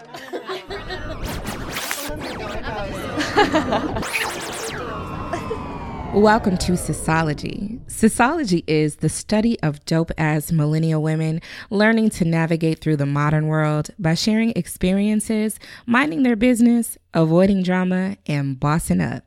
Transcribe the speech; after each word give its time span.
Welcome 6.14 6.56
to 6.58 6.72
Sisology. 6.72 7.78
Sisology 7.86 8.64
is 8.66 8.96
the 8.96 9.10
study 9.10 9.60
of 9.60 9.84
dope 9.84 10.10
ass 10.16 10.52
millennial 10.52 11.02
women 11.02 11.42
learning 11.68 12.08
to 12.10 12.24
navigate 12.24 12.80
through 12.80 12.96
the 12.96 13.04
modern 13.04 13.46
world 13.46 13.90
by 13.98 14.14
sharing 14.14 14.52
experiences, 14.52 15.58
minding 15.84 16.22
their 16.22 16.36
business, 16.36 16.96
avoiding 17.12 17.62
drama, 17.62 18.16
and 18.26 18.58
bossing 18.58 19.02
up. 19.02 19.24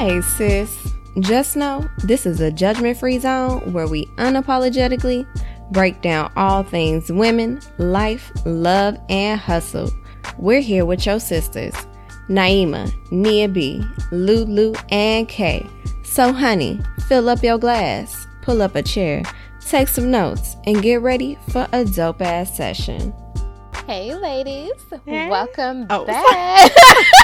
Hey, 0.00 0.22
sis. 0.22 0.94
Just 1.18 1.58
know 1.58 1.86
this 1.98 2.24
is 2.24 2.40
a 2.40 2.50
judgment 2.50 2.96
free 2.96 3.18
zone 3.18 3.70
where 3.70 3.86
we 3.86 4.06
unapologetically 4.16 5.26
break 5.72 6.00
down 6.00 6.32
all 6.36 6.62
things 6.62 7.12
women, 7.12 7.60
life, 7.76 8.32
love, 8.46 8.96
and 9.10 9.38
hustle. 9.38 9.90
We're 10.38 10.62
here 10.62 10.86
with 10.86 11.04
your 11.04 11.20
sisters, 11.20 11.74
Naima, 12.30 12.90
Nia 13.12 13.46
B, 13.46 13.84
Lulu, 14.10 14.72
and 14.88 15.28
Kay. 15.28 15.66
So, 16.02 16.32
honey, 16.32 16.80
fill 17.06 17.28
up 17.28 17.42
your 17.42 17.58
glass, 17.58 18.26
pull 18.40 18.62
up 18.62 18.76
a 18.76 18.82
chair, 18.82 19.22
take 19.68 19.88
some 19.88 20.10
notes, 20.10 20.56
and 20.64 20.80
get 20.80 21.02
ready 21.02 21.36
for 21.50 21.68
a 21.74 21.84
dope 21.84 22.22
ass 22.22 22.56
session. 22.56 23.12
Hey, 23.86 24.14
ladies. 24.14 24.72
Welcome 25.04 25.88
Oh, 25.90 26.06
back. 26.06 26.72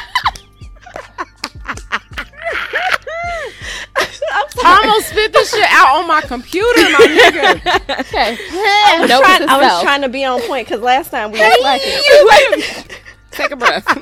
I 4.65 4.81
almost 4.85 5.09
spit 5.09 5.33
this 5.33 5.51
shit 5.53 5.67
out 5.71 5.97
on 5.97 6.09
my 6.09 6.21
computer, 6.23 6.83
my 6.83 6.99
nigga. 6.99 8.01
okay. 8.01 8.37
I 8.41 8.99
was, 9.01 9.11
Note 9.11 9.23
trying, 9.23 9.49
I 9.49 9.59
was 9.59 9.83
trying 9.83 10.03
to 10.03 10.09
be 10.09 10.25
on 10.25 10.41
point 10.43 10.67
because 10.67 10.83
last 10.83 11.11
time 11.11 11.33
we 11.33 11.39
was 11.39 11.61
slacking. 11.61 12.97
Take 13.33 13.51
a 13.51 13.57
breath. 13.57 13.84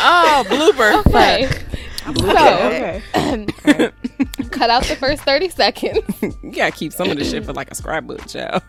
oh, 0.00 0.44
blooper. 0.48 1.04
Okay. 1.06 1.48
Okay. 2.06 3.02
So, 3.14 3.90
cut 4.50 4.70
out 4.70 4.84
the 4.84 4.96
first 4.96 5.22
30 5.22 5.48
seconds. 5.50 6.02
You 6.22 6.52
gotta 6.52 6.72
keep 6.72 6.92
some 6.92 7.10
of 7.10 7.18
this 7.18 7.30
shit 7.30 7.44
for 7.44 7.52
like 7.52 7.70
a 7.70 7.74
scrapbook, 7.74 8.26
child. 8.26 8.62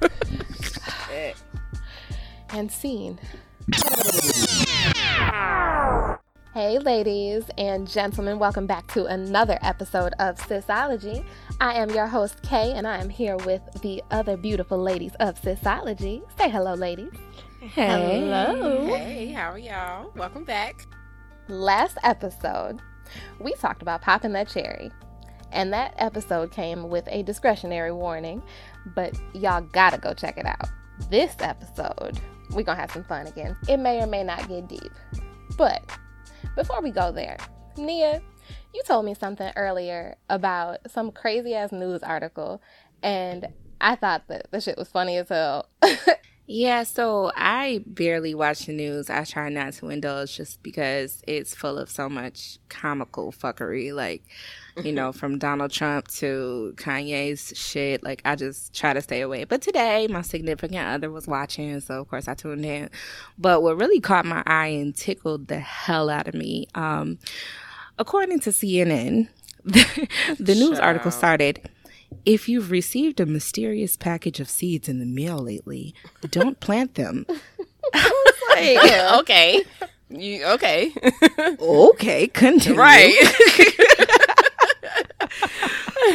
and 2.50 2.72
scene. 2.72 3.20
Hey, 6.56 6.80
ladies 6.80 7.44
and 7.58 7.86
gentlemen, 7.86 8.39
welcome 8.39 8.66
back 8.66 8.88
to 8.94 9.08
another 9.08 9.59
episode 9.61 10.14
of 10.20 10.38
Sisology. 10.38 11.25
I 11.59 11.73
am 11.73 11.89
your 11.89 12.08
host, 12.08 12.42
Kay, 12.44 12.72
and 12.72 12.88
I 12.88 12.98
am 13.00 13.09
here 13.09 13.36
with 13.36 13.61
the 13.81 14.02
other 14.09 14.38
beautiful 14.38 14.78
ladies 14.78 15.11
of 15.20 15.36
Sisology. 15.42 16.22
Say 16.38 16.50
hello, 16.50 16.73
ladies. 16.73 17.11
Hello. 17.59 18.86
Hey, 18.95 19.33
how 19.33 19.52
are 19.52 19.59
y'all? 19.59 20.14
Welcome 20.16 20.45
back. 20.45 20.88
Last 21.50 21.98
episode, 22.03 22.80
we 23.42 23.53
talked 23.56 23.81
about 23.81 24.02
popping 24.02 24.31
that 24.31 24.48
cherry. 24.48 24.92
And 25.52 25.73
that 25.73 25.94
episode 25.98 26.52
came 26.52 26.88
with 26.88 27.06
a 27.11 27.22
discretionary 27.23 27.92
warning, 27.92 28.42
but 28.95 29.20
y'all 29.33 29.59
gotta 29.59 29.98
go 29.98 30.14
check 30.14 30.38
it 30.38 30.45
out. 30.45 30.70
This 31.09 31.36
episode, 31.42 32.17
we're 32.52 32.64
gonna 32.64 32.80
have 32.80 32.92
some 32.92 33.03
fun 33.03 33.28
again. 33.28 33.58
It 33.67 33.76
may 33.76 34.02
or 34.02 34.08
may 34.08 34.23
not 34.23 34.48
get 34.48 34.70
deep. 34.70 34.94
But 35.58 35.83
before 36.55 36.81
we 36.81 36.91
go 36.91 37.11
there, 37.11 37.38
Nia, 37.77 38.21
you 38.73 38.81
told 38.83 39.05
me 39.05 39.14
something 39.14 39.52
earlier 39.55 40.15
about 40.30 40.80
some 40.89 41.11
crazy 41.11 41.53
ass 41.55 41.71
news 41.71 42.03
article, 42.03 42.61
and 43.02 43.47
I 43.81 43.95
thought 43.95 44.27
that 44.27 44.52
the 44.52 44.61
shit 44.61 44.77
was 44.77 44.89
funny 44.89 45.17
as 45.17 45.30
hell. 45.30 45.70
Yeah, 46.48 46.83
so 46.83 47.32
I 47.36 47.83
barely 47.88 48.36
watch 48.36 48.67
the 48.67 48.73
news. 48.73 49.10
I 49.10 49.23
try 49.23 49.50
not 49.50 49.73
to 49.73 49.89
indulge 49.89 50.38
just 50.38 50.61
because 50.61 51.23
it's 51.28 51.56
full 51.56 51.80
of 51.80 51.89
so 51.89 52.08
much 52.08 52.60
comical 52.70 53.32
fuckery. 53.32 53.92
Like, 53.94 54.23
you 54.83 54.92
know, 54.94 55.11
from 55.11 55.39
Donald 55.39 55.72
Trump 55.72 56.08
to 56.10 56.73
Kanye's 56.78 57.52
shit. 57.56 58.04
Like, 58.04 58.22
I 58.26 58.36
just 58.36 58.76
try 58.76 58.94
to 58.94 59.02
stay 59.02 59.22
away. 59.22 59.45
But 59.45 59.64
today, 59.64 60.06
my 60.08 60.22
significant 60.22 60.88
other 60.88 61.10
was 61.10 61.28
watching, 61.28 61.80
so 61.80 62.02
of 62.02 62.10
course 62.10 62.28
I 62.28 62.36
tuned 62.36 62.64
in. 62.64 62.92
But 63.39 63.64
what 63.64 63.77
really 63.77 64.00
caught 64.00 64.26
my 64.26 64.44
eye 64.45 64.67
and 64.67 64.95
tickled 64.95 65.48
the 65.48 65.60
hell 65.60 66.12
out 66.12 66.27
of 66.27 66.36
me, 66.36 66.67
um, 66.76 67.17
according 67.98 68.39
to 68.42 68.52
CNN, 68.52 69.30
the 69.64 70.56
news 70.56 70.77
article 70.77 71.10
started. 71.10 71.70
If 72.26 72.48
you've 72.48 72.71
received 72.71 73.20
a 73.20 73.26
mysterious 73.26 73.98
package 73.98 74.39
of 74.39 74.49
seeds 74.49 74.87
in 74.87 74.99
the 74.99 75.05
mail 75.05 75.37
lately, 75.37 75.93
don't 76.30 76.59
plant 76.59 76.95
them. 76.95 77.26
Hey, 78.55 78.77
okay. 79.20 79.64
You 80.09 80.45
okay? 80.45 80.93
Okay, 81.59 82.27
continue. 82.27 82.80
right. 82.80 83.14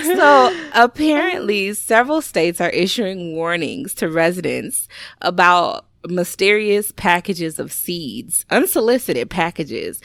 So 0.05 0.71
apparently, 0.73 1.75
several 1.75 2.23
states 2.23 2.61
are 2.61 2.71
issuing 2.71 3.35
warnings 3.35 3.93
to 3.95 4.09
residents 4.09 4.89
about 5.21 5.87
mysterious 6.09 6.93
packages 6.93 7.59
of 7.59 7.73
seeds, 7.73 8.47
unsolicited 8.51 9.29
packages 9.29 10.01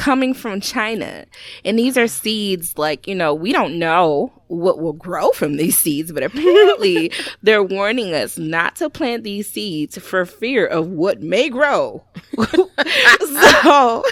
coming 0.00 0.32
from 0.32 0.60
China. 0.62 1.26
And 1.62 1.78
these 1.78 1.98
are 1.98 2.08
seeds 2.08 2.78
like, 2.78 3.06
you 3.06 3.14
know, 3.14 3.34
we 3.34 3.52
don't 3.52 3.78
know 3.78 4.32
what 4.48 4.80
will 4.80 4.94
grow 4.94 5.30
from 5.32 5.58
these 5.58 5.78
seeds, 5.78 6.10
but 6.10 6.22
apparently 6.22 7.12
they're 7.42 7.62
warning 7.62 8.14
us 8.14 8.38
not 8.38 8.76
to 8.76 8.88
plant 8.88 9.24
these 9.24 9.48
seeds 9.48 9.98
for 9.98 10.24
fear 10.24 10.66
of 10.66 10.88
what 10.88 11.20
may 11.20 11.50
grow. 11.50 12.02
so, 12.38 14.04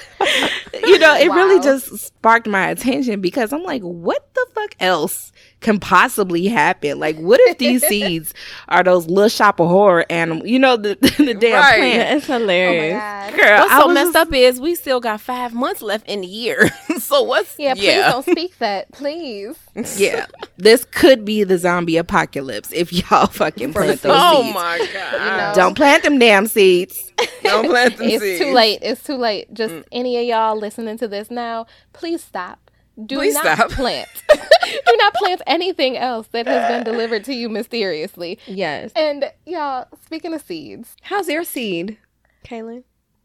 you 0.85 0.99
know, 0.99 1.17
it 1.17 1.31
really 1.31 1.61
just 1.61 1.97
sparked 1.99 2.47
my 2.47 2.69
attention 2.69 3.23
because 3.23 3.53
I'm 3.53 3.63
like, 3.63 3.83
what 3.83 4.29
the 4.35 4.47
fuck 4.55 4.75
else 4.81 5.33
can 5.61 5.81
possibly 5.81 6.47
happen? 6.47 6.99
Like, 7.01 7.17
what 7.17 7.41
if 7.43 7.59
these 7.59 7.87
seeds 7.89 8.33
are 8.69 8.83
those 8.85 9.07
little 9.09 9.29
shop 9.29 9.61
of 9.61 9.69
horror 9.69 10.07
animals? 10.09 10.49
You 10.49 10.59
know, 10.59 10.77
the, 10.77 10.95
the 11.19 11.35
damn 11.35 11.55
Right. 11.55 11.79
plant. 11.79 12.19
It's 12.19 12.31
oh 12.31 12.39
hilarious. 12.39 12.95
Oh 12.97 12.99
God. 12.99 13.35
Girl, 13.35 13.59
What's 13.61 13.73
I 13.73 13.81
so 13.81 13.89
messed 13.89 14.13
just- 14.13 14.29
up 14.29 14.33
is 14.35 14.61
we 14.61 14.75
still 14.75 15.01
got 15.01 15.21
five 15.21 15.55
months 15.55 15.83
left 15.83 16.09
in 16.09 16.21
the 16.21 16.27
year. 16.27 16.69
so 16.99 17.23
what's 17.23 17.59
Yeah, 17.59 17.75
please 17.75 18.13
don't 18.13 18.25
speak 18.25 18.59
that, 18.59 18.91
please. 18.93 19.57
Yeah, 19.97 20.27
this 20.57 20.85
could 20.85 21.25
be 21.25 21.45
the 21.45 21.59
zombie 21.59 21.97
apocalypse 21.97 22.73
if 22.73 22.93
y'all 22.93 23.27
fucking 23.27 23.73
plant 23.73 24.03
those 24.03 24.13
Oh 24.15 24.43
seeds. 24.43 24.57
Oh 24.57 24.61
my 24.61 24.89
god! 24.93 25.39
know. 25.39 25.53
Don't 25.55 25.75
plant 25.77 26.03
them 26.03 26.19
damn 26.19 26.47
seeds. 26.47 27.13
Don't 27.43 27.67
plant 27.69 27.97
them 27.97 28.09
It's 28.09 28.23
seeds. 28.23 28.41
It's 28.41 28.49
too 28.49 28.53
late. 28.55 28.79
It's 28.83 29.03
too 29.03 29.17
late. 29.17 29.53
Just 29.55 29.75
mm. 29.75 29.85
any 29.93 30.17
of 30.19 30.25
y'all 30.25 30.57
listening 30.57 30.99
to 30.99 31.09
this 31.09 31.31
now, 31.31 31.67
please 31.93 32.23
stop. 32.23 32.68
Do 33.07 33.17
Please 33.17 33.35
not 33.35 33.45
stop. 33.59 33.71
plant. 33.71 34.09
Do 34.29 34.97
not 34.99 35.15
plant 35.15 35.41
anything 35.47 35.97
else 35.97 36.27
that 36.33 36.47
has 36.47 36.69
been 36.71 36.85
delivered 36.85 37.25
to 37.25 37.35
you 37.35 37.49
mysteriously. 37.49 38.39
Yes. 38.47 38.91
And 38.97 39.31
y'all, 39.47 39.87
speaking 40.05 40.35
of 40.35 40.43
seeds, 40.43 40.97
How's 41.03 41.29
your 41.29 41.45
seed, 41.45 41.99
Kaylin? 42.45 42.83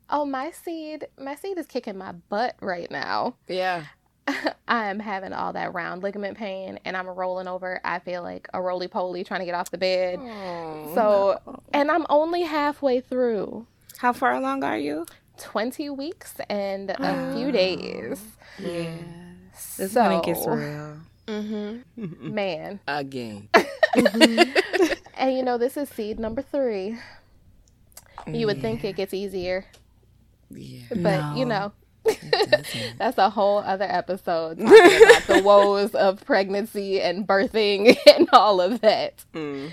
oh 0.09 0.25
my 0.25 0.51
seed, 0.51 1.07
my 1.19 1.33
seed 1.35 1.57
is 1.57 1.65
kicking 1.65 1.97
my 1.97 2.11
butt 2.11 2.55
right 2.61 2.89
now. 2.91 3.35
Yeah. 3.47 3.85
I 4.67 4.89
am 4.89 4.99
having 4.99 5.33
all 5.33 5.51
that 5.53 5.73
round 5.73 6.03
ligament 6.03 6.37
pain 6.37 6.79
and 6.85 6.95
I'm 6.95 7.07
rolling 7.07 7.47
over. 7.47 7.81
I 7.83 7.99
feel 7.99 8.21
like 8.21 8.47
a 8.53 8.61
roly 8.61 8.87
poly 8.87 9.23
trying 9.23 9.39
to 9.41 9.45
get 9.45 9.55
off 9.55 9.71
the 9.71 9.77
bed. 9.77 10.19
Oh, 10.21 10.91
So, 10.95 11.61
and 11.73 11.89
I'm 11.91 12.05
only 12.09 12.43
halfway 12.43 13.01
through 13.01 13.65
How 13.97 14.13
far 14.13 14.33
along 14.33 14.63
are 14.63 14.77
you? 14.77 15.05
20 15.39 15.89
weeks 15.89 16.35
and 16.49 16.91
a 16.91 17.33
few 17.35 17.51
days. 17.51 18.21
Yeah, 18.59 18.93
this 19.77 19.93
so, 19.93 20.01
one 20.03 20.11
it 20.13 20.23
gets 20.23 20.45
real. 20.45 20.97
Mm-hmm. 21.27 22.33
Man. 22.33 22.79
again. 22.87 23.49
And 25.15 25.37
you 25.37 25.43
know, 25.43 25.57
this 25.57 25.77
is 25.77 25.87
seed 25.89 26.19
number 26.19 26.41
three. 26.41 26.97
You 28.27 28.45
would 28.47 28.59
think 28.61 28.83
it 28.83 28.95
gets 28.97 29.13
easier, 29.13 29.65
Yeah. 30.49 30.81
but 30.95 31.37
you 31.37 31.45
know, 31.45 31.71
that's 32.97 33.17
a 33.17 33.29
whole 33.29 33.59
other 33.59 33.85
episode 33.87 34.59
talking 34.59 35.03
about 35.03 35.23
the 35.27 35.41
woes 35.43 35.95
of 35.95 36.25
pregnancy 36.25 36.99
and 36.99 37.27
birthing 37.27 37.95
and 38.15 38.27
all 38.33 38.59
of 38.59 38.81
that. 38.81 39.23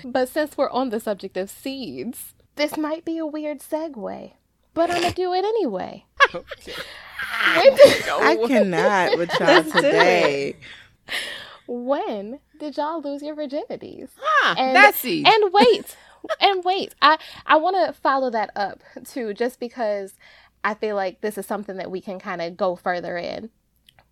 But 0.05 0.29
since 0.29 0.57
we're 0.57 0.69
on 0.69 0.89
the 0.89 0.99
subject 1.01 1.35
of 1.37 1.49
seeds, 1.49 2.33
this 2.55 2.77
might 2.77 3.03
be 3.03 3.17
a 3.17 3.25
weird 3.25 3.59
segue, 3.59 4.31
but 4.73 4.89
I'm 4.91 5.01
gonna 5.01 5.13
do 5.13 5.33
it 5.33 5.43
anyway. 5.43 6.05
When 7.57 7.75
did, 7.75 8.03
I 8.09 8.35
cannot 8.47 9.17
with 9.17 9.31
y'all 9.39 9.63
today. 9.63 10.55
when 11.67 12.39
did 12.59 12.77
y'all 12.77 13.01
lose 13.01 13.21
your 13.21 13.35
virginities? 13.35 14.09
Ah, 14.43 14.55
And- 14.57 14.95
seed. 14.95 15.27
And 15.27 15.53
wait, 15.53 15.95
and 16.39 16.63
wait. 16.63 16.93
I 17.01 17.17
I 17.45 17.57
want 17.57 17.75
to 17.85 17.93
follow 17.93 18.29
that 18.31 18.51
up 18.55 18.81
too, 19.05 19.33
just 19.33 19.59
because 19.59 20.13
I 20.63 20.73
feel 20.73 20.95
like 20.95 21.21
this 21.21 21.37
is 21.37 21.45
something 21.45 21.77
that 21.77 21.89
we 21.91 22.01
can 22.01 22.19
kind 22.19 22.41
of 22.41 22.55
go 22.57 22.75
further 22.75 23.17
in. 23.17 23.49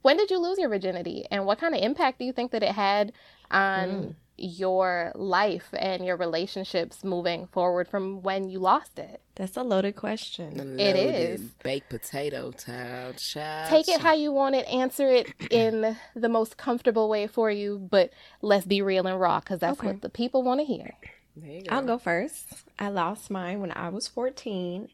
When 0.01 0.15
did 0.17 0.31
you 0.31 0.39
lose 0.39 0.57
your 0.57 0.69
virginity, 0.69 1.25
and 1.29 1.45
what 1.45 1.59
kind 1.59 1.75
of 1.75 1.81
impact 1.81 2.19
do 2.19 2.25
you 2.25 2.31
think 2.33 2.51
that 2.51 2.63
it 2.63 2.71
had 2.71 3.11
on 3.51 3.89
Mm. 3.89 4.15
Your 4.41 5.12
life 5.15 5.68
and 5.74 6.06
your 6.06 6.18
relationships 6.18 7.03
moving 7.03 7.47
forward 7.47 7.88
from 7.88 8.21
when 8.21 8.50
you 8.50 8.59
lost 8.59 9.00
it? 9.00 9.21
That's 9.36 9.56
a 9.57 9.63
loaded 9.63 9.95
question. 9.95 10.59
It 10.80 10.95
Loaded 10.95 11.15
is. 11.15 11.41
baked 11.63 11.89
potato 11.89 12.51
child. 12.51 13.18
child 13.18 13.69
Take 13.69 13.88
it 13.88 14.01
how 14.01 14.13
you 14.13 14.31
want 14.31 14.56
it, 14.56 14.68
answer 14.68 15.07
it 15.09 15.33
in 15.50 15.95
the 16.15 16.30
most 16.30 16.57
comfortable 16.57 17.07
way 17.09 17.27
for 17.27 17.50
you, 17.50 17.77
but 17.89 18.12
let's 18.41 18.65
be 18.65 18.81
real 18.81 19.07
and 19.07 19.19
raw 19.19 19.39
because 19.39 19.59
that's 19.59 19.80
Okay. 19.80 19.88
what 19.88 20.01
the 20.01 20.09
people 20.09 20.44
want 20.44 20.59
to 20.59 20.65
hear. 20.65 20.94
There 21.35 21.51
you 21.51 21.63
I'll 21.69 21.85
go 21.85 21.97
first. 21.97 22.47
I 22.77 22.89
lost 22.89 23.30
mine 23.30 23.62
when 23.62 23.71
I 23.71 23.89
was 23.89 24.07
14. 24.07 24.89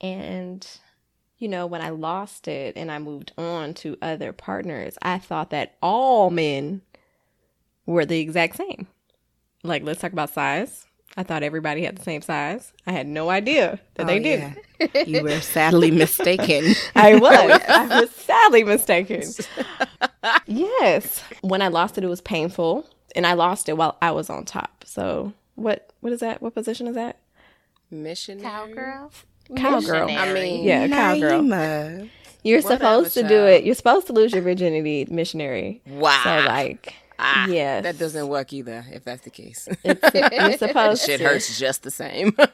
And, 0.00 0.66
you 1.38 1.46
know, 1.48 1.66
when 1.66 1.80
I 1.80 1.90
lost 1.90 2.48
it 2.48 2.76
and 2.76 2.90
I 2.90 2.98
moved 2.98 3.32
on 3.38 3.74
to 3.74 3.96
other 4.02 4.32
partners, 4.32 4.98
I 5.02 5.18
thought 5.18 5.50
that 5.50 5.76
all 5.80 6.30
men 6.30 6.82
were 7.86 8.04
the 8.04 8.20
exact 8.20 8.56
same. 8.56 8.86
Like, 9.62 9.82
let's 9.82 10.00
talk 10.00 10.12
about 10.12 10.30
size. 10.32 10.86
I 11.16 11.22
thought 11.22 11.42
everybody 11.44 11.84
had 11.84 11.96
the 11.96 12.02
same 12.02 12.22
size. 12.22 12.72
I 12.86 12.92
had 12.92 13.06
no 13.06 13.30
idea 13.30 13.78
that 13.94 14.06
they 14.08 14.18
Oh, 14.18 14.22
did. 14.22 14.56
yeah. 14.94 15.02
You 15.04 15.22
were 15.22 15.40
sadly 15.40 15.90
mistaken. 15.92 16.74
I 16.96 17.14
was. 17.20 17.60
I 17.68 18.00
was 18.00 18.10
sadly 18.10 18.64
mistaken. 18.64 19.22
yes. 20.46 21.22
When 21.42 21.62
I 21.62 21.68
lost 21.68 21.98
it, 21.98 22.04
it 22.04 22.08
was 22.08 22.20
painful, 22.20 22.84
and 23.14 23.26
I 23.26 23.34
lost 23.34 23.68
it 23.68 23.76
while 23.76 23.96
I 24.02 24.10
was 24.10 24.28
on 24.30 24.44
top. 24.44 24.84
So 24.86 25.32
what? 25.54 25.90
What 26.00 26.12
is 26.12 26.20
that? 26.20 26.42
What 26.42 26.54
position 26.54 26.86
is 26.86 26.94
that? 26.96 27.18
Missionary. 27.90 28.42
Cowgirl? 28.42 29.12
Cowgirl. 29.56 30.06
Missionary. 30.06 30.16
I 30.16 30.32
mean, 30.32 30.64
Yeah, 30.64 30.88
cowgirl. 30.88 31.42
Naima. 31.42 32.10
You're 32.42 32.60
Whatever, 32.60 32.74
supposed 32.84 33.14
to 33.14 33.22
do 33.26 33.46
it. 33.46 33.64
You're 33.64 33.74
supposed 33.74 34.06
to 34.08 34.12
lose 34.12 34.32
your 34.32 34.42
virginity, 34.42 35.06
missionary. 35.10 35.80
Wow. 35.86 36.20
So 36.24 36.46
like, 36.46 36.94
Ah, 37.18 37.46
yes, 37.46 37.82
That 37.84 37.98
doesn't 37.98 38.28
work 38.28 38.52
either, 38.52 38.84
if 38.90 39.04
that's 39.04 39.22
the 39.22 39.30
case. 39.30 39.68
It's, 39.84 40.32
you're 40.32 40.58
supposed 40.68 41.04
Shit 41.04 41.18
to. 41.20 41.24
hurts 41.26 41.58
just 41.58 41.82
the 41.82 41.90
same. 41.90 42.36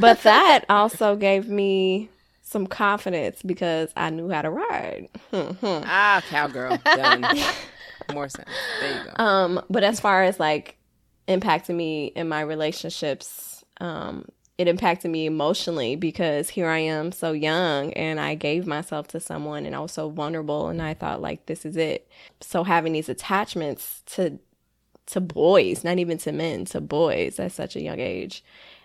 But 0.00 0.22
that 0.24 0.66
also 0.68 1.16
gave 1.16 1.48
me 1.48 2.10
some 2.42 2.66
confidence 2.66 3.40
because 3.42 3.90
I 3.96 4.10
knew 4.10 4.28
how 4.28 4.42
to 4.42 4.50
ride. 4.50 5.08
Hmm, 5.30 5.40
hmm. 5.52 5.80
ah, 5.86 6.22
cowgirl. 6.28 6.76
Done. 6.84 7.24
More 8.12 8.28
sense. 8.28 8.48
There 8.80 8.98
you 8.98 9.04
go. 9.16 9.22
Um, 9.24 9.62
but 9.70 9.84
as 9.84 9.98
far 9.98 10.24
as 10.24 10.38
like 10.38 10.76
impacting 11.26 11.74
me 11.76 12.06
in 12.06 12.28
my 12.28 12.42
relationships, 12.42 13.64
um, 13.80 14.26
it 14.58 14.66
impacted 14.66 15.12
me 15.12 15.24
emotionally 15.24 15.94
because 15.94 16.50
here 16.50 16.68
I 16.68 16.78
am 16.78 17.12
so 17.12 17.30
young 17.30 17.92
and 17.92 18.18
I 18.18 18.34
gave 18.34 18.66
myself 18.66 19.06
to 19.08 19.20
someone 19.20 19.64
and 19.64 19.74
I 19.74 19.78
was 19.78 19.92
so 19.92 20.10
vulnerable 20.10 20.68
and 20.68 20.82
I 20.82 20.94
thought 20.94 21.22
like 21.22 21.46
this 21.46 21.64
is 21.64 21.76
it. 21.76 22.10
So 22.40 22.64
having 22.64 22.92
these 22.92 23.08
attachments 23.08 24.02
to 24.06 24.38
to 25.06 25.20
boys, 25.22 25.84
not 25.84 25.98
even 25.98 26.18
to 26.18 26.32
men, 26.32 26.66
to 26.66 26.82
boys 26.82 27.38
at 27.38 27.52
such 27.52 27.76
a 27.76 27.80
young 27.80 27.98
age, 27.98 28.44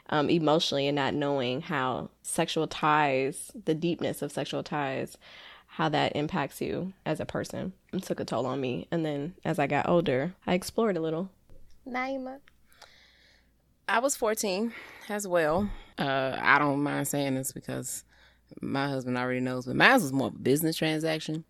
um, 0.10 0.30
emotionally 0.30 0.88
and 0.88 0.96
not 0.96 1.14
knowing 1.14 1.60
how 1.60 2.12
sexual 2.22 2.66
ties, 2.66 3.52
the 3.66 3.74
deepness 3.74 4.22
of 4.22 4.32
sexual 4.32 4.64
ties, 4.64 5.18
how 5.68 5.90
that 5.90 6.16
impacts 6.16 6.62
you 6.62 6.94
as 7.06 7.20
a 7.20 7.26
person. 7.26 7.74
It 7.92 8.04
took 8.04 8.22
a 8.22 8.26
toll 8.26 8.46
on 8.46 8.62
me. 8.62 8.88
And 8.90 9.06
then 9.06 9.34
as 9.44 9.60
I 9.60 9.68
got 9.68 9.90
older, 9.90 10.34
I 10.48 10.54
explored 10.54 10.96
a 10.96 11.02
little. 11.02 11.30
Naima. 11.86 12.40
I 13.90 14.00
was 14.00 14.16
14 14.16 14.72
as 15.10 15.28
well. 15.28 15.70
Uh, 15.98 16.38
I 16.40 16.60
don't 16.60 16.82
mind 16.84 17.08
saying 17.08 17.36
this 17.36 17.52
because 17.52 18.04
my 18.62 18.88
husband 18.88 19.18
already 19.18 19.40
knows, 19.40 19.66
but 19.66 19.76
mine 19.76 19.94
was 19.94 20.14
more 20.14 20.28
of 20.28 20.36
a 20.36 20.40
business 20.40 20.76
transaction. 20.76 21.46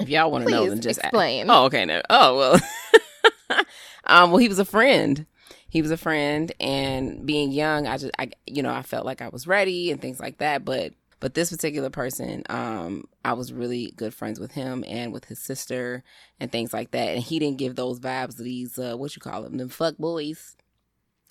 If 0.00 0.08
y'all 0.08 0.30
want 0.30 0.44
to 0.44 0.50
know, 0.50 0.68
then 0.68 0.80
just 0.80 1.00
explain. 1.00 1.48
Oh, 1.50 1.64
okay. 1.64 1.84
No. 1.84 2.02
Oh, 2.10 2.36
well. 2.36 3.60
um, 4.06 4.30
well, 4.30 4.38
he 4.38 4.48
was 4.48 4.58
a 4.58 4.64
friend. 4.64 5.26
He 5.68 5.82
was 5.82 5.90
a 5.90 5.98
friend, 5.98 6.50
and 6.58 7.26
being 7.26 7.52
young, 7.52 7.86
I 7.86 7.98
just, 7.98 8.12
I, 8.18 8.30
you 8.46 8.62
know, 8.62 8.72
I 8.72 8.80
felt 8.80 9.04
like 9.04 9.20
I 9.20 9.28
was 9.28 9.46
ready 9.46 9.90
and 9.90 10.00
things 10.00 10.18
like 10.18 10.38
that. 10.38 10.64
But, 10.64 10.94
but 11.20 11.34
this 11.34 11.50
particular 11.50 11.90
person, 11.90 12.42
um, 12.48 13.04
I 13.22 13.34
was 13.34 13.52
really 13.52 13.92
good 13.96 14.14
friends 14.14 14.40
with 14.40 14.52
him 14.52 14.82
and 14.88 15.12
with 15.12 15.26
his 15.26 15.38
sister 15.38 16.04
and 16.40 16.50
things 16.50 16.72
like 16.72 16.92
that. 16.92 17.08
And 17.08 17.22
he 17.22 17.38
didn't 17.38 17.58
give 17.58 17.76
those 17.76 18.00
vibes 18.00 18.36
to 18.38 18.42
these, 18.42 18.78
uh, 18.78 18.96
what 18.96 19.14
you 19.14 19.20
call 19.20 19.42
them, 19.42 19.58
them 19.58 19.68
fuck 19.68 19.98
boys. 19.98 20.56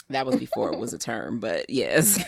That 0.10 0.26
was 0.26 0.38
before 0.38 0.72
it 0.72 0.80
was 0.80 0.94
a 0.94 0.98
term, 1.10 1.40
but 1.40 1.70
yes. 1.70 2.24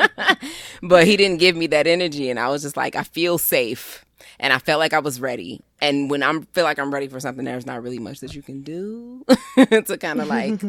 but 0.82 1.06
he 1.06 1.16
didn't 1.16 1.38
give 1.38 1.56
me 1.56 1.66
that 1.68 1.86
energy, 1.86 2.30
and 2.30 2.38
I 2.38 2.48
was 2.48 2.62
just 2.62 2.76
like, 2.76 2.94
I 2.96 3.02
feel 3.02 3.38
safe, 3.38 4.04
and 4.38 4.52
I 4.52 4.58
felt 4.58 4.78
like 4.78 4.92
I 4.92 5.00
was 5.00 5.20
ready. 5.20 5.60
And 5.80 6.10
when 6.10 6.22
I 6.22 6.32
feel 6.52 6.64
like 6.64 6.78
I'm 6.78 6.92
ready 6.92 7.08
for 7.08 7.20
something, 7.20 7.44
there's 7.44 7.66
not 7.66 7.82
really 7.82 7.98
much 7.98 8.20
that 8.20 8.34
you 8.34 8.42
can 8.42 8.62
do 8.62 9.24
to 9.56 9.98
kind 9.98 10.20
of 10.20 10.28
like 10.28 10.60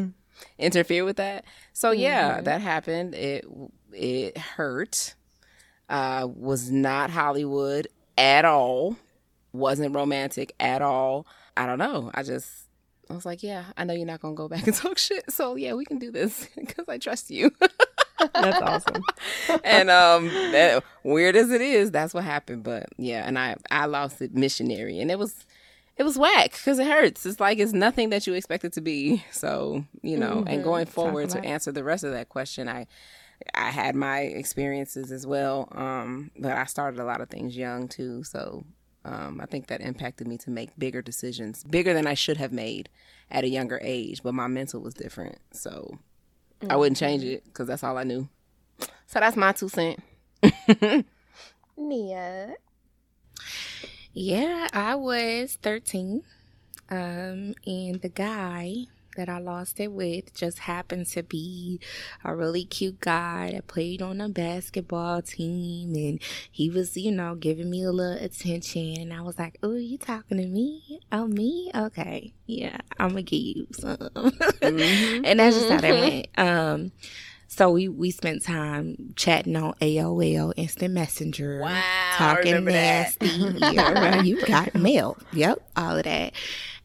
interfere 0.58 1.06
with 1.06 1.18
that. 1.18 1.46
So 1.74 1.92
yeah, 1.92 2.42
that 2.42 2.62
happened. 2.62 3.16
It 3.16 3.46
it 3.92 4.38
hurt. 4.38 5.16
Uh, 5.90 6.28
was 6.34 6.72
not 6.72 7.12
Hollywood 7.12 7.88
at 8.18 8.46
all. 8.46 8.98
Wasn't 9.52 9.94
romantic 9.94 10.56
at 10.60 10.82
all. 10.82 11.28
I 11.56 11.66
don't 11.68 11.78
know. 11.78 12.10
I 12.16 12.24
just 12.24 12.63
I 13.10 13.14
was 13.16 13.26
like, 13.26 13.44
yeah, 13.44 13.66
I 13.78 13.84
know 13.84 13.94
you're 13.94 14.06
not 14.08 14.22
gonna 14.22 14.36
go 14.36 14.48
back 14.48 14.66
and 14.66 14.76
talk 14.84 14.98
shit. 14.98 15.32
So 15.32 15.56
yeah, 15.56 15.74
we 15.74 15.86
can 15.86 16.00
do 16.00 16.12
this 16.12 16.48
because 16.56 16.86
I 16.88 16.98
trust 16.98 17.30
you. 17.30 17.52
That's 18.34 18.62
awesome. 18.62 19.04
and 19.64 19.90
um, 19.90 20.28
that- 20.30 20.84
weird 21.04 21.36
as 21.36 21.52
it 21.52 21.62
is, 21.62 21.92
that's 21.92 22.14
what 22.14 22.24
happened. 22.24 22.64
But 22.64 22.88
yeah, 22.98 23.28
and 23.28 23.38
I 23.38 23.56
I 23.70 23.86
lost 23.86 24.22
it 24.22 24.34
missionary, 24.34 25.00
and 25.00 25.12
it 25.12 25.20
was 25.20 25.46
it 25.98 26.04
was 26.04 26.18
whack 26.18 26.52
because 26.54 26.80
it 26.80 26.88
hurts. 26.88 27.26
It's 27.26 27.40
like 27.40 27.60
it's 27.60 27.74
nothing 27.74 28.10
that 28.12 28.26
you 28.26 28.34
expect 28.34 28.64
it 28.64 28.74
to 28.74 28.82
be. 28.82 29.24
So 29.32 29.84
you 30.02 30.18
know, 30.18 30.44
and 30.48 30.64
going 30.64 30.86
forward 30.86 31.30
to 31.32 31.44
answer 31.44 31.72
the 31.72 31.84
rest 31.84 32.04
of 32.04 32.12
that 32.14 32.30
question, 32.30 32.70
I 32.70 32.88
I 33.54 33.72
had 33.72 33.96
my 33.96 34.22
experiences 34.22 35.12
as 35.12 35.28
well. 35.28 35.68
Um, 35.74 36.32
but 36.40 36.54
I 36.54 36.64
started 36.66 37.00
a 37.00 37.06
lot 37.06 37.20
of 37.22 37.30
things 37.30 37.58
young 37.58 37.88
too, 37.90 38.24
so. 38.24 38.64
Um, 39.06 39.42
I 39.42 39.46
think 39.46 39.68
that 39.68 39.82
impacted 39.82 40.28
me 40.28 40.38
to 40.40 40.50
make 40.50 40.78
bigger 40.78 41.02
decisions, 41.02 41.64
bigger 41.64 41.94
than 41.94 42.08
I 42.08 42.14
should 42.14 42.38
have 42.38 42.54
made 42.54 42.90
at 43.30 43.44
a 43.44 43.50
younger 43.50 43.80
age. 43.84 44.24
But 44.24 44.34
my 44.34 44.48
mental 44.48 44.82
was 44.82 44.94
different, 44.94 45.40
so 45.52 46.00
I 46.70 46.76
wouldn't 46.78 46.98
change 46.98 47.24
it 47.24 47.44
because 47.46 47.68
that's 47.68 47.84
all 47.84 47.98
I 47.98 48.04
knew. 48.04 48.30
So 49.08 49.20
that's 49.20 49.36
my 49.36 49.52
two 49.52 49.70
cent. 49.70 50.00
Nia. 51.78 52.56
Yeah, 54.14 54.68
I 54.74 54.96
was 54.96 55.58
13. 55.62 56.24
Um, 56.90 57.56
and 57.66 58.02
the 58.02 58.12
guy 58.14 58.86
that 59.16 59.30
I 59.30 59.40
lost 59.40 59.80
it 59.80 59.92
with 59.92 60.34
just 60.34 60.60
happened 60.60 61.08
to 61.08 61.24
be 61.24 61.80
a 62.24 62.36
really 62.36 62.66
cute 62.66 63.00
guy 63.00 63.52
that 63.54 63.68
played 63.68 64.02
on 64.02 64.22
a 64.22 64.30
basketball 64.30 65.22
team. 65.22 65.96
And 65.96 66.22
he 66.52 66.70
was, 66.70 66.96
you 66.98 67.12
know, 67.12 67.36
giving 67.36 67.70
me 67.70 67.84
a 67.84 67.92
little 67.92 68.24
attention. 68.24 68.96
And 69.00 69.14
I 69.14 69.22
was 69.22 69.38
like, 69.40 69.58
Oh, 69.64 69.76
you 69.76 69.98
talking 69.98 70.38
to 70.38 70.48
me? 70.48 71.00
Oh, 71.12 71.28
me? 71.28 71.72
Okay. 71.74 72.34
Yeah, 72.46 72.78
I'm 73.00 73.10
going 73.12 73.26
to 73.26 73.30
give 73.30 73.58
you 73.58 73.68
some. 73.72 73.98
and 75.26 75.40
that's 75.40 75.56
just 75.56 75.70
how 75.70 75.82
that 75.82 75.94
went. 75.94 76.28
Um, 76.38 76.92
so 77.48 77.70
we, 77.70 77.88
we 77.88 78.10
spent 78.10 78.42
time 78.44 79.14
chatting 79.16 79.56
on 79.56 79.74
AOL 79.74 80.54
Instant 80.56 80.94
Messenger. 80.94 81.60
Wow, 81.62 81.82
Talking 82.16 82.66
nasty. 82.66 83.28
yeah, 83.28 83.92
right. 83.92 84.26
you 84.26 84.44
got 84.46 84.74
mail. 84.76 85.18
Yep, 85.34 85.62
all 85.76 85.98
of 85.98 86.04
that. 86.04 86.34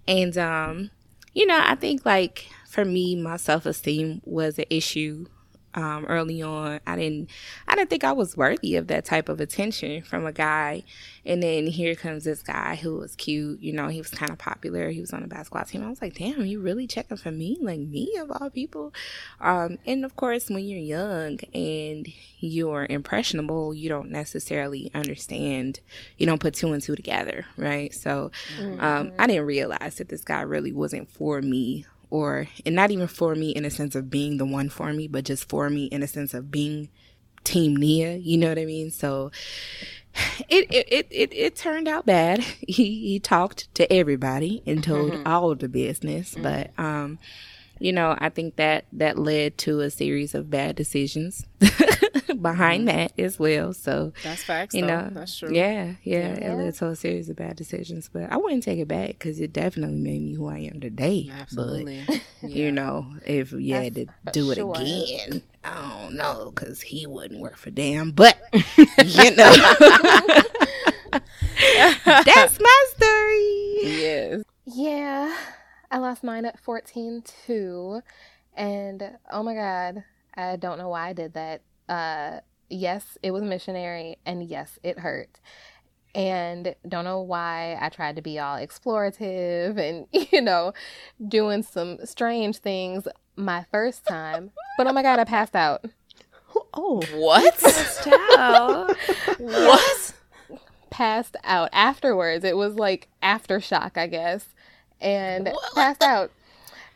And 0.07 0.37
um, 0.37 0.91
you 1.39 1.47
know, 1.47 1.61
I 1.63 1.77
think 1.77 2.05
like 2.05 2.49
for 2.69 2.85
me, 2.85 3.15
my 3.15 3.37
self 3.37 3.65
esteem 3.65 4.21
was 4.25 4.59
an 4.59 4.65
issue 4.71 5.27
um, 5.75 6.05
early 6.07 6.43
on. 6.43 6.81
I 6.87 6.97
didn't, 6.97 7.31
I 7.67 7.75
didn't 7.75 7.91
think 7.91 8.05
I 8.05 8.13
was 8.13 8.37
worthy 8.37 8.77
of 8.77 8.87
that 8.89 9.05
type 9.05 9.29
of 9.29 9.41
attention 9.41 10.03
from 10.03 10.27
a 10.27 10.33
guy. 10.33 10.85
And 11.25 11.43
then 11.43 11.67
here 11.67 11.95
comes 11.95 12.25
this 12.25 12.43
guy 12.43 12.77
who 12.77 12.97
was 12.97 13.15
cute. 13.15 13.61
You 13.61 13.73
know, 13.73 13.89
he 13.89 13.99
was 13.99 14.11
kind 14.11 14.31
of 14.31 14.39
popular. 14.39 14.89
He 14.91 15.01
was 15.01 15.13
on 15.13 15.23
the 15.23 15.29
basketball 15.29 15.65
team. 15.65 15.85
I 15.85 15.91
was 15.91 16.01
like, 16.01 16.15
damn, 16.15 16.47
you 16.47 16.61
really 16.61 16.87
checking 16.87 17.17
for 17.17 17.31
me? 17.31 17.59
Like 17.61 17.81
me 17.81 18.17
of 18.19 18.31
all 18.31 18.51
people. 18.51 18.95
Um, 19.41 19.79
and 19.87 20.05
of 20.05 20.17
course, 20.17 20.49
when 20.49 20.65
you're 20.65 20.79
young 20.79 21.39
and 21.53 22.09
you're 22.41 22.87
impressionable, 22.89 23.75
you 23.75 23.89
don't 23.89 24.11
necessarily 24.11 24.91
understand. 24.95 25.81
You 26.17 26.27
don't 26.27 26.41
put 26.41 26.55
two 26.55 26.73
and 26.73 26.83
two 26.83 26.97
together, 26.97 27.45
right? 27.57 27.95
So, 27.95 28.31
um, 28.81 29.13
I 29.19 29.27
didn't 29.27 29.47
realize 29.47 29.97
that 29.97 30.09
this 30.09 30.25
guy 30.25 30.41
really 30.41 30.73
wasn't 30.73 31.11
for 31.11 31.43
me 31.43 31.85
or 32.11 32.47
and 32.65 32.75
not 32.75 32.91
even 32.91 33.07
for 33.07 33.35
me 33.35 33.51
in 33.51 33.65
a 33.65 33.71
sense 33.71 33.95
of 33.95 34.11
being 34.11 34.39
the 34.39 34.47
one 34.47 34.69
for 34.69 34.93
me, 34.93 35.09
but 35.09 35.25
just 35.25 35.49
for 35.49 35.71
me 35.71 35.87
in 35.87 36.03
a 36.03 36.07
sense 36.07 36.35
of 36.35 36.51
being 36.51 36.89
team 37.45 37.77
Nia, 37.77 38.17
you 38.17 38.37
know 38.37 38.49
what 38.49 38.59
I 38.59 38.65
mean? 38.65 38.91
So 38.91 39.31
it 40.49 40.67
it 40.71 40.89
it, 40.91 41.07
it, 41.11 41.33
it 41.33 41.57
turned 41.57 41.89
out 41.89 42.07
bad. 42.07 42.41
He 42.69 43.09
he 43.09 43.21
talked 43.21 43.73
to 43.75 43.91
everybody 43.93 44.63
and 44.67 44.83
told 44.83 45.15
all 45.27 45.55
the 45.55 45.69
business, 45.69 46.35
but 46.41 46.71
um 46.79 47.19
you 47.81 47.93
know, 47.93 48.17
I 48.19 48.29
think 48.29 48.57
that 48.57 48.87
that 48.93 49.19
led 49.19 49.57
to 49.59 49.81
a 49.81 49.91
series 49.91 50.35
of 50.35 50.51
bad 50.51 50.75
decisions 50.77 51.45
behind 52.41 52.89
mm-hmm. 52.89 52.97
that 52.97 53.19
as 53.19 53.39
well. 53.39 53.73
So 53.73 54.13
That's 54.23 54.43
facts. 54.43 54.75
you 54.75 54.83
though. 54.83 54.87
know, 54.87 55.11
that's 55.13 55.37
true. 55.39 55.53
yeah, 55.53 55.95
yeah, 56.03 56.37
Yeah. 56.39 56.53
it 56.53 56.57
led 56.57 56.75
to 56.77 56.89
a 56.89 56.97
series 56.97 57.29
of 57.29 57.37
bad 57.37 57.57
decisions. 57.57 58.09
But 58.13 58.31
I 58.33 58.37
wouldn't 58.37 58.63
take 58.63 58.79
it 58.79 58.89
back 58.89 59.09
because 59.11 59.41
it 59.41 59.53
definitely 59.53 59.97
made 59.99 60.23
me 60.23 60.35
who 60.35 60.49
I 60.49 60.59
am 60.59 60.81
today. 60.81 61.31
absolutely. 61.33 62.05
But 62.07 62.21
you 62.51 62.73
know, 62.73 63.07
if 63.27 63.53
you 63.53 63.75
had 63.75 63.95
to 63.97 64.07
do 64.33 64.51
it 64.51 64.57
sure. 64.57 64.75
again, 64.75 65.43
I 65.65 66.01
don't 66.03 66.15
know 66.17 66.53
because 66.55 66.81
he 66.81 67.07
wouldn't 67.07 67.41
work 67.41 67.57
for 67.57 67.71
damn. 67.71 68.11
But 68.13 68.37
you 68.77 69.31
know, 69.37 69.53
that's 72.05 72.61
my 72.61 72.85
story. 72.97 73.79
yes. 73.83 74.43
Yeah, 74.65 75.35
I 75.91 75.99
lost 75.99 76.23
mine 76.23 76.45
at 76.45 76.61
14 76.61 77.23
too. 77.47 78.03
And 78.55 79.17
oh 79.31 79.43
my 79.43 79.55
God, 79.55 80.05
I 80.35 80.57
don't 80.57 80.79
know 80.79 80.89
why 80.89 81.09
I 81.09 81.13
did 81.13 81.35
that. 81.35 81.63
Uh, 81.89 82.41
yes, 82.69 83.17
it 83.23 83.31
was 83.31 83.43
missionary, 83.43 84.19
and 84.27 84.43
yes, 84.45 84.79
it 84.83 84.99
hurt. 84.99 85.41
And 86.15 86.75
don't 86.89 87.05
know 87.05 87.21
why 87.21 87.77
I 87.81 87.89
tried 87.91 88.17
to 88.17 88.23
be 88.23 88.39
all 88.39 88.57
explorative 88.57 89.77
and, 89.79 90.07
you 90.33 90.41
know, 90.41 90.73
doing 91.27 91.63
some 91.63 91.99
strange 92.05 92.59
things 92.59 93.07
my 93.37 93.65
first 93.71 94.05
time. 94.07 94.51
But 94.77 94.87
oh 94.87 94.93
my 94.93 95.03
God, 95.03 95.19
I 95.19 95.25
passed 95.25 95.55
out. 95.55 95.85
Oh, 96.75 97.03
What? 97.13 97.59
Child. 98.03 98.97
what? 99.39 100.13
Passed 100.91 101.37
out 101.45 101.69
afterwards. 101.73 102.45
It 102.45 102.57
was 102.57 102.75
like 102.75 103.09
aftershock, 103.23 103.97
I 103.97 104.07
guess. 104.07 104.47
And 105.01 105.47
What? 105.49 105.75
passed 105.75 106.03
out. 106.03 106.33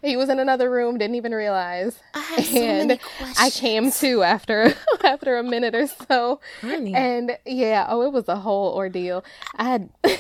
He 0.03 0.17
was 0.17 0.29
in 0.29 0.39
another 0.41 0.69
room, 0.69 0.99
didn't 0.99 1.15
even 1.15 1.33
realize. 1.33 1.99
I 2.13 2.19
have 2.21 2.45
so 2.45 2.59
And 2.59 2.89
many 2.89 3.01
I 3.39 3.51
came 3.51 3.91
to 3.93 4.23
after 4.25 4.75
after 5.05 5.39
a 5.39 5.43
minute 5.45 5.75
or 5.75 5.87
so. 5.87 6.41
honey. 6.61 6.93
And 6.95 7.39
yeah, 7.47 7.87
oh, 7.89 8.03
it 8.03 8.13
was 8.13 8.29
a 8.29 8.37
whole 8.37 8.75
ordeal. 8.75 9.25
I 9.57 9.65
had 9.65 9.91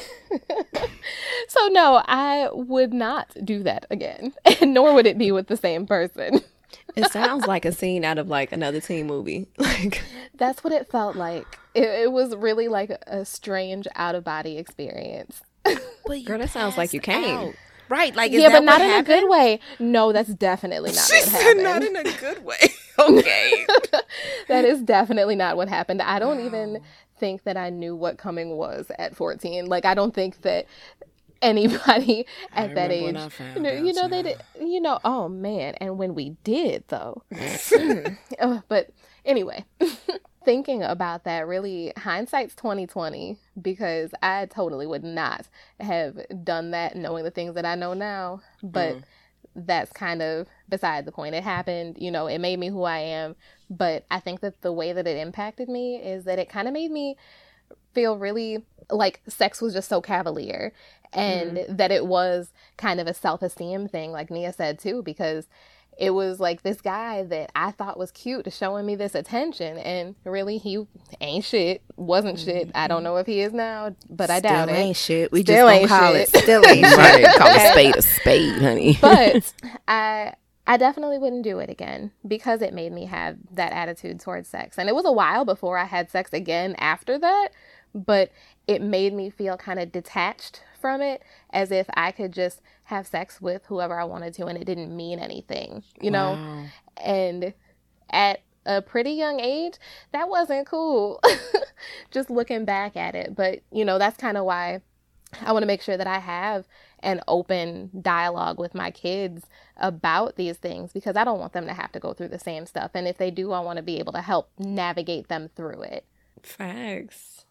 so 1.48 1.66
no, 1.68 2.02
I 2.06 2.48
would 2.52 2.92
not 2.92 3.34
do 3.44 3.62
that 3.64 3.86
again, 3.90 4.32
and 4.60 4.74
nor 4.74 4.94
would 4.94 5.06
it 5.06 5.18
be 5.18 5.32
with 5.32 5.48
the 5.48 5.56
same 5.56 5.86
person. 5.86 6.40
it 6.96 7.10
sounds 7.10 7.46
like 7.46 7.64
a 7.64 7.72
scene 7.72 8.04
out 8.04 8.18
of 8.18 8.28
like 8.28 8.52
another 8.52 8.80
teen 8.80 9.06
movie. 9.06 9.46
Like, 9.58 10.02
That's 10.34 10.62
what 10.64 10.72
it 10.72 10.90
felt 10.90 11.16
like. 11.16 11.58
It, 11.74 11.84
it 11.84 12.12
was 12.12 12.34
really 12.36 12.68
like 12.68 12.90
a 13.06 13.24
strange 13.24 13.86
out 13.96 14.14
of 14.14 14.24
body 14.24 14.58
experience. 14.58 15.40
girl, 15.64 16.38
that 16.38 16.50
sounds 16.50 16.76
like 16.76 16.92
you 16.92 17.00
came. 17.00 17.54
Right, 17.88 18.14
like 18.14 18.32
yeah, 18.32 18.48
but 18.48 18.64
not 18.64 18.80
in 18.80 18.88
happened? 18.88 19.08
a 19.08 19.20
good 19.20 19.30
way. 19.30 19.60
No, 19.78 20.12
that's 20.12 20.32
definitely 20.34 20.92
not 20.92 21.04
She 21.04 21.16
what 21.16 21.24
said 21.24 21.42
happened. 21.42 21.62
not 21.62 21.82
in 21.82 21.96
a 21.96 22.18
good 22.18 22.44
way. 22.44 22.56
Okay. 22.98 23.66
that 24.48 24.66
is 24.66 24.82
definitely 24.82 25.34
not 25.34 25.56
what 25.56 25.66
happened. 25.68 26.02
I 26.02 26.18
don't 26.18 26.40
even 26.44 26.82
think 27.18 27.44
that 27.44 27.56
I 27.56 27.70
knew 27.70 27.96
what 27.96 28.18
coming 28.18 28.50
was 28.58 28.90
at 28.98 29.16
14. 29.16 29.64
Like 29.64 29.86
I 29.86 29.94
don't 29.94 30.14
think 30.14 30.42
that 30.42 30.66
anybody 31.40 32.26
at 32.52 32.74
that 32.74 32.90
age 32.92 33.16
you 33.56 33.60
know, 33.62 33.72
you 33.72 33.92
know 33.94 34.08
they 34.08 34.22
did, 34.22 34.42
you 34.60 34.80
know 34.80 35.00
oh 35.04 35.28
man 35.28 35.74
and 35.80 35.98
when 35.98 36.14
we 36.14 36.36
did 36.44 36.84
though 36.88 37.22
Uh, 38.38 38.60
but 38.68 38.90
anyway 39.24 39.64
thinking 40.44 40.82
about 40.82 41.24
that 41.24 41.46
really 41.46 41.92
hindsight's 41.96 42.54
2020 42.54 43.36
because 43.60 44.10
I 44.22 44.46
totally 44.46 44.86
would 44.86 45.04
not 45.04 45.48
have 45.80 46.18
done 46.44 46.70
that 46.72 46.96
knowing 46.96 47.24
the 47.24 47.30
things 47.30 47.54
that 47.54 47.64
I 47.64 47.74
know 47.74 47.94
now 47.94 48.40
but 48.62 48.96
mm. 48.96 49.02
that's 49.54 49.92
kind 49.92 50.22
of 50.22 50.48
beside 50.68 51.04
the 51.04 51.12
point. 51.12 51.34
It 51.34 51.44
happened, 51.44 51.98
you 52.00 52.10
know, 52.10 52.26
it 52.26 52.38
made 52.38 52.58
me 52.58 52.68
who 52.68 52.82
I 52.84 52.98
am. 52.98 53.36
But 53.70 54.04
I 54.10 54.20
think 54.20 54.40
that 54.40 54.62
the 54.62 54.72
way 54.72 54.92
that 54.92 55.06
it 55.06 55.16
impacted 55.16 55.68
me 55.68 55.96
is 55.96 56.24
that 56.24 56.38
it 56.38 56.48
kind 56.48 56.68
of 56.68 56.74
made 56.74 56.90
me 56.90 57.16
feel 57.94 58.18
really 58.18 58.64
like 58.90 59.20
sex 59.28 59.60
was 59.60 59.74
just 59.74 59.88
so 59.88 60.00
cavalier 60.00 60.72
and 61.12 61.58
mm-hmm. 61.58 61.76
that 61.76 61.90
it 61.90 62.06
was 62.06 62.52
kind 62.76 63.00
of 63.00 63.06
a 63.06 63.14
self 63.14 63.42
esteem 63.42 63.88
thing, 63.88 64.12
like 64.12 64.30
Nia 64.30 64.52
said 64.52 64.78
too, 64.78 65.02
because 65.02 65.46
it 65.98 66.10
was 66.10 66.40
like 66.40 66.62
this 66.62 66.80
guy 66.80 67.22
that 67.24 67.50
I 67.54 67.70
thought 67.70 67.98
was 67.98 68.10
cute 68.10 68.50
showing 68.52 68.86
me 68.86 68.96
this 68.96 69.14
attention, 69.14 69.78
and 69.78 70.14
really 70.24 70.58
he 70.58 70.86
ain't 71.20 71.44
shit, 71.44 71.82
wasn't 71.96 72.38
shit. 72.38 72.70
I 72.74 72.88
don't 72.88 72.98
mm-hmm. 72.98 73.04
know 73.04 73.16
if 73.16 73.26
he 73.26 73.40
is 73.40 73.52
now, 73.52 73.94
but 74.08 74.30
I 74.30 74.40
doubt 74.40 74.68
Still 74.68 74.76
it. 74.76 74.80
ain't 74.80 74.96
shit. 74.96 75.32
We 75.32 75.42
Still 75.42 75.68
just 75.68 75.80
ain't 75.80 75.88
gonna 75.88 76.00
call 76.00 76.12
shit. 76.14 76.34
it. 76.34 76.42
Still 76.42 76.66
ain't 76.66 76.86
shit. 76.86 76.98
Right. 76.98 77.36
Call 77.36 77.48
a 77.48 77.70
spade 77.72 77.96
a 77.96 78.02
spade, 78.02 78.62
honey. 78.62 78.98
but 79.00 79.52
I 79.86 80.34
I 80.66 80.76
definitely 80.76 81.18
wouldn't 81.18 81.42
do 81.42 81.58
it 81.58 81.68
again 81.68 82.12
because 82.26 82.62
it 82.62 82.72
made 82.72 82.92
me 82.92 83.06
have 83.06 83.36
that 83.52 83.72
attitude 83.72 84.20
towards 84.20 84.48
sex. 84.48 84.78
And 84.78 84.88
it 84.88 84.94
was 84.94 85.04
a 85.04 85.12
while 85.12 85.44
before 85.44 85.76
I 85.76 85.84
had 85.84 86.10
sex 86.10 86.32
again 86.32 86.74
after 86.78 87.18
that, 87.18 87.48
but 87.94 88.30
it 88.66 88.80
made 88.80 89.12
me 89.12 89.28
feel 89.28 89.56
kind 89.56 89.78
of 89.78 89.90
detached 89.90 90.62
from 90.80 91.00
it 91.00 91.22
as 91.50 91.70
if 91.70 91.86
I 91.94 92.12
could 92.12 92.32
just 92.32 92.60
have 92.92 93.06
sex 93.06 93.40
with 93.40 93.64
whoever 93.66 93.98
I 93.98 94.04
wanted 94.04 94.34
to 94.34 94.46
and 94.46 94.58
it 94.58 94.64
didn't 94.64 94.94
mean 94.94 95.18
anything, 95.18 95.82
you 96.00 96.10
know? 96.10 96.32
Wow. 96.32 96.64
And 96.98 97.54
at 98.10 98.42
a 98.66 98.82
pretty 98.82 99.12
young 99.12 99.40
age, 99.40 99.74
that 100.12 100.28
wasn't 100.28 100.66
cool. 100.66 101.20
just 102.10 102.30
looking 102.30 102.64
back 102.64 102.96
at 102.96 103.14
it, 103.14 103.34
but 103.34 103.60
you 103.72 103.84
know, 103.84 103.98
that's 103.98 104.16
kind 104.16 104.36
of 104.36 104.44
why 104.44 104.80
I 105.40 105.52
want 105.52 105.62
to 105.62 105.66
make 105.66 105.82
sure 105.82 105.96
that 105.96 106.06
I 106.06 106.18
have 106.18 106.66
an 107.00 107.20
open 107.26 107.90
dialogue 108.00 108.58
with 108.58 108.74
my 108.74 108.90
kids 108.90 109.46
about 109.76 110.36
these 110.36 110.58
things 110.58 110.92
because 110.92 111.16
I 111.16 111.24
don't 111.24 111.40
want 111.40 111.52
them 111.52 111.66
to 111.66 111.74
have 111.74 111.92
to 111.92 112.00
go 112.00 112.12
through 112.12 112.28
the 112.28 112.38
same 112.38 112.66
stuff. 112.66 112.92
And 112.94 113.08
if 113.08 113.18
they 113.18 113.30
do, 113.30 113.52
I 113.52 113.60
want 113.60 113.78
to 113.78 113.82
be 113.82 113.98
able 113.98 114.12
to 114.12 114.20
help 114.20 114.50
navigate 114.58 115.28
them 115.28 115.50
through 115.56 115.82
it. 115.82 116.04
Facts. 116.42 117.44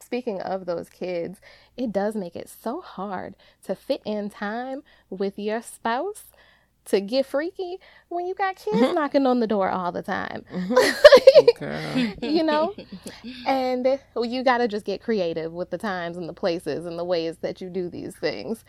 Speaking 0.00 0.40
of 0.40 0.66
those 0.66 0.88
kids, 0.88 1.40
it 1.76 1.92
does 1.92 2.14
make 2.14 2.36
it 2.36 2.48
so 2.48 2.80
hard 2.80 3.34
to 3.64 3.74
fit 3.74 4.02
in 4.04 4.30
time 4.30 4.82
with 5.10 5.38
your 5.38 5.62
spouse 5.62 6.24
to 6.84 7.00
get 7.00 7.26
freaky 7.26 7.78
when 8.08 8.26
you 8.26 8.34
got 8.34 8.56
kids 8.56 8.76
mm-hmm. 8.76 8.94
knocking 8.94 9.26
on 9.26 9.40
the 9.40 9.46
door 9.46 9.70
all 9.70 9.92
the 9.92 10.02
time. 10.02 10.44
Mm-hmm. 10.52 12.22
You 12.22 12.42
know? 12.42 12.74
And 13.46 14.00
you 14.20 14.42
got 14.42 14.58
to 14.58 14.68
just 14.68 14.84
get 14.84 15.02
creative 15.02 15.52
with 15.52 15.70
the 15.70 15.78
times 15.78 16.16
and 16.16 16.28
the 16.28 16.32
places 16.32 16.86
and 16.86 16.98
the 16.98 17.04
ways 17.04 17.38
that 17.38 17.60
you 17.60 17.68
do 17.68 17.88
these 17.88 18.16
things. 18.16 18.64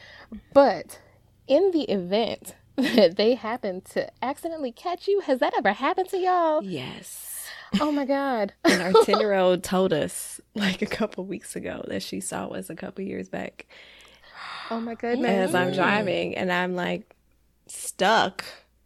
But 0.54 1.00
in 1.48 1.72
the 1.72 1.84
event 1.84 2.56
that 2.76 3.18
they 3.18 3.36
happen 3.36 3.82
to 3.92 4.10
accidentally 4.24 4.72
catch 4.72 5.08
you, 5.08 5.22
has 5.22 5.40
that 5.40 5.54
ever 5.58 5.74
happened 5.74 6.10
to 6.10 6.18
y'all? 6.18 6.64
Yes. 6.64 7.33
Oh 7.80 7.92
my 7.92 8.06
God. 8.06 8.54
And 8.66 8.82
our 8.82 9.04
10 9.04 9.20
year 9.20 9.34
old 9.34 9.64
told 9.64 9.94
us 9.94 10.40
like 10.56 10.82
a 10.82 10.86
couple 10.86 11.26
weeks 11.26 11.56
ago 11.56 11.84
that 11.88 12.02
she 12.04 12.20
saw 12.20 12.48
us 12.48 12.70
a 12.70 12.76
couple 12.76 13.04
years 13.04 13.30
back 13.30 13.66
Oh 14.72 14.80
my 14.80 14.96
goodness. 14.96 15.50
as 15.50 15.56
I'm 15.56 15.74
driving 15.74 16.36
and 16.36 16.52
I'm 16.52 16.76
like 16.76 17.16
stuck 17.68 18.44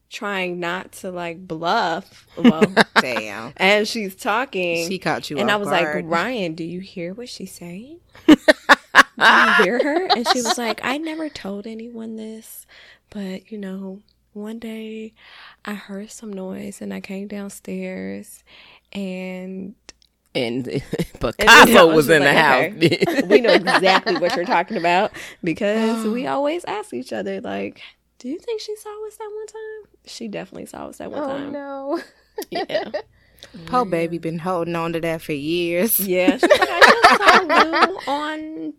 trying 0.10 0.60
not 0.60 0.91
to 0.94 1.12
like 1.12 1.46
bluff. 1.48 2.25
Well, 2.38 2.63
Damn. 3.01 3.53
as 3.58 3.89
she's 3.89 4.15
talking. 4.15 4.88
She 4.88 5.00
caught 5.00 5.29
you 5.29 5.38
and 5.38 5.50
off 5.50 5.56
I 5.56 5.58
was 5.58 5.70
guard. 5.70 5.96
like, 6.06 6.06
Ryan, 6.12 6.53
do 6.56 6.63
you 6.63 6.79
hear 6.79 7.13
what 7.13 7.29
she's 7.29 7.51
saying? 7.51 8.00
do 8.27 8.34
you 8.36 9.53
hear 9.63 9.84
her? 9.84 10.06
And 10.15 10.27
she 10.29 10.41
was 10.41 10.58
like, 10.58 10.79
I 10.84 10.98
never 10.98 11.29
told 11.29 11.67
anyone 11.67 12.15
this, 12.15 12.65
but 13.10 13.51
you 13.51 13.58
know, 13.58 14.00
one 14.34 14.60
day 14.60 15.13
I 15.65 15.74
heard 15.74 16.12
some 16.12 16.32
noise 16.32 16.82
and 16.82 16.94
I 16.94 17.01
came 17.01 17.27
downstairs 17.27 18.44
and 18.98 19.75
And 20.36 20.68
And 20.68 20.84
Picasso 21.20 21.89
I 21.89 21.94
was 21.94 22.10
in 22.10 22.22
the 22.22 22.27
like, 22.27 22.38
house. 22.38 23.24
we 23.27 23.42
know 23.42 23.54
exactly 23.54 24.18
what 24.18 24.36
you're 24.36 24.46
talking 24.58 24.77
about 24.77 25.12
because 25.44 26.06
we 26.06 26.27
always 26.36 26.66
ask 26.66 26.94
each 26.94 27.13
other, 27.13 27.42
like, 27.42 27.82
do 28.20 28.30
you 28.30 28.39
think 28.39 28.62
she 28.62 28.75
saw 28.75 29.08
us 29.08 29.18
that 29.18 29.30
one 29.34 29.48
time? 29.48 30.00
She 30.06 30.27
definitely 30.27 30.66
saw 30.66 30.88
us 30.88 30.98
that 30.98 31.12
one 31.12 31.24
Oh 31.24 31.27
time. 31.27 31.51
no. 31.51 32.01
Yeah. 32.50 32.92
Poor 33.68 33.86
baby 33.86 34.18
mm. 34.18 34.22
been 34.22 34.39
holding 34.39 34.75
on 34.75 34.94
to 34.94 35.00
that 35.01 35.22
for 35.22 35.34
years. 35.34 36.00
Yeah. 36.00 36.38
She's 36.38 36.44
like, 36.44 36.60
I 36.62 36.80
just 36.82 37.24
saw 37.24 37.86
Lou 37.86 38.13
on. 38.13 38.74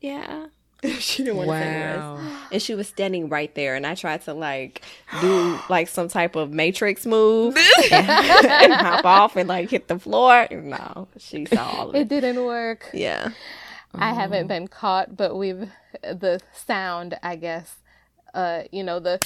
Yeah. 0.00 0.46
she 0.98 1.22
didn't 1.24 1.36
want 1.36 1.48
to 1.50 1.54
say. 1.54 2.46
And 2.52 2.62
she 2.62 2.74
was 2.74 2.88
standing 2.88 3.28
right 3.28 3.54
there, 3.54 3.74
and 3.74 3.86
I 3.86 3.94
tried 3.94 4.22
to 4.22 4.34
like 4.34 4.82
do 5.20 5.58
like 5.68 5.88
some 5.88 6.08
type 6.08 6.36
of 6.36 6.50
matrix 6.52 7.04
move 7.06 7.56
and, 7.56 7.92
and 7.92 8.72
hop 8.72 9.04
off 9.04 9.36
and 9.36 9.48
like 9.48 9.70
hit 9.70 9.88
the 9.88 9.98
floor. 9.98 10.48
No, 10.50 11.08
she 11.18 11.44
saw 11.46 11.64
all 11.68 11.88
of 11.90 11.94
It 11.94 12.00
it. 12.02 12.08
didn't 12.08 12.44
work. 12.44 12.88
Yeah. 12.94 13.30
I 13.94 14.14
haven't 14.14 14.46
been 14.46 14.68
caught, 14.68 15.16
but 15.16 15.36
we've 15.36 15.68
the 16.02 16.40
sound, 16.54 17.18
I 17.22 17.36
guess. 17.36 17.76
Uh, 18.32 18.62
you 18.70 18.84
know 18.84 19.00
the 19.00 19.18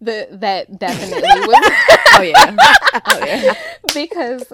the 0.00 0.26
that 0.32 0.78
definitely 0.78 1.22
was 1.46 1.72
Oh 2.16 2.22
yeah. 2.22 2.56
Oh 3.06 3.24
yeah. 3.24 3.54
because 3.94 4.50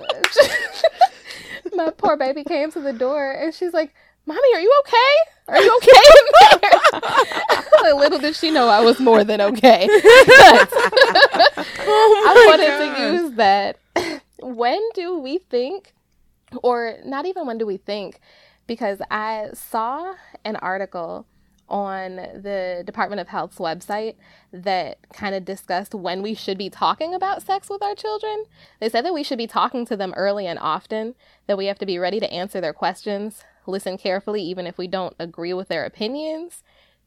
my 1.75 1.90
poor 1.90 2.16
baby 2.16 2.44
came 2.44 2.70
to 2.72 2.80
the 2.80 2.92
door 2.92 3.32
and 3.32 3.54
she's 3.54 3.72
like, 3.72 3.94
"Mommy, 4.26 4.40
are 4.54 4.60
you 4.60 4.72
okay? 4.80 5.14
Are 5.50 5.61
you 5.61 5.76
okay 5.76 5.90
in 6.19 6.61
there?" 6.61 7.95
Little 7.95 8.19
did 8.19 8.37
she 8.37 8.50
know 8.50 8.69
I 8.69 8.80
was 8.80 9.00
more 9.00 9.25
than 9.25 9.40
okay. 9.40 9.87
But 10.40 10.69
oh 11.80 12.25
I 12.26 12.47
wanted 12.49 12.95
to 12.95 13.12
use 13.12 13.37
that 13.37 13.78
when 14.38 14.80
do 14.95 15.19
we 15.19 15.38
think, 15.38 15.92
or 16.62 16.97
not 17.04 17.26
even 17.26 17.47
when 17.47 17.59
do 17.59 17.66
we 17.66 17.76
think, 17.76 18.21
because 18.66 19.00
I 19.11 19.49
saw 19.52 20.14
an 20.45 20.57
article 20.57 21.26
on 21.69 22.16
the 22.16 22.83
Department 22.85 23.21
of 23.21 23.28
Health's 23.28 23.59
website 23.59 24.16
that 24.52 24.99
kind 25.12 25.35
of 25.35 25.45
discussed 25.45 25.95
when 25.95 26.21
we 26.21 26.35
should 26.35 26.59
be 26.59 26.69
talking 26.69 27.14
about 27.14 27.42
sex 27.42 27.71
with 27.71 27.83
our 27.83 27.95
children. 27.95 28.45
They 28.80 28.88
said 28.88 29.04
that 29.04 29.14
we 29.14 29.23
should 29.23 29.38
be 29.38 29.47
talking 29.47 29.87
to 29.87 29.97
them 29.97 30.12
early 30.16 30.47
and 30.47 30.59
often, 30.59 31.14
that 31.47 31.57
we 31.57 31.66
have 31.66 31.78
to 31.78 31.87
be 31.87 31.99
ready 31.99 32.19
to 32.19 32.33
answer 32.33 32.61
their 32.61 32.73
questions, 32.73 33.45
listen 33.71 33.97
carefully 33.97 34.43
even 34.43 34.67
if 34.67 34.79
we 34.79 34.87
don't 34.87 35.15
agree 35.19 35.53
with 35.53 35.69
their 35.69 35.85
opinions, 35.85 36.62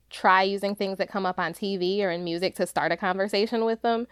try 0.09 0.43
using 0.43 0.75
things 0.75 0.97
that 0.99 1.09
come 1.09 1.25
up 1.25 1.39
on 1.39 1.53
TV 1.53 2.03
or 2.03 2.11
in 2.11 2.23
music 2.23 2.55
to 2.55 2.67
start 2.67 2.91
a 2.91 2.97
conversation 2.97 3.65
with 3.65 3.81
them, 3.81 4.07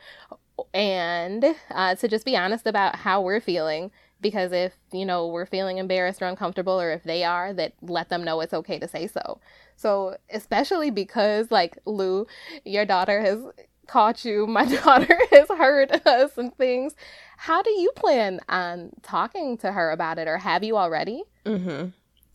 and 0.73 1.55
uh, 1.69 1.95
to 1.95 2.07
just 2.07 2.25
be 2.25 2.35
honest 2.35 2.67
about 2.67 2.97
how 2.97 3.21
we're 3.21 3.39
feeling 3.39 3.91
because 4.19 4.51
if 4.51 4.73
you 4.91 5.05
know 5.05 5.27
we're 5.27 5.45
feeling 5.45 5.77
embarrassed 5.77 6.21
or 6.21 6.27
uncomfortable 6.27 6.79
or 6.79 6.91
if 6.91 7.03
they 7.03 7.23
are 7.23 7.53
that 7.53 7.73
let 7.81 8.09
them 8.09 8.23
know 8.23 8.39
it's 8.41 8.53
okay 8.53 8.79
to 8.79 8.87
say 8.87 9.07
so. 9.07 9.39
So 9.75 10.17
especially 10.29 10.91
because 10.91 11.51
like 11.51 11.77
lou 11.85 12.27
your 12.63 12.85
daughter 12.85 13.21
has 13.21 13.39
caught 13.87 14.23
you 14.23 14.45
my 14.57 14.65
daughter 14.65 15.17
has 15.31 15.47
heard 15.49 15.91
us 16.05 16.37
and 16.37 16.55
things. 16.55 16.95
How 17.37 17.61
do 17.63 17.71
you 17.71 17.91
plan 17.95 18.39
on 18.47 18.91
talking 19.01 19.57
to 19.57 19.71
her 19.71 19.91
about 19.91 20.19
it 20.19 20.27
or 20.27 20.37
have 20.37 20.63
you 20.63 20.77
already? 20.77 21.23
Mm-hmm 21.45 21.89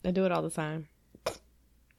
i 0.05 0.11
do 0.11 0.25
it 0.25 0.31
all 0.31 0.41
the 0.41 0.49
time 0.49 0.87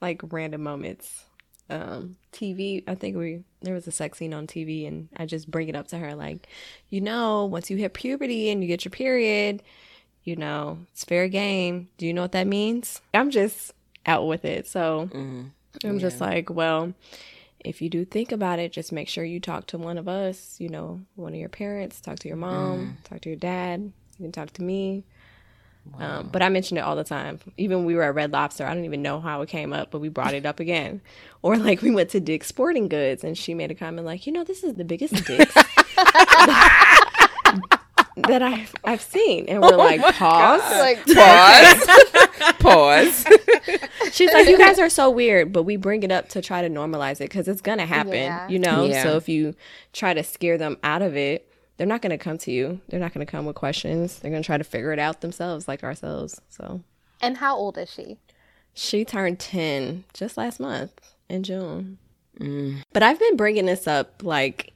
like 0.01 0.21
random 0.31 0.63
moments 0.63 1.25
um 1.69 2.15
tv 2.33 2.83
i 2.87 2.95
think 2.95 3.15
we 3.15 3.43
there 3.61 3.73
was 3.73 3.87
a 3.87 3.91
sex 3.91 4.17
scene 4.17 4.33
on 4.33 4.47
tv 4.47 4.87
and 4.87 5.09
i 5.17 5.25
just 5.25 5.49
bring 5.49 5.69
it 5.69 5.75
up 5.75 5.87
to 5.87 5.97
her 5.97 6.15
like 6.15 6.47
you 6.89 6.99
know 6.99 7.45
once 7.45 7.69
you 7.69 7.77
hit 7.77 7.93
puberty 7.93 8.49
and 8.49 8.63
you 8.63 8.67
get 8.67 8.83
your 8.83 8.91
period 8.91 9.61
you 10.23 10.35
know 10.35 10.79
it's 10.91 11.03
fair 11.03 11.27
game 11.27 11.87
do 11.97 12.05
you 12.05 12.13
know 12.13 12.21
what 12.21 12.31
that 12.31 12.47
means 12.47 13.01
i'm 13.13 13.29
just 13.29 13.73
out 14.05 14.27
with 14.27 14.45
it 14.45 14.67
so 14.67 15.09
mm-hmm. 15.13 15.43
i'm 15.83 15.93
yeah. 15.93 15.99
just 15.99 16.19
like 16.19 16.49
well 16.49 16.93
if 17.63 17.81
you 17.81 17.89
do 17.89 18.05
think 18.05 18.31
about 18.31 18.57
it 18.57 18.71
just 18.71 18.91
make 18.91 19.07
sure 19.07 19.23
you 19.23 19.39
talk 19.39 19.67
to 19.67 19.77
one 19.77 19.97
of 19.97 20.07
us 20.07 20.55
you 20.59 20.69
know 20.69 20.99
one 21.15 21.33
of 21.33 21.39
your 21.39 21.49
parents 21.49 22.01
talk 22.01 22.17
to 22.17 22.27
your 22.27 22.37
mom 22.37 22.79
mm. 22.79 23.03
talk 23.03 23.21
to 23.21 23.29
your 23.29 23.37
dad 23.37 23.91
you 24.17 24.23
can 24.23 24.31
talk 24.31 24.51
to 24.51 24.63
me 24.63 25.03
Wow. 25.97 26.19
Um, 26.19 26.29
but 26.31 26.41
I 26.41 26.49
mentioned 26.49 26.77
it 26.77 26.81
all 26.81 26.95
the 26.95 27.03
time. 27.03 27.39
Even 27.57 27.77
when 27.77 27.85
we 27.85 27.95
were 27.95 28.03
at 28.03 28.15
Red 28.15 28.31
Lobster, 28.31 28.65
I 28.65 28.73
don't 28.73 28.85
even 28.85 29.01
know 29.01 29.19
how 29.19 29.41
it 29.41 29.49
came 29.49 29.73
up, 29.73 29.91
but 29.91 29.99
we 29.99 30.09
brought 30.09 30.33
it 30.33 30.45
up 30.45 30.59
again. 30.59 31.01
Or 31.41 31.55
like 31.55 31.81
we 31.81 31.89
went 31.89 32.09
to 32.09 32.19
Dick's 32.19 32.47
Sporting 32.47 32.89
Goods 32.89 33.23
and 33.23 33.37
she 33.37 33.53
made 33.53 33.71
a 33.71 33.73
comment 33.73 34.05
like, 34.05 34.27
you 34.27 34.33
know, 34.33 34.43
this 34.43 34.61
is 34.61 34.73
the 34.73 34.83
biggest 34.83 35.13
Dick's 35.25 35.53
that 38.27 38.41
I've 38.41 38.73
I've 38.83 39.01
seen. 39.01 39.47
And 39.47 39.61
we're 39.61 39.73
oh 39.73 39.77
like, 39.77 40.01
pause. 40.15 40.61
Like, 40.61 41.05
pause. 41.15 41.85
pause. 42.59 43.25
She's 44.11 44.33
like, 44.33 44.49
you 44.49 44.57
guys 44.57 44.79
are 44.79 44.89
so 44.89 45.09
weird, 45.09 45.53
but 45.53 45.63
we 45.63 45.77
bring 45.77 46.03
it 46.03 46.11
up 46.11 46.27
to 46.29 46.41
try 46.41 46.61
to 46.61 46.69
normalize 46.69 47.21
it 47.21 47.29
because 47.29 47.47
it's 47.47 47.61
gonna 47.61 47.85
happen, 47.85 48.13
yeah. 48.13 48.49
you 48.49 48.59
know? 48.59 48.83
Yeah. 48.83 49.03
So 49.03 49.15
if 49.15 49.29
you 49.29 49.55
try 49.93 50.13
to 50.13 50.23
scare 50.23 50.57
them 50.57 50.77
out 50.83 51.01
of 51.01 51.15
it, 51.15 51.48
they're 51.79 51.87
not 51.87 52.01
going 52.01 52.11
to 52.11 52.17
come 52.17 52.37
to 52.39 52.51
you. 52.51 52.81
They're 52.89 52.99
not 52.99 53.13
going 53.13 53.25
to 53.25 53.31
come 53.31 53.45
with 53.45 53.55
questions. 53.55 54.19
They're 54.19 54.29
going 54.29 54.43
to 54.43 54.45
try 54.45 54.57
to 54.57 54.65
figure 54.65 54.91
it 54.91 54.99
out 54.99 55.21
themselves, 55.21 55.65
like 55.65 55.81
ourselves. 55.81 56.41
So. 56.49 56.81
And 57.21 57.37
how 57.37 57.55
old 57.55 57.77
is 57.77 57.89
she? 57.89 58.17
She 58.73 59.05
turned 59.05 59.39
10 59.39 60.03
just 60.13 60.35
last 60.35 60.59
month 60.59 60.91
in 61.29 61.43
June. 61.43 61.97
Mm. 62.37 62.83
But 62.91 63.01
I've 63.01 63.17
been 63.17 63.37
bringing 63.37 63.65
this 63.65 63.87
up 63.87 64.23
like 64.25 64.73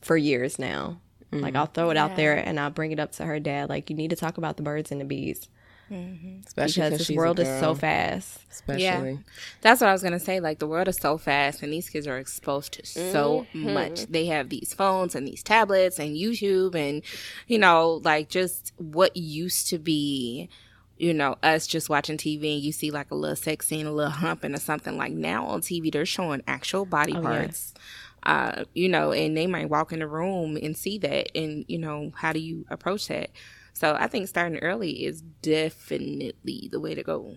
for 0.00 0.16
years 0.16 0.60
now. 0.60 1.00
Mm. 1.32 1.40
Like 1.40 1.56
I'll 1.56 1.66
throw 1.66 1.90
it 1.90 1.94
yeah. 1.94 2.04
out 2.04 2.14
there 2.14 2.36
and 2.36 2.60
I'll 2.60 2.70
bring 2.70 2.92
it 2.92 3.00
up 3.00 3.10
to 3.12 3.24
her 3.24 3.40
dad. 3.40 3.68
Like 3.68 3.90
you 3.90 3.96
need 3.96 4.10
to 4.10 4.16
talk 4.16 4.38
about 4.38 4.56
the 4.56 4.62
birds 4.62 4.92
and 4.92 5.00
the 5.00 5.04
bees. 5.04 5.48
Mm-hmm. 5.90 6.40
Especially 6.46 6.82
because 6.82 7.06
this 7.06 7.16
world 7.16 7.38
is 7.40 7.60
so 7.60 7.74
fast. 7.74 8.40
Especially, 8.50 8.82
yeah, 8.82 9.16
that's 9.60 9.80
what 9.80 9.88
I 9.88 9.92
was 9.92 10.02
gonna 10.02 10.20
say. 10.20 10.40
Like 10.40 10.58
the 10.58 10.66
world 10.66 10.88
is 10.88 10.96
so 10.96 11.18
fast, 11.18 11.62
and 11.62 11.72
these 11.72 11.90
kids 11.90 12.06
are 12.06 12.18
exposed 12.18 12.72
to 12.74 12.86
so 12.86 13.46
mm-hmm. 13.52 13.74
much. 13.74 14.06
They 14.06 14.26
have 14.26 14.48
these 14.48 14.72
phones 14.72 15.14
and 15.14 15.26
these 15.26 15.42
tablets 15.42 15.98
and 15.98 16.16
YouTube, 16.16 16.74
and 16.74 17.02
you 17.46 17.58
know, 17.58 18.00
like 18.04 18.28
just 18.28 18.72
what 18.78 19.16
used 19.16 19.68
to 19.68 19.78
be 19.78 20.48
you 20.96 21.12
know, 21.12 21.36
us 21.42 21.66
just 21.66 21.90
watching 21.90 22.16
TV 22.16 22.54
and 22.54 22.62
you 22.62 22.72
see 22.72 22.90
like 22.90 23.10
a 23.10 23.14
little 23.14 23.36
sex 23.36 23.66
scene, 23.66 23.86
a 23.86 23.92
little 23.92 24.12
humping 24.12 24.54
or 24.54 24.60
something 24.60 24.96
like 24.96 25.12
now 25.12 25.44
on 25.46 25.60
TV, 25.60 25.92
they're 25.92 26.06
showing 26.06 26.42
actual 26.46 26.84
body 26.84 27.14
oh, 27.16 27.20
parts. 27.20 27.74
Uh, 28.22 28.64
you 28.74 28.88
know, 28.88 29.12
and 29.12 29.36
they 29.36 29.46
might 29.46 29.68
walk 29.68 29.92
in 29.92 29.98
the 29.98 30.06
room 30.06 30.56
and 30.56 30.76
see 30.76 30.96
that. 30.98 31.36
And, 31.36 31.64
you 31.68 31.78
know, 31.78 32.12
how 32.16 32.32
do 32.32 32.38
you 32.38 32.64
approach 32.70 33.08
that? 33.08 33.30
So 33.74 33.96
I 33.98 34.06
think 34.06 34.28
starting 34.28 34.58
early 34.60 35.04
is 35.04 35.20
definitely 35.42 36.68
the 36.70 36.80
way 36.80 36.94
to 36.94 37.02
go. 37.02 37.36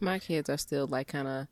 My 0.00 0.18
kids 0.18 0.48
are 0.50 0.56
still 0.56 0.86
like 0.86 1.08
kind 1.08 1.28
of 1.28 1.46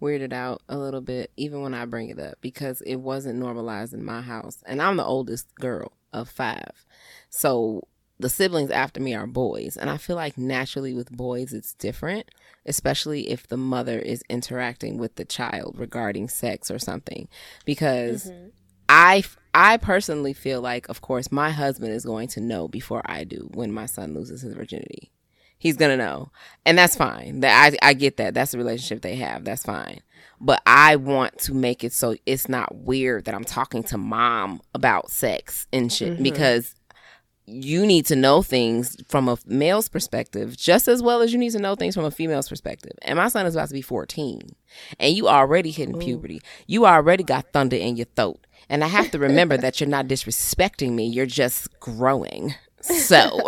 weirded 0.00 0.32
out 0.32 0.62
a 0.68 0.76
little 0.76 1.00
bit, 1.00 1.30
even 1.36 1.62
when 1.62 1.72
I 1.72 1.84
bring 1.84 2.10
it 2.10 2.18
up, 2.18 2.38
because 2.40 2.82
it 2.82 2.96
wasn't 2.96 3.38
normalized 3.38 3.94
in 3.94 4.04
my 4.04 4.20
house. 4.20 4.62
And 4.66 4.82
I'm 4.82 4.96
the 4.96 5.04
oldest 5.04 5.54
girl 5.54 5.92
of 6.12 6.28
five. 6.28 6.84
So 7.30 7.86
the 8.18 8.28
siblings 8.28 8.70
after 8.70 9.00
me 9.00 9.14
are 9.14 9.28
boys. 9.28 9.76
And 9.76 9.88
I 9.88 9.96
feel 9.96 10.16
like 10.16 10.36
naturally 10.36 10.92
with 10.92 11.10
boys, 11.10 11.52
it's 11.52 11.74
different, 11.74 12.30
especially 12.66 13.30
if 13.30 13.46
the 13.46 13.56
mother 13.56 13.98
is 13.98 14.24
interacting 14.28 14.98
with 14.98 15.14
the 15.14 15.24
child 15.24 15.78
regarding 15.78 16.28
sex 16.28 16.68
or 16.68 16.80
something. 16.80 17.28
Because 17.64 18.24
mm-hmm. 18.24 18.48
I 18.88 19.24
I 19.54 19.76
personally 19.76 20.32
feel 20.32 20.60
like, 20.60 20.88
of 20.88 21.00
course, 21.00 21.30
my 21.30 21.50
husband 21.50 21.92
is 21.92 22.04
going 22.04 22.28
to 22.28 22.40
know 22.40 22.68
before 22.68 23.02
I 23.04 23.24
do 23.24 23.48
when 23.52 23.72
my 23.72 23.86
son 23.86 24.14
loses 24.14 24.42
his 24.42 24.54
virginity. 24.54 25.10
He's 25.58 25.76
gonna 25.76 25.96
know, 25.96 26.32
and 26.66 26.76
that's 26.76 26.96
fine. 26.96 27.40
That 27.40 27.72
I 27.82 27.90
I 27.90 27.94
get 27.94 28.16
that. 28.16 28.34
That's 28.34 28.52
the 28.52 28.58
relationship 28.58 29.02
they 29.02 29.16
have. 29.16 29.44
That's 29.44 29.62
fine. 29.62 30.00
But 30.40 30.60
I 30.66 30.96
want 30.96 31.38
to 31.40 31.54
make 31.54 31.84
it 31.84 31.92
so 31.92 32.16
it's 32.26 32.48
not 32.48 32.74
weird 32.74 33.26
that 33.26 33.34
I'm 33.34 33.44
talking 33.44 33.84
to 33.84 33.98
mom 33.98 34.60
about 34.74 35.10
sex 35.10 35.68
and 35.72 35.92
shit 35.92 36.14
mm-hmm. 36.14 36.22
because 36.24 36.74
you 37.46 37.86
need 37.86 38.06
to 38.06 38.16
know 38.16 38.42
things 38.42 38.96
from 39.08 39.28
a 39.28 39.36
male's 39.46 39.88
perspective 39.88 40.56
just 40.56 40.88
as 40.88 41.02
well 41.02 41.20
as 41.22 41.32
you 41.32 41.38
need 41.38 41.50
to 41.50 41.58
know 41.58 41.74
things 41.74 41.94
from 41.94 42.04
a 42.04 42.10
female's 42.10 42.48
perspective. 42.48 42.92
And 43.02 43.16
my 43.16 43.28
son 43.28 43.46
is 43.46 43.54
about 43.54 43.68
to 43.68 43.74
be 43.74 43.82
14, 43.82 44.40
and 44.98 45.14
you 45.14 45.28
already 45.28 45.70
hitting 45.70 45.96
Ooh. 45.96 46.00
puberty. 46.00 46.40
You 46.66 46.86
already 46.86 47.24
got 47.24 47.52
thunder 47.52 47.76
in 47.76 47.96
your 47.96 48.06
throat. 48.16 48.44
And 48.68 48.82
I 48.84 48.88
have 48.88 49.10
to 49.12 49.18
remember 49.18 49.56
that 49.56 49.80
you're 49.80 49.88
not 49.88 50.06
disrespecting 50.06 50.92
me, 50.92 51.06
you're 51.06 51.26
just 51.26 51.78
growing. 51.80 52.54
So, 52.82 53.38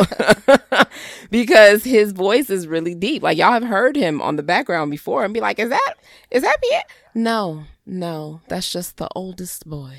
because 1.31 1.83
his 1.83 2.13
voice 2.13 2.51
is 2.51 2.69
really 2.69 2.95
deep. 2.95 3.23
Like 3.23 3.37
y'all 3.37 3.53
have 3.53 3.65
heard 3.65 3.97
him 3.97 4.23
on 4.23 4.37
the 4.37 4.45
background 4.45 4.91
before 4.93 5.25
and 5.25 5.35
be 5.35 5.41
like, 5.41 5.59
is 5.59 5.71
that, 5.71 5.95
is 6.31 6.43
that 6.43 6.57
me? 6.63 6.81
No, 7.15 7.65
no, 7.85 8.41
that's 8.49 8.73
just 8.73 8.97
the 8.97 9.09
oldest 9.17 9.69
boy. 9.69 9.97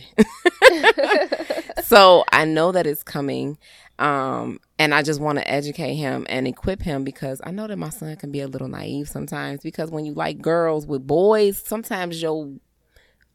so 1.84 2.24
I 2.32 2.46
know 2.46 2.72
that 2.72 2.88
it's 2.88 3.04
coming. 3.04 3.58
Um, 4.00 4.60
and 4.80 4.94
I 4.94 5.04
just 5.04 5.22
want 5.22 5.38
to 5.40 5.50
educate 5.50 5.96
him 5.96 6.26
and 6.30 6.48
equip 6.48 6.82
him 6.82 7.04
because 7.04 7.42
I 7.44 7.52
know 7.52 7.68
that 7.68 7.78
my 7.78 7.90
son 7.90 8.16
can 8.16 8.32
be 8.32 8.42
a 8.42 8.48
little 8.48 8.68
naive 8.68 9.10
sometimes 9.10 9.62
because 9.62 9.92
when 9.92 10.06
you 10.06 10.14
like 10.14 10.42
girls 10.42 10.86
with 10.86 11.06
boys, 11.06 11.62
sometimes 11.66 12.22
you'll 12.22 12.60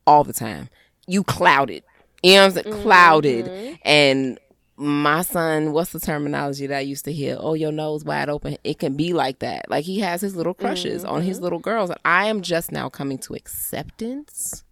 all 0.07 0.25
the 0.25 0.33
time 0.33 0.69
you 1.11 1.25
clouded. 1.25 1.83
You 2.23 2.35
know 2.35 2.41
what 2.41 2.47
I'm 2.47 2.53
saying? 2.53 2.75
Mm-hmm. 2.75 2.83
Clouded. 2.83 3.79
And 3.83 4.39
my 4.77 5.23
son, 5.23 5.73
what's 5.73 5.93
the 5.93 6.01
terminology 6.01 6.67
that 6.67 6.77
I 6.77 6.81
used 6.81 7.05
to 7.07 7.13
hear? 7.13 7.37
Oh, 7.39 7.55
your 7.55 7.73
nose 7.73 8.05
wide 8.05 8.29
open. 8.29 8.57
It 8.65 8.79
can 8.79 8.95
be 8.95 9.13
like 9.13 9.41
that. 9.41 9.69
Like 9.69 9.85
he 9.85 10.01
has 10.01 10.21
his 10.21 10.37
little 10.37 10.55
crushes 10.55 11.03
mm-hmm. 11.03 11.13
on 11.13 11.23
his 11.23 11.37
mm-hmm. 11.37 11.45
little 11.45 11.59
girls. 11.59 11.91
And 11.91 11.99
I 12.05 12.27
am 12.27 12.43
just 12.43 12.73
now 12.73 12.89
coming 12.89 13.19
to 13.19 13.35
acceptance. 13.35 14.65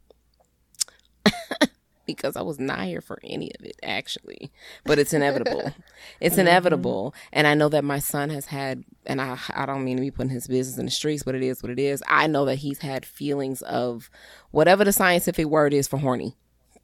Because 2.09 2.37
I 2.37 2.42
was 2.42 2.59
not 2.59 2.87
here 2.87 3.03
for 3.03 3.21
any 3.23 3.53
of 3.59 3.64
it, 3.64 3.79
actually. 3.83 4.51
But 4.85 4.99
it's 4.99 5.12
inevitable. 5.12 5.73
it's 6.21 6.33
mm-hmm. 6.35 6.40
inevitable. 6.40 7.14
And 7.33 7.47
I 7.47 7.53
know 7.55 7.68
that 7.68 7.85
my 7.85 7.99
son 7.99 8.31
has 8.31 8.47
had, 8.47 8.83
and 9.05 9.21
I, 9.21 9.38
I 9.55 9.66
don't 9.66 9.85
mean 9.85 9.99
to 9.99 10.01
be 10.01 10.11
putting 10.11 10.31
his 10.31 10.49
business 10.49 10.79
in 10.79 10.87
the 10.87 10.90
streets, 10.90 11.23
but 11.23 11.35
it 11.35 11.42
is 11.42 11.62
what 11.62 11.71
it 11.71 11.79
is. 11.79 12.03
I 12.09 12.27
know 12.27 12.47
that 12.47 12.57
he's 12.57 12.79
had 12.79 13.05
feelings 13.05 13.61
of 13.62 14.11
whatever 14.51 14.85
the 14.85 14.92
scientific 14.92 15.47
word 15.47 15.75
is 15.75 15.87
for 15.87 15.99
horny, 15.99 16.35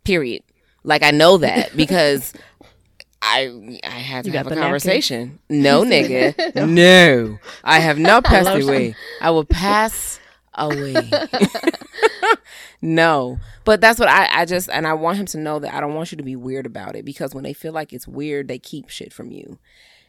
period. 0.04 0.42
Like, 0.84 1.02
I 1.02 1.10
know 1.10 1.38
that 1.38 1.74
because 1.76 2.34
I 3.22 3.80
I 3.82 3.88
had 3.88 4.24
to 4.24 4.30
you 4.30 4.36
have 4.36 4.46
a 4.46 4.54
conversation. 4.54 5.40
Napkin? 5.48 5.62
No, 5.62 5.84
nigga. 5.84 6.68
no. 6.68 7.38
I 7.64 7.80
have 7.80 7.98
no 7.98 8.20
passed 8.20 8.62
away. 8.62 8.94
I 9.22 9.30
will 9.30 9.46
pass 9.46 10.20
away. 10.56 11.10
no. 12.82 13.38
But 13.64 13.80
that's 13.80 13.98
what 13.98 14.08
I, 14.08 14.28
I 14.30 14.44
just, 14.44 14.68
and 14.70 14.86
I 14.86 14.94
want 14.94 15.18
him 15.18 15.26
to 15.26 15.38
know 15.38 15.58
that 15.58 15.74
I 15.74 15.80
don't 15.80 15.94
want 15.94 16.12
you 16.12 16.18
to 16.18 16.24
be 16.24 16.36
weird 16.36 16.66
about 16.66 16.96
it 16.96 17.04
because 17.04 17.34
when 17.34 17.44
they 17.44 17.52
feel 17.52 17.72
like 17.72 17.92
it's 17.92 18.08
weird, 18.08 18.48
they 18.48 18.58
keep 18.58 18.88
shit 18.88 19.12
from 19.12 19.30
you. 19.30 19.58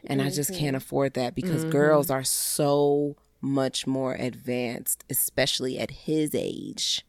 And 0.06 0.20
mm-hmm. 0.20 0.28
I 0.28 0.32
just 0.32 0.52
can't 0.52 0.68
mm-hmm. 0.68 0.76
afford 0.76 1.14
that 1.16 1.36
because 1.36 1.62
mm-hmm. 1.62 1.72
girls 1.72 2.10
are 2.10 2.24
so 2.24 3.16
much 3.42 3.86
more 3.88 4.14
advanced, 4.14 5.04
especially 5.10 5.80
at 5.80 5.92
his 5.92 6.34
age 6.34 7.06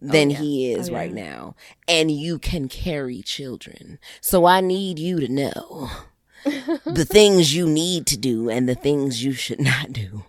than 0.00 0.28
oh, 0.28 0.32
yeah. 0.32 0.38
he 0.38 0.72
is 0.72 0.90
oh, 0.90 0.94
right 0.94 1.12
now. 1.12 1.54
And 1.86 2.10
you 2.10 2.38
can 2.38 2.68
carry 2.68 3.22
children. 3.22 3.98
So 4.20 4.44
I 4.44 4.60
need 4.60 4.98
you 4.98 5.20
to 5.20 5.28
know 5.28 5.90
the 6.44 7.06
things 7.08 7.54
you 7.54 7.66
need 7.66 8.06
to 8.06 8.16
do 8.16 8.48
and 8.48 8.68
the 8.68 8.74
things 8.74 9.24
you 9.24 9.32
should 9.32 9.60
not 9.60 9.92
do. 9.92 10.24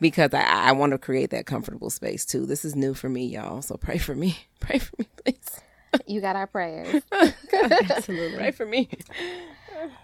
Because 0.00 0.32
I, 0.32 0.42
I 0.42 0.72
want 0.72 0.92
to 0.92 0.98
create 0.98 1.30
that 1.30 1.46
comfortable 1.46 1.90
space 1.90 2.24
too. 2.24 2.46
This 2.46 2.64
is 2.64 2.74
new 2.74 2.94
for 2.94 3.08
me, 3.08 3.26
y'all. 3.26 3.62
So 3.62 3.76
pray 3.76 3.98
for 3.98 4.14
me. 4.14 4.38
Pray 4.60 4.78
for 4.78 4.94
me, 4.98 5.06
please. 5.24 5.60
You 6.06 6.20
got 6.20 6.36
our 6.36 6.46
prayers. 6.46 7.02
Absolutely. 7.52 8.36
Pray 8.36 8.50
for 8.52 8.66
me. 8.66 8.88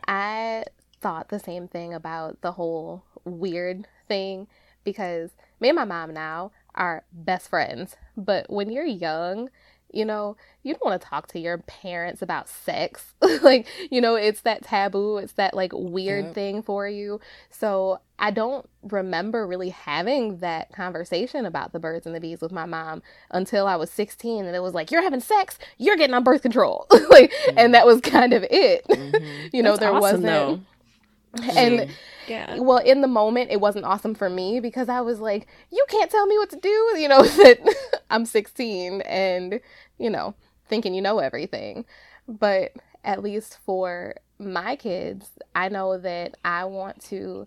I 0.09 0.65
thought 1.01 1.29
the 1.29 1.39
same 1.39 1.69
thing 1.69 1.95
about 1.95 2.41
the 2.41 2.53
whole 2.53 3.05
weird 3.25 3.87
thing 4.09 4.47
because 4.85 5.31
me 5.61 5.69
and 5.69 5.77
my 5.77 5.85
mom 5.85 6.15
now 6.15 6.53
are 6.75 7.05
best 7.13 7.49
friends. 7.49 7.97
But 8.17 8.51
when 8.51 8.71
you're 8.71 8.85
young, 8.85 9.51
you 9.93 10.05
know, 10.05 10.37
you 10.63 10.75
don't 10.75 10.85
want 10.85 11.01
to 11.01 11.07
talk 11.09 11.29
to 11.29 11.39
your 11.39 11.59
parents 11.59 12.23
about 12.23 12.49
sex. 12.49 13.15
like, 13.43 13.67
you 13.91 14.01
know, 14.01 14.15
it's 14.17 14.41
that 14.43 14.63
taboo, 14.63 15.19
it's 15.19 15.35
that 15.35 15.55
like 15.55 15.73
weird 15.75 16.27
Yep. 16.27 16.35
thing 16.35 16.63
for 16.63 16.89
you. 16.89 17.21
So 17.51 18.01
I 18.19 18.31
don't 18.31 18.69
remember 18.83 19.47
really 19.47 19.71
having 19.71 20.39
that 20.39 20.73
conversation 20.73 21.47
about 21.47 21.73
the 21.73 21.79
birds 21.79 22.07
and 22.07 22.15
the 22.15 22.21
bees 22.21 22.41
with 22.41 22.53
my 22.53 22.67
mom 22.67 23.03
until 23.31 23.67
I 23.67 23.77
was 23.77 23.91
16. 23.91 24.45
And 24.45 24.57
it 24.57 24.61
was 24.61 24.75
like, 24.75 24.91
you're 24.91 25.03
having 25.03 25.21
sex, 25.21 25.59
you're 25.79 25.97
getting 25.97 26.15
on 26.15 26.25
birth 26.25 26.43
control. 26.43 26.87
like, 27.11 27.33
and 27.49 27.69
mm. 27.69 27.73
that 27.73 27.87
was 27.87 28.01
kind 28.01 28.33
of 28.33 28.45
it. 28.51 28.87
Mm-hmm. 28.89 29.49
you 29.53 29.63
know, 29.63 29.73
That's 29.73 29.81
there 29.81 29.91
awesome, 29.91 30.01
wasn't. 30.01 30.25
though. 30.25 30.61
And 31.57 31.87
Yeah. 32.27 32.57
well, 32.59 32.79
in 32.79 33.01
the 33.03 33.09
moment, 33.09 33.51
it 33.51 33.61
wasn't 33.61 33.85
awesome 33.85 34.15
for 34.15 34.29
me 34.29 34.61
because 34.61 34.89
I 34.89 35.01
was 35.01 35.21
like, 35.21 35.47
you 35.71 35.85
can't 35.89 36.11
tell 36.11 36.27
me 36.27 36.39
what 36.39 36.51
to 36.51 36.57
do. 36.57 36.95
You 36.99 37.09
know, 37.09 37.23
that 37.23 37.61
I'm 38.11 38.27
16 38.27 39.03
and, 39.03 39.61
you 39.99 40.11
know, 40.11 40.35
thinking 40.69 40.95
you 40.95 41.03
know 41.03 41.19
everything. 41.19 41.85
But 42.27 42.73
at 43.05 43.23
least 43.23 43.59
for 43.65 44.15
my 44.39 44.77
kids, 44.77 45.31
I 45.55 45.69
know 45.69 45.99
that 45.99 46.37
I 46.45 46.65
want 46.65 47.01
to, 47.11 47.47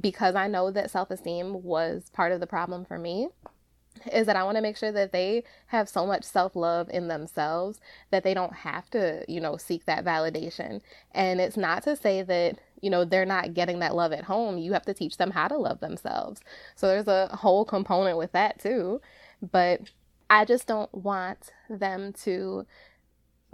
because 0.00 0.34
I 0.36 0.46
know 0.46 0.70
that 0.70 0.90
self 0.90 1.10
esteem 1.10 1.62
was 1.62 2.10
part 2.12 2.32
of 2.32 2.40
the 2.40 2.46
problem 2.46 2.84
for 2.84 2.98
me, 2.98 3.28
is 4.12 4.26
that 4.26 4.36
I 4.36 4.44
want 4.44 4.56
to 4.56 4.62
make 4.62 4.76
sure 4.76 4.92
that 4.92 5.12
they 5.12 5.44
have 5.66 5.88
so 5.88 6.06
much 6.06 6.24
self 6.24 6.56
love 6.56 6.88
in 6.90 7.08
themselves 7.08 7.80
that 8.10 8.22
they 8.24 8.34
don't 8.34 8.54
have 8.54 8.88
to, 8.90 9.24
you 9.28 9.40
know, 9.40 9.56
seek 9.56 9.84
that 9.86 10.04
validation. 10.04 10.80
And 11.12 11.40
it's 11.40 11.56
not 11.56 11.82
to 11.84 11.96
say 11.96 12.22
that, 12.22 12.58
you 12.80 12.90
know, 12.90 13.04
they're 13.04 13.26
not 13.26 13.54
getting 13.54 13.80
that 13.80 13.94
love 13.94 14.12
at 14.12 14.24
home. 14.24 14.58
You 14.58 14.72
have 14.72 14.86
to 14.86 14.94
teach 14.94 15.16
them 15.16 15.30
how 15.30 15.48
to 15.48 15.56
love 15.56 15.80
themselves. 15.80 16.40
So 16.76 16.86
there's 16.86 17.08
a 17.08 17.28
whole 17.36 17.64
component 17.64 18.18
with 18.18 18.32
that 18.32 18.58
too. 18.58 19.00
But 19.50 19.82
I 20.28 20.44
just 20.44 20.66
don't 20.66 20.92
want 20.94 21.50
them 21.68 22.12
to 22.24 22.66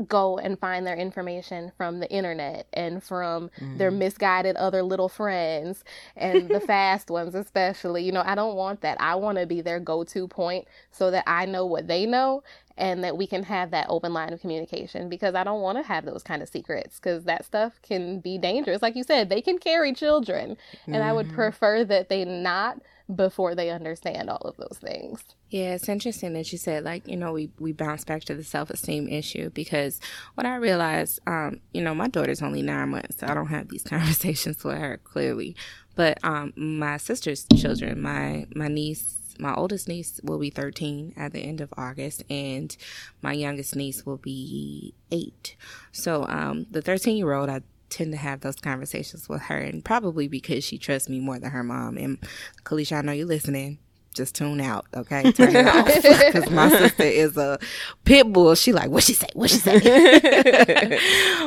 go 0.07 0.39
and 0.39 0.59
find 0.59 0.87
their 0.87 0.97
information 0.97 1.73
from 1.77 2.01
the 2.01 2.11
internet 2.11 2.67
and 2.73 3.03
from 3.03 3.49
mm-hmm. 3.61 3.79
their 3.79 3.91
misguided 3.91 4.57
other 4.57 4.83
little 4.83 5.09
friends 5.09 5.85
and 6.17 6.49
the 6.49 6.61
fast 6.67 7.11
ones 7.11 7.35
especially. 7.35 8.05
You 8.05 8.13
know 8.13 8.23
i 8.25 8.35
don't 8.35 8.57
want 8.57 8.83
that. 8.83 9.01
I 9.01 9.15
want 9.15 9.39
to 9.39 9.47
be 9.47 9.61
their 9.61 9.81
go-to 9.81 10.29
point 10.29 10.67
so 10.91 11.11
that 11.11 11.25
i 11.27 11.47
know 11.47 11.65
what 11.67 11.89
they 11.89 12.07
know 12.07 12.43
and 12.79 13.03
that 13.05 13.17
we 13.17 13.27
can 13.27 13.43
have 13.43 13.71
that 13.71 13.87
open 13.89 14.13
line 14.13 14.33
of 14.33 14.41
communication 14.41 15.09
because 15.09 15.35
i 15.35 15.43
don't 15.43 15.63
want 15.63 15.79
to 15.79 15.85
have 15.85 16.05
those 16.05 16.23
kind 16.23 16.43
of 16.43 16.49
secrets 16.49 16.99
because 16.99 17.25
that 17.25 17.45
stuff 17.45 17.81
can 17.83 18.21
be 18.21 18.39
dangerous. 18.39 18.83
Like 18.83 18.97
you 18.97 19.05
said 19.05 19.29
they 19.29 19.41
can 19.41 19.59
carry 19.59 19.93
children 19.93 20.57
and 20.87 21.03
i 21.03 21.13
would 21.13 21.27
mm-hmm. 21.27 21.37
prefer 21.37 21.85
that 21.85 22.09
they 22.09 22.25
not 22.25 22.81
before 23.15 23.55
they 23.55 23.71
understand 23.71 24.29
all 24.29 24.43
of 24.43 24.57
those 24.57 24.79
things 24.81 25.23
Yeah, 25.49 25.75
it's 25.75 25.89
interesting 25.89 26.33
that 26.33 26.51
you 26.51 26.59
said 26.59 26.85
like, 26.85 27.07
you 27.07 27.17
know, 27.17 27.33
we, 27.33 27.51
we 27.59 27.73
bounce 27.73 28.05
back 28.05 28.25
to 28.25 28.35
the 28.35 28.43
self 28.43 28.69
esteem 28.71 29.09
issue 29.09 29.51
because 29.51 30.01
what 30.35 30.45
I 30.47 30.57
realized, 30.57 31.21
um, 31.27 31.61
you 31.73 31.83
know, 31.83 31.95
my 31.95 32.09
daughter's 32.09 32.43
only 32.43 32.63
nine 32.63 32.91
months, 32.91 33.19
so 33.19 33.29
I 33.29 33.35
don't 33.35 33.47
have 33.47 33.69
these 33.69 33.83
conversations 33.85 34.63
with 34.65 34.77
her 34.79 34.99
clearly. 35.05 35.55
But 35.95 36.19
um 36.25 36.53
my 36.57 36.97
sister's 36.97 37.47
children, 37.57 38.03
my 38.03 38.47
my 38.55 38.69
niece 38.69 39.17
my 39.39 39.55
oldest 39.55 39.89
niece 39.89 40.21
will 40.23 40.39
be 40.39 40.51
13 40.51 41.15
at 41.17 41.33
the 41.33 41.41
end 41.41 41.61
of 41.61 41.73
August, 41.77 42.25
and 42.31 42.77
my 43.23 43.33
youngest 43.33 43.77
niece 43.77 44.05
will 44.07 44.17
be 44.17 44.95
eight. 45.11 45.57
So, 45.93 46.25
um, 46.27 46.67
the 46.71 46.83
13 46.83 47.17
year 47.17 47.33
old, 47.33 47.51
I 47.51 47.61
tend 47.89 48.13
to 48.13 48.19
have 48.19 48.41
those 48.41 48.57
conversations 48.57 49.29
with 49.29 49.43
her, 49.43 49.59
and 49.59 49.85
probably 49.85 50.29
because 50.29 50.65
she 50.65 50.79
trusts 50.79 51.09
me 51.09 51.21
more 51.21 51.39
than 51.39 51.51
her 51.51 51.63
mom. 51.63 51.97
And 51.99 52.19
Kalisha, 52.65 52.99
I 52.99 53.03
know 53.03 53.13
you're 53.13 53.27
listening. 53.27 53.79
Just 54.17 54.35
tune 54.35 54.63
out, 54.63 54.87
okay? 54.95 55.31
Turn 55.33 55.55
it 55.55 55.67
off 55.67 55.85
because 56.33 56.49
my 56.51 56.71
sister 56.71 57.03
is 57.03 57.37
a 57.37 57.59
pit 58.05 58.33
bull. 58.33 58.55
She 58.55 58.73
like, 58.73 58.89
what 58.91 59.03
she 59.05 59.13
say? 59.13 59.29
What 59.35 59.51
she 59.51 59.59
say? 59.59 60.99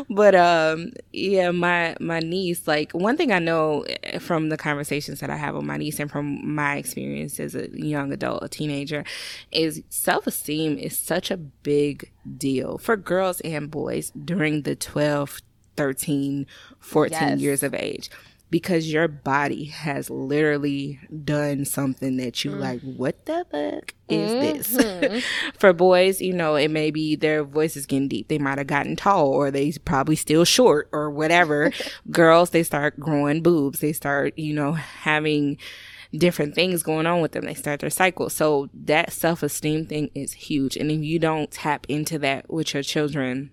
but 0.10 0.36
um, 0.36 0.92
yeah, 1.12 1.50
my 1.50 1.96
my 2.00 2.20
niece. 2.20 2.68
Like 2.68 2.92
one 2.92 3.18
thing 3.18 3.32
I 3.32 3.40
know 3.40 3.86
from 4.20 4.50
the 4.50 4.58
conversations 4.58 5.20
that 5.22 5.32
I 5.32 5.36
have 5.36 5.56
with 5.56 5.64
my 5.66 5.78
niece 5.78 6.00
and 6.00 6.12
from 6.12 6.54
my 6.54 6.78
experience 6.78 7.40
as 7.40 7.56
a 7.56 7.70
young 7.74 8.14
adult, 8.14 8.44
a 8.44 8.48
teenager, 8.50 9.04
is 9.52 9.82
self 9.90 10.28
esteem 10.28 10.78
is 10.78 10.96
such 10.96 11.32
a 11.32 11.38
big 11.38 12.12
deal 12.38 12.78
for 12.78 12.96
girls 12.96 13.42
and 13.42 13.72
boys 13.72 14.12
during 14.12 14.62
the 14.62 14.76
12, 14.76 15.42
13, 15.76 16.46
14 16.80 17.12
Yes. 17.20 17.40
years 17.40 17.64
of 17.64 17.74
age 17.74 18.12
because 18.50 18.92
your 18.92 19.08
body 19.08 19.66
has 19.66 20.10
literally 20.10 21.00
done 21.24 21.66
something 21.66 22.18
that 22.18 22.44
you 22.44 22.52
mm. 22.52 22.60
like 22.60 22.82
what 22.82 23.26
the 23.26 23.46
fuck 23.52 23.94
is 24.08 24.32
this? 24.68 24.84
Mm-hmm. 24.84 25.20
For 25.60 25.74
boys 25.74 26.22
you 26.22 26.34
know 26.34 26.56
it 26.56 26.70
may 26.70 26.92
be 26.92 27.16
their 27.16 27.44
voice 27.44 27.76
is 27.78 27.86
getting 27.86 28.08
deep. 28.08 28.28
They 28.28 28.38
might 28.38 28.58
have 28.58 28.68
gotten 28.68 28.96
tall 28.96 29.28
or 29.28 29.52
they 29.52 29.72
probably 29.86 30.16
still 30.16 30.46
short 30.46 30.90
or 30.92 31.10
whatever. 31.10 31.72
Girls 32.12 32.50
they 32.50 32.64
start 32.64 33.00
growing 33.00 33.42
boobs. 33.42 33.80
They 33.80 33.94
start 33.94 34.38
you 34.38 34.54
know 34.54 34.74
having 34.74 35.58
different 36.12 36.56
things 36.56 36.82
going 36.82 37.06
on 37.06 37.22
with 37.22 37.34
them. 37.34 37.46
They 37.46 37.54
start 37.54 37.82
their 37.82 37.92
cycle 37.92 38.32
so 38.32 38.70
that 38.74 39.14
self-esteem 39.14 39.86
thing 39.86 40.10
is 40.16 40.34
huge. 40.34 40.76
And 40.76 40.90
if 40.90 41.02
you 41.02 41.20
don't 41.20 41.52
tap 41.52 41.86
into 41.88 42.18
that 42.20 42.52
with 42.52 42.74
your 42.74 42.82
children 42.82 43.52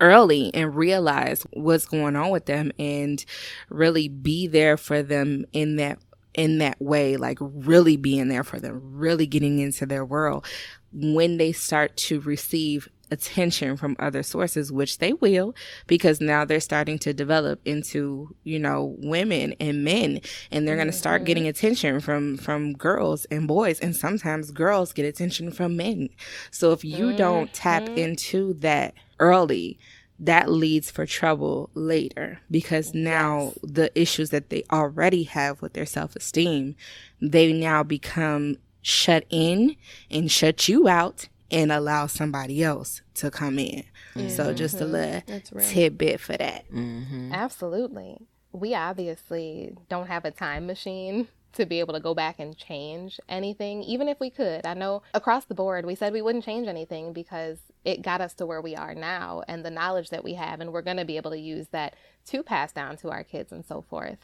early 0.00 0.52
and 0.54 0.74
realize 0.74 1.44
what's 1.52 1.86
going 1.86 2.16
on 2.16 2.30
with 2.30 2.46
them 2.46 2.72
and 2.78 3.24
really 3.68 4.08
be 4.08 4.46
there 4.46 4.76
for 4.76 5.02
them 5.02 5.44
in 5.52 5.76
that 5.76 5.98
in 6.34 6.58
that 6.58 6.80
way 6.80 7.16
like 7.18 7.38
really 7.40 7.96
being 7.96 8.28
there 8.28 8.44
for 8.44 8.58
them 8.58 8.80
really 8.82 9.26
getting 9.26 9.58
into 9.58 9.86
their 9.86 10.04
world. 10.04 10.46
When 10.92 11.38
they 11.38 11.52
start 11.52 11.96
to 11.98 12.20
receive 12.20 12.88
attention 13.12 13.76
from 13.76 13.94
other 13.98 14.22
sources 14.22 14.72
which 14.72 14.98
they 14.98 15.12
will 15.12 15.54
because 15.86 16.20
now 16.20 16.46
they're 16.46 16.58
starting 16.58 16.98
to 16.98 17.12
develop 17.12 17.60
into 17.66 18.34
you 18.42 18.58
know 18.58 18.96
women 19.00 19.54
and 19.60 19.84
men 19.84 20.18
and 20.50 20.66
they're 20.66 20.76
going 20.76 20.86
to 20.86 20.92
start 20.92 21.24
getting 21.24 21.42
mm-hmm. 21.42 21.50
attention 21.50 22.00
from 22.00 22.38
from 22.38 22.72
girls 22.72 23.26
and 23.26 23.46
boys 23.46 23.78
and 23.80 23.94
sometimes 23.94 24.50
girls 24.50 24.94
get 24.94 25.04
attention 25.04 25.50
from 25.50 25.76
men. 25.76 26.08
So 26.50 26.72
if 26.72 26.84
you 26.84 27.14
don't 27.14 27.52
tap 27.52 27.82
mm-hmm. 27.82 27.98
into 27.98 28.54
that 28.54 28.94
early 29.22 29.78
that 30.18 30.50
leads 30.50 30.90
for 30.90 31.06
trouble 31.06 31.70
later 31.74 32.40
because 32.50 32.94
now 32.94 33.52
the 33.62 33.90
issues 34.00 34.30
that 34.30 34.50
they 34.50 34.62
already 34.70 35.22
have 35.24 35.62
with 35.62 35.72
their 35.72 35.86
self-esteem 35.86 36.76
they 37.20 37.52
now 37.52 37.82
become 37.82 38.56
shut 38.82 39.24
in 39.30 39.76
and 40.10 40.30
shut 40.30 40.68
you 40.68 40.88
out 40.88 41.28
and 41.50 41.70
allow 41.70 42.06
somebody 42.06 42.62
else 42.62 43.02
to 43.14 43.30
come 43.30 43.58
in. 43.58 43.84
So 44.14 44.20
mm-hmm. 44.20 44.56
just 44.56 44.80
a 44.80 44.86
little 44.86 45.22
tidbit 45.60 46.18
for 46.18 46.36
that. 46.36 46.68
Mm-hmm. 46.70 47.32
Absolutely. 47.32 48.16
We 48.52 48.74
obviously 48.74 49.76
don't 49.88 50.08
have 50.08 50.24
a 50.24 50.30
time 50.30 50.66
machine 50.66 51.28
to 51.54 51.66
be 51.66 51.80
able 51.80 51.94
to 51.94 52.00
go 52.00 52.14
back 52.14 52.38
and 52.38 52.56
change 52.56 53.20
anything, 53.28 53.82
even 53.82 54.08
if 54.08 54.18
we 54.20 54.30
could. 54.30 54.66
I 54.66 54.74
know 54.74 55.02
across 55.14 55.44
the 55.44 55.54
board, 55.54 55.84
we 55.84 55.94
said 55.94 56.12
we 56.12 56.22
wouldn't 56.22 56.44
change 56.44 56.68
anything 56.68 57.12
because 57.12 57.58
it 57.84 58.02
got 58.02 58.20
us 58.20 58.34
to 58.34 58.46
where 58.46 58.60
we 58.60 58.74
are 58.74 58.94
now 58.94 59.42
and 59.48 59.64
the 59.64 59.70
knowledge 59.70 60.10
that 60.10 60.24
we 60.24 60.34
have, 60.34 60.60
and 60.60 60.72
we're 60.72 60.82
going 60.82 60.96
to 60.96 61.04
be 61.04 61.16
able 61.16 61.30
to 61.30 61.38
use 61.38 61.68
that 61.68 61.94
to 62.26 62.42
pass 62.42 62.72
down 62.72 62.96
to 62.98 63.10
our 63.10 63.24
kids 63.24 63.52
and 63.52 63.64
so 63.64 63.82
forth. 63.82 64.18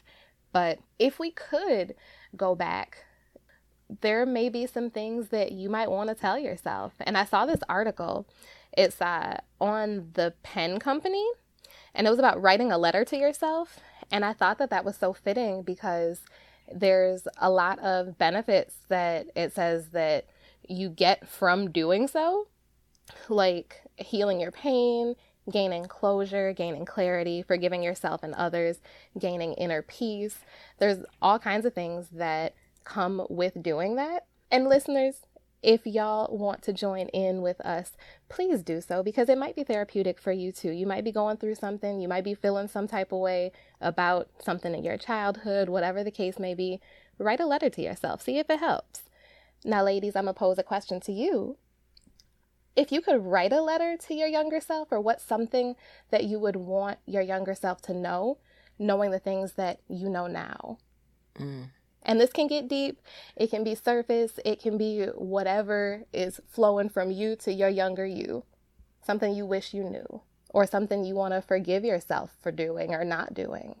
But 0.51 0.79
if 0.97 1.19
we 1.19 1.31
could 1.31 1.95
go 2.35 2.55
back, 2.55 3.05
there 4.01 4.25
may 4.25 4.49
be 4.49 4.65
some 4.65 4.89
things 4.89 5.29
that 5.29 5.51
you 5.51 5.69
might 5.69 5.91
want 5.91 6.09
to 6.09 6.15
tell 6.15 6.37
yourself. 6.37 6.93
And 6.99 7.17
I 7.17 7.25
saw 7.25 7.45
this 7.45 7.61
article. 7.67 8.27
It's 8.77 9.01
uh, 9.01 9.39
on 9.59 10.11
the 10.13 10.33
pen 10.43 10.79
company 10.79 11.25
and 11.93 12.07
it 12.07 12.09
was 12.09 12.19
about 12.19 12.41
writing 12.41 12.71
a 12.71 12.77
letter 12.77 13.03
to 13.05 13.17
yourself 13.17 13.79
and 14.11 14.23
i 14.23 14.33
thought 14.33 14.57
that 14.57 14.69
that 14.69 14.85
was 14.85 14.95
so 14.95 15.13
fitting 15.13 15.61
because 15.61 16.21
there's 16.73 17.27
a 17.37 17.49
lot 17.49 17.79
of 17.79 18.17
benefits 18.17 18.75
that 18.89 19.27
it 19.35 19.53
says 19.53 19.89
that 19.89 20.25
you 20.67 20.89
get 20.89 21.27
from 21.27 21.71
doing 21.71 22.07
so 22.07 22.47
like 23.27 23.81
healing 23.97 24.39
your 24.39 24.51
pain 24.51 25.15
gaining 25.51 25.85
closure 25.85 26.53
gaining 26.53 26.85
clarity 26.85 27.41
forgiving 27.41 27.81
yourself 27.81 28.21
and 28.23 28.33
others 28.35 28.79
gaining 29.17 29.53
inner 29.53 29.81
peace. 29.81 30.39
There's 30.77 30.99
all 31.21 31.39
kinds 31.39 31.65
of 31.65 31.73
things 31.73 32.09
that 32.13 32.53
come 32.83 33.25
with 33.29 33.61
doing 33.61 33.95
that. 33.95 34.25
And 34.51 34.67
listeners 34.67 35.21
if 35.61 35.85
y'all 35.85 36.35
want 36.35 36.61
to 36.63 36.73
join 36.73 37.07
in 37.09 37.41
with 37.41 37.59
us, 37.61 37.91
please 38.29 38.63
do 38.63 38.79
so 38.79 39.03
because 39.03 39.27
it 39.27 39.37
might 39.37 39.55
be 39.55 39.63
therapeutic 39.63 40.19
for 40.19 40.31
you 40.31 40.51
too. 40.51 40.71
You 40.71 40.87
might 40.87 41.03
be 41.03 41.11
going 41.11 41.37
through 41.37 41.55
something, 41.55 41.99
you 41.99 42.07
might 42.07 42.23
be 42.23 42.33
feeling 42.33 42.67
some 42.67 42.87
type 42.87 43.11
of 43.11 43.19
way 43.19 43.51
about 43.81 44.29
something 44.41 44.73
in 44.73 44.83
your 44.83 44.97
childhood, 44.97 45.69
whatever 45.69 46.03
the 46.03 46.11
case 46.11 46.39
may 46.39 46.53
be. 46.53 46.79
Write 47.17 47.41
a 47.41 47.45
letter 47.45 47.69
to 47.69 47.81
yourself, 47.81 48.21
see 48.21 48.37
if 48.37 48.49
it 48.49 48.59
helps. 48.59 49.03
Now, 49.65 49.83
ladies, 49.83 50.15
I'm 50.15 50.25
to 50.25 50.33
pose 50.33 50.57
a 50.57 50.63
question 50.63 51.01
to 51.01 51.11
you. 51.11 51.57
If 52.75 52.93
you 52.93 53.01
could 53.01 53.25
write 53.25 53.51
a 53.51 53.61
letter 53.61 53.97
to 53.97 54.13
your 54.13 54.27
younger 54.27 54.61
self, 54.61 54.87
or 54.91 55.01
what's 55.01 55.25
something 55.25 55.75
that 56.11 56.23
you 56.23 56.39
would 56.39 56.55
want 56.55 56.99
your 57.05 57.21
younger 57.21 57.53
self 57.53 57.81
to 57.83 57.93
know, 57.93 58.37
knowing 58.77 59.11
the 59.11 59.19
things 59.19 59.53
that 59.53 59.81
you 59.89 60.07
know 60.09 60.27
now? 60.27 60.77
Mm. 61.37 61.71
And 62.09 62.19
this 62.19 62.33
can 62.33 62.47
get 62.47 62.67
deep, 62.67 62.99
it 63.35 63.51
can 63.51 63.63
be 63.63 63.75
surface, 63.75 64.39
it 64.43 64.59
can 64.59 64.79
be 64.79 65.05
whatever 65.13 66.05
is 66.11 66.41
flowing 66.47 66.89
from 66.89 67.11
you 67.11 67.35
to 67.35 67.53
your 67.53 67.69
younger 67.69 68.03
you. 68.03 68.45
Something 69.05 69.35
you 69.35 69.45
wish 69.45 69.75
you 69.75 69.83
knew, 69.83 70.21
or 70.49 70.65
something 70.65 71.05
you 71.05 71.13
want 71.13 71.35
to 71.35 71.41
forgive 71.43 71.85
yourself 71.85 72.31
for 72.41 72.51
doing 72.51 72.95
or 72.95 73.05
not 73.05 73.35
doing. 73.35 73.75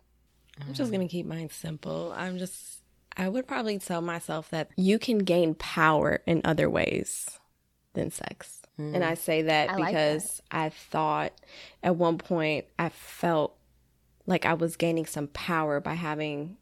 I'm 0.61 0.75
just 0.75 0.91
going 0.91 1.07
to 1.07 1.11
keep 1.11 1.25
mine 1.25 1.49
simple. 1.49 2.13
I'm 2.15 2.37
just, 2.37 2.83
I 3.17 3.29
would 3.29 3.47
probably 3.47 3.79
tell 3.79 4.01
myself 4.01 4.51
that 4.51 4.69
you 4.77 4.99
can 4.99 5.17
gain 5.17 5.55
power 5.55 6.21
in 6.27 6.41
other 6.45 6.69
ways 6.69 7.39
than 7.95 8.11
sex. 8.11 8.61
Mm. 8.79 8.93
And 8.93 9.03
I 9.03 9.15
say 9.15 9.41
that 9.41 9.71
I 9.71 9.75
because 9.75 10.23
like 10.23 10.51
that. 10.51 10.65
I 10.65 10.69
thought 10.69 11.33
at 11.81 11.95
one 11.95 12.19
point 12.19 12.65
I 12.77 12.89
felt 12.89 13.57
like 14.27 14.45
I 14.45 14.53
was 14.53 14.75
gaining 14.75 15.07
some 15.07 15.29
power 15.29 15.79
by 15.79 15.95
having 15.95 16.57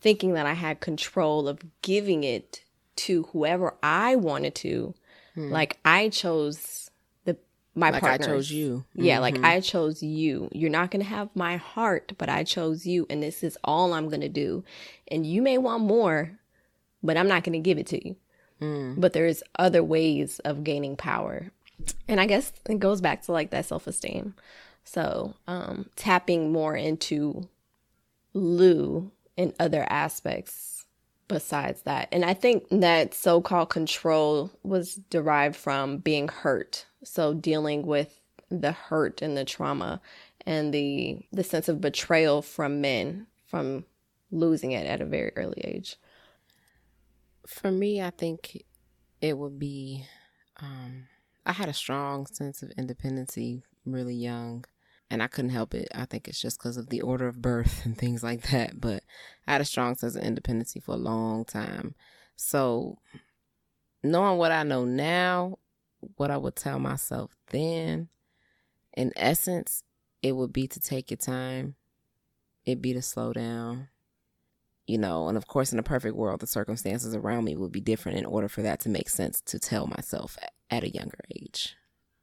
thinking 0.00 0.34
that 0.34 0.46
I 0.46 0.54
had 0.54 0.80
control 0.80 1.48
of 1.48 1.60
giving 1.82 2.24
it 2.24 2.62
to 2.96 3.24
whoever 3.32 3.74
I 3.82 4.16
wanted 4.16 4.54
to. 4.56 4.94
Hmm. 5.34 5.50
Like 5.50 5.78
I 5.84 6.08
chose 6.08 6.90
the 7.24 7.36
my 7.74 7.90
like 7.90 8.00
partners. 8.00 8.26
I 8.26 8.30
chose 8.30 8.50
you. 8.50 8.84
Yeah, 8.94 9.14
mm-hmm. 9.14 9.22
like 9.22 9.44
I 9.44 9.60
chose 9.60 10.02
you. 10.02 10.48
You're 10.52 10.70
not 10.70 10.90
gonna 10.90 11.04
have 11.04 11.28
my 11.34 11.56
heart, 11.56 12.12
but 12.18 12.28
I 12.28 12.44
chose 12.44 12.86
you, 12.86 13.06
and 13.08 13.22
this 13.22 13.42
is 13.42 13.58
all 13.64 13.92
I'm 13.92 14.08
gonna 14.08 14.28
do. 14.28 14.64
And 15.08 15.26
you 15.26 15.42
may 15.42 15.58
want 15.58 15.84
more, 15.84 16.32
but 17.02 17.16
I'm 17.16 17.28
not 17.28 17.44
gonna 17.44 17.60
give 17.60 17.78
it 17.78 17.86
to 17.88 18.08
you. 18.08 18.16
Mm. 18.60 19.00
But 19.00 19.12
there's 19.12 19.42
other 19.58 19.82
ways 19.82 20.38
of 20.40 20.64
gaining 20.64 20.96
power. 20.96 21.50
And 22.06 22.20
I 22.20 22.26
guess 22.26 22.52
it 22.68 22.78
goes 22.78 23.00
back 23.00 23.22
to 23.22 23.32
like 23.32 23.50
that 23.50 23.64
self 23.64 23.86
esteem. 23.86 24.34
So 24.84 25.34
um 25.46 25.88
tapping 25.96 26.52
more 26.52 26.76
into 26.76 27.48
Lou 28.34 29.10
in 29.40 29.54
other 29.58 29.86
aspects 29.88 30.84
besides 31.28 31.82
that. 31.82 32.08
And 32.12 32.26
I 32.26 32.34
think 32.34 32.66
that 32.70 33.14
so 33.14 33.40
called 33.40 33.70
control 33.70 34.50
was 34.62 34.96
derived 35.08 35.56
from 35.56 35.96
being 35.96 36.28
hurt. 36.28 36.84
So 37.04 37.32
dealing 37.32 37.86
with 37.86 38.20
the 38.50 38.72
hurt 38.72 39.22
and 39.22 39.36
the 39.36 39.46
trauma 39.46 40.02
and 40.44 40.74
the 40.74 41.22
the 41.32 41.42
sense 41.42 41.70
of 41.70 41.80
betrayal 41.80 42.42
from 42.42 42.82
men 42.82 43.26
from 43.46 43.84
losing 44.30 44.72
it 44.72 44.86
at 44.86 45.00
a 45.00 45.06
very 45.06 45.32
early 45.36 45.62
age. 45.64 45.96
For 47.46 47.70
me, 47.70 48.02
I 48.02 48.10
think 48.10 48.64
it 49.22 49.38
would 49.38 49.58
be 49.58 50.04
um 50.60 51.06
I 51.46 51.52
had 51.52 51.70
a 51.70 51.74
strong 51.74 52.26
sense 52.26 52.62
of 52.62 52.70
independency 52.76 53.62
really 53.86 54.14
young 54.14 54.66
and 55.10 55.22
I 55.22 55.26
couldn't 55.26 55.50
help 55.50 55.74
it. 55.74 55.88
I 55.94 56.04
think 56.04 56.28
it's 56.28 56.40
just 56.40 56.58
because 56.58 56.76
of 56.76 56.88
the 56.88 57.00
order 57.00 57.26
of 57.26 57.42
birth 57.42 57.82
and 57.84 57.98
things 57.98 58.22
like 58.22 58.50
that. 58.50 58.80
But 58.80 59.02
I 59.46 59.52
had 59.52 59.60
a 59.60 59.66
strong 59.66 59.96
sense 59.96 60.14
of 60.14 60.22
independency 60.22 60.80
for 60.80 60.92
a 60.92 60.98
long 60.98 61.44
time. 61.44 61.94
So, 62.36 62.98
knowing 64.02 64.38
what 64.38 64.52
I 64.52 64.62
know 64.62 64.84
now, 64.84 65.58
what 66.16 66.30
I 66.30 66.38
would 66.38 66.56
tell 66.56 66.78
myself 66.78 67.36
then, 67.48 68.08
in 68.96 69.12
essence, 69.16 69.82
it 70.22 70.32
would 70.32 70.52
be 70.52 70.66
to 70.68 70.80
take 70.80 71.10
your 71.10 71.18
time. 71.18 71.74
It'd 72.64 72.82
be 72.82 72.94
to 72.94 73.02
slow 73.02 73.32
down. 73.32 73.88
You 74.86 74.98
know, 74.98 75.28
and 75.28 75.36
of 75.36 75.46
course, 75.46 75.72
in 75.72 75.78
a 75.78 75.84
perfect 75.84 76.16
world, 76.16 76.40
the 76.40 76.48
circumstances 76.48 77.14
around 77.14 77.44
me 77.44 77.56
would 77.56 77.70
be 77.70 77.80
different 77.80 78.18
in 78.18 78.24
order 78.24 78.48
for 78.48 78.62
that 78.62 78.80
to 78.80 78.88
make 78.88 79.08
sense 79.08 79.40
to 79.42 79.58
tell 79.58 79.86
myself 79.86 80.36
at 80.68 80.82
a 80.82 80.90
younger 80.90 81.20
age 81.36 81.76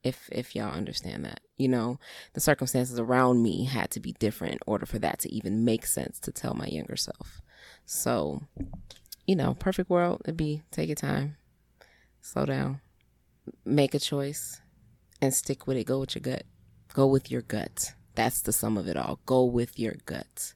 if 0.07 0.29
if 0.31 0.55
y'all 0.55 0.71
understand 0.71 1.25
that 1.25 1.41
you 1.59 1.67
know? 1.67 1.99
The 2.33 2.39
circumstances 2.39 2.99
around 2.99 3.41
me 3.41 3.65
had 3.65 3.89
to 3.91 3.99
be 3.99 4.13
different 4.19 4.53
in 4.53 4.59
order 4.67 4.85
for 4.85 4.99
that 4.99 5.17
to 5.19 5.33
even 5.33 5.65
make 5.65 5.87
sense 5.87 6.19
to 6.19 6.31
tell 6.31 6.53
my 6.53 6.67
younger 6.67 6.95
self. 6.95 7.41
So 7.85 8.43
you 9.25 9.35
know 9.35 9.55
perfect 9.55 9.89
world 9.89 10.21
it'd 10.23 10.37
be 10.37 10.63
take 10.71 10.87
your 10.87 10.95
time 10.95 11.35
slow 12.21 12.45
down 12.45 12.79
make 13.65 13.93
a 13.93 13.99
choice 13.99 14.61
and 15.21 15.33
stick 15.33 15.67
with 15.67 15.77
it. 15.77 15.85
Go 15.85 15.99
with 15.99 16.15
your 16.15 16.21
gut. 16.21 16.43
Go 16.93 17.07
with 17.07 17.31
your 17.31 17.41
gut. 17.41 17.93
That's 18.15 18.41
the 18.41 18.53
sum 18.53 18.77
of 18.77 18.87
it 18.87 18.97
all. 18.97 19.19
Go 19.25 19.45
with 19.45 19.77
your 19.77 19.95
gut. 20.05 20.53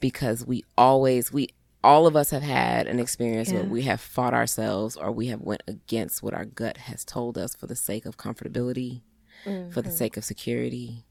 Because 0.00 0.46
we 0.46 0.64
always 0.76 1.32
we 1.32 1.48
all 1.84 2.06
of 2.06 2.14
us 2.14 2.30
have 2.30 2.42
had 2.42 2.86
an 2.86 2.98
experience 2.98 3.50
yeah. 3.50 3.60
where 3.60 3.68
we 3.68 3.82
have 3.82 4.00
fought 4.00 4.34
ourselves 4.34 4.96
or 4.96 5.10
we 5.10 5.28
have 5.28 5.40
went 5.40 5.62
against 5.66 6.22
what 6.22 6.34
our 6.34 6.44
gut 6.44 6.76
has 6.76 7.04
told 7.04 7.36
us 7.36 7.54
for 7.54 7.66
the 7.66 7.76
sake 7.76 8.06
of 8.06 8.16
comfortability, 8.16 9.02
mm-hmm. 9.44 9.70
for 9.70 9.82
the 9.82 9.88
mm-hmm. 9.88 9.98
sake 9.98 10.16
of 10.16 10.24
security, 10.24 11.04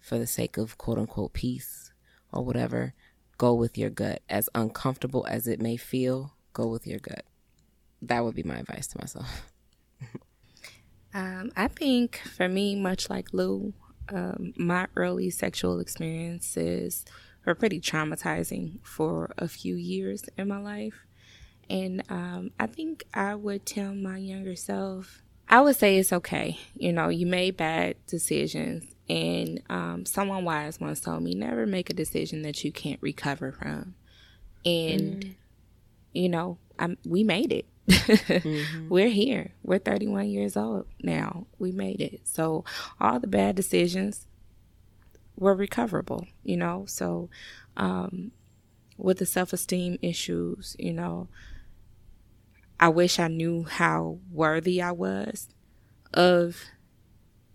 for 0.00 0.18
the 0.18 0.26
sake 0.26 0.56
of 0.56 0.78
quote 0.78 0.98
unquote 0.98 1.32
peace 1.32 1.92
or 2.32 2.44
whatever. 2.44 2.94
Go 3.36 3.52
with 3.52 3.76
your 3.76 3.90
gut. 3.90 4.22
As 4.28 4.48
uncomfortable 4.54 5.26
as 5.28 5.46
it 5.46 5.60
may 5.60 5.76
feel, 5.76 6.34
go 6.52 6.68
with 6.68 6.86
your 6.86 7.00
gut. 7.00 7.24
That 8.00 8.24
would 8.24 8.34
be 8.34 8.44
my 8.44 8.56
advice 8.56 8.86
to 8.88 8.98
myself. 8.98 9.50
um, 11.14 11.50
I 11.56 11.68
think 11.68 12.20
for 12.36 12.48
me, 12.48 12.76
much 12.76 13.10
like 13.10 13.32
Lou, 13.32 13.74
um, 14.08 14.52
my 14.56 14.86
early 14.96 15.30
sexual 15.30 15.80
experiences 15.80 17.04
were 17.44 17.54
pretty 17.54 17.80
traumatizing 17.80 18.78
for 18.82 19.32
a 19.38 19.48
few 19.48 19.74
years 19.76 20.24
in 20.36 20.48
my 20.48 20.58
life. 20.58 21.06
And 21.68 22.02
um, 22.10 22.50
I 22.58 22.66
think 22.66 23.04
I 23.14 23.34
would 23.34 23.64
tell 23.64 23.94
my 23.94 24.18
younger 24.18 24.56
self, 24.56 25.22
I 25.48 25.60
would 25.60 25.76
say 25.76 25.98
it's 25.98 26.12
okay. 26.12 26.58
You 26.74 26.92
know, 26.92 27.08
you 27.08 27.26
made 27.26 27.56
bad 27.56 27.96
decisions. 28.06 28.84
And 29.08 29.62
um, 29.68 30.06
someone 30.06 30.44
wise 30.44 30.80
once 30.80 31.00
told 31.00 31.22
me, 31.22 31.34
never 31.34 31.66
make 31.66 31.90
a 31.90 31.94
decision 31.94 32.42
that 32.42 32.64
you 32.64 32.72
can't 32.72 33.00
recover 33.02 33.52
from. 33.52 33.94
And, 34.64 35.24
mm. 35.24 35.34
you 36.12 36.28
know, 36.28 36.58
I'm, 36.78 36.96
we 37.04 37.22
made 37.22 37.52
it. 37.52 37.66
mm-hmm. 37.88 38.88
We're 38.88 39.10
here. 39.10 39.52
We're 39.62 39.78
31 39.78 40.28
years 40.28 40.56
old 40.56 40.86
now. 41.02 41.46
We 41.58 41.70
made 41.70 42.00
it. 42.00 42.22
So, 42.24 42.64
all 42.98 43.20
the 43.20 43.26
bad 43.26 43.56
decisions, 43.56 44.26
were 45.36 45.54
recoverable, 45.54 46.26
you 46.42 46.56
know. 46.56 46.84
So, 46.86 47.28
um, 47.76 48.32
with 48.96 49.18
the 49.18 49.26
self 49.26 49.52
esteem 49.52 49.98
issues, 50.02 50.76
you 50.78 50.92
know, 50.92 51.28
I 52.78 52.88
wish 52.88 53.18
I 53.18 53.28
knew 53.28 53.64
how 53.64 54.18
worthy 54.30 54.82
I 54.82 54.92
was 54.92 55.48
of 56.12 56.64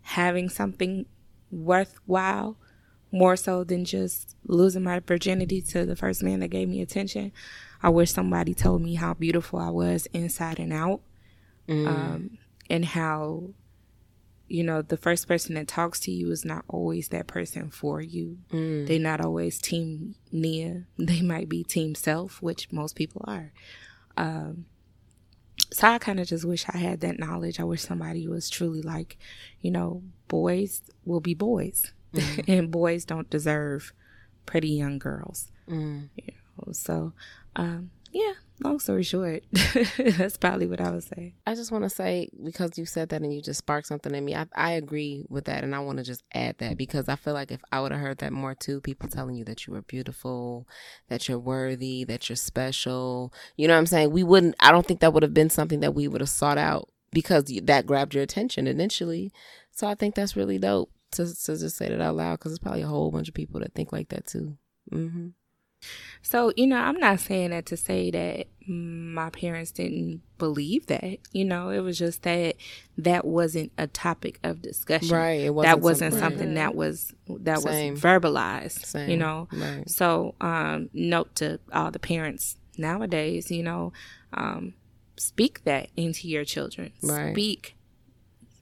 having 0.02 0.48
something 0.48 1.06
worthwhile 1.50 2.56
more 3.12 3.36
so 3.36 3.64
than 3.64 3.84
just 3.84 4.36
losing 4.46 4.84
my 4.84 5.00
virginity 5.00 5.60
to 5.60 5.84
the 5.84 5.96
first 5.96 6.22
man 6.22 6.40
that 6.40 6.48
gave 6.48 6.68
me 6.68 6.80
attention. 6.80 7.32
I 7.82 7.88
wish 7.88 8.12
somebody 8.12 8.54
told 8.54 8.82
me 8.82 8.94
how 8.94 9.14
beautiful 9.14 9.58
I 9.58 9.70
was 9.70 10.06
inside 10.12 10.58
and 10.58 10.72
out, 10.72 11.00
mm. 11.68 11.86
um, 11.86 12.38
and 12.68 12.84
how 12.84 13.50
you 14.50 14.64
know, 14.64 14.82
the 14.82 14.96
first 14.96 15.28
person 15.28 15.54
that 15.54 15.68
talks 15.68 16.00
to 16.00 16.10
you 16.10 16.30
is 16.32 16.44
not 16.44 16.64
always 16.66 17.08
that 17.08 17.28
person 17.28 17.70
for 17.70 18.00
you. 18.00 18.38
Mm. 18.50 18.88
They're 18.88 18.98
not 18.98 19.20
always 19.20 19.58
team 19.58 20.16
Nia. 20.32 20.86
They 20.98 21.22
might 21.22 21.48
be 21.48 21.62
team 21.62 21.94
self, 21.94 22.42
which 22.42 22.72
most 22.72 22.96
people 22.96 23.24
are. 23.28 23.52
Um, 24.16 24.66
so 25.72 25.86
I 25.86 25.98
kind 25.98 26.18
of 26.18 26.26
just 26.26 26.44
wish 26.44 26.64
I 26.68 26.78
had 26.78 27.00
that 27.00 27.20
knowledge. 27.20 27.60
I 27.60 27.64
wish 27.64 27.82
somebody 27.82 28.26
was 28.26 28.50
truly 28.50 28.82
like, 28.82 29.18
you 29.60 29.70
know, 29.70 30.02
boys 30.26 30.82
will 31.04 31.20
be 31.20 31.34
boys, 31.34 31.92
mm. 32.12 32.44
and 32.48 32.72
boys 32.72 33.04
don't 33.04 33.30
deserve 33.30 33.92
pretty 34.46 34.70
young 34.70 34.98
girls. 34.98 35.52
Mm. 35.68 36.08
You 36.16 36.32
know, 36.66 36.72
so 36.72 37.12
um, 37.54 37.92
yeah, 38.10 38.32
long 38.62 38.78
story 38.78 39.02
short, 39.02 39.44
that's 39.98 40.36
probably 40.36 40.66
what 40.66 40.80
I 40.80 40.90
would 40.90 41.02
say. 41.02 41.34
I 41.46 41.54
just 41.54 41.72
want 41.72 41.84
to 41.84 41.90
say 41.90 42.28
because 42.44 42.78
you 42.78 42.86
said 42.86 43.08
that 43.10 43.22
and 43.22 43.32
you 43.32 43.42
just 43.42 43.58
sparked 43.58 43.86
something 43.86 44.14
in 44.14 44.24
me. 44.24 44.34
I, 44.34 44.46
I 44.54 44.72
agree 44.72 45.24
with 45.28 45.44
that, 45.46 45.64
and 45.64 45.74
I 45.74 45.80
want 45.80 45.98
to 45.98 46.04
just 46.04 46.22
add 46.32 46.58
that 46.58 46.76
because 46.76 47.08
I 47.08 47.16
feel 47.16 47.34
like 47.34 47.50
if 47.50 47.60
I 47.72 47.80
would 47.80 47.92
have 47.92 48.00
heard 48.00 48.18
that 48.18 48.32
more 48.32 48.54
too, 48.54 48.80
people 48.80 49.08
telling 49.08 49.36
you 49.36 49.44
that 49.44 49.66
you 49.66 49.72
were 49.72 49.82
beautiful, 49.82 50.66
that 51.08 51.28
you're 51.28 51.38
worthy, 51.38 52.04
that 52.04 52.28
you're 52.28 52.36
special. 52.36 53.32
You 53.56 53.68
know 53.68 53.74
what 53.74 53.80
I'm 53.80 53.86
saying? 53.86 54.10
We 54.10 54.22
wouldn't. 54.22 54.56
I 54.60 54.72
don't 54.72 54.86
think 54.86 55.00
that 55.00 55.12
would 55.12 55.22
have 55.22 55.34
been 55.34 55.50
something 55.50 55.80
that 55.80 55.94
we 55.94 56.08
would 56.08 56.20
have 56.20 56.30
sought 56.30 56.58
out 56.58 56.88
because 57.12 57.44
that 57.62 57.86
grabbed 57.86 58.14
your 58.14 58.22
attention 58.22 58.66
initially. 58.66 59.32
So 59.70 59.86
I 59.86 59.94
think 59.94 60.14
that's 60.14 60.36
really 60.36 60.58
dope 60.58 60.90
to 61.12 61.24
to 61.26 61.56
just 61.56 61.76
say 61.76 61.88
that 61.88 62.00
out 62.00 62.16
loud 62.16 62.38
because 62.38 62.52
there's 62.52 62.58
probably 62.58 62.82
a 62.82 62.88
whole 62.88 63.10
bunch 63.10 63.28
of 63.28 63.34
people 63.34 63.60
that 63.60 63.74
think 63.74 63.92
like 63.92 64.08
that 64.10 64.26
too. 64.26 64.56
Mm-hmm. 64.92 65.28
So, 66.22 66.52
you 66.56 66.66
know, 66.66 66.76
I'm 66.76 66.98
not 66.98 67.20
saying 67.20 67.50
that 67.50 67.66
to 67.66 67.76
say 67.76 68.10
that 68.10 68.46
my 68.68 69.30
parents 69.30 69.70
didn't 69.72 70.20
believe 70.38 70.86
that. 70.86 71.18
You 71.32 71.44
know, 71.44 71.70
it 71.70 71.80
was 71.80 71.98
just 71.98 72.22
that 72.22 72.56
that 72.98 73.24
wasn't 73.24 73.72
a 73.78 73.86
topic 73.86 74.38
of 74.44 74.60
discussion. 74.62 75.16
Right. 75.16 75.40
It 75.40 75.54
that 75.62 75.80
wasn't 75.80 76.12
something- 76.14 76.30
something 76.38 76.54
that 76.54 76.74
was 76.74 77.12
that 77.28 77.60
Same. 77.60 77.94
was 77.94 78.02
verbalized. 78.02 78.84
Same. 78.84 79.10
You 79.10 79.16
know. 79.16 79.48
Right. 79.52 79.88
So, 79.88 80.34
um, 80.40 80.90
note 80.92 81.34
to 81.36 81.58
all 81.72 81.90
the 81.90 81.98
parents 81.98 82.56
nowadays, 82.76 83.50
you 83.50 83.62
know, 83.62 83.92
um, 84.34 84.74
speak 85.16 85.64
that 85.64 85.88
into 85.96 86.28
your 86.28 86.44
children. 86.44 86.92
Right. 87.02 87.32
Speak 87.34 87.76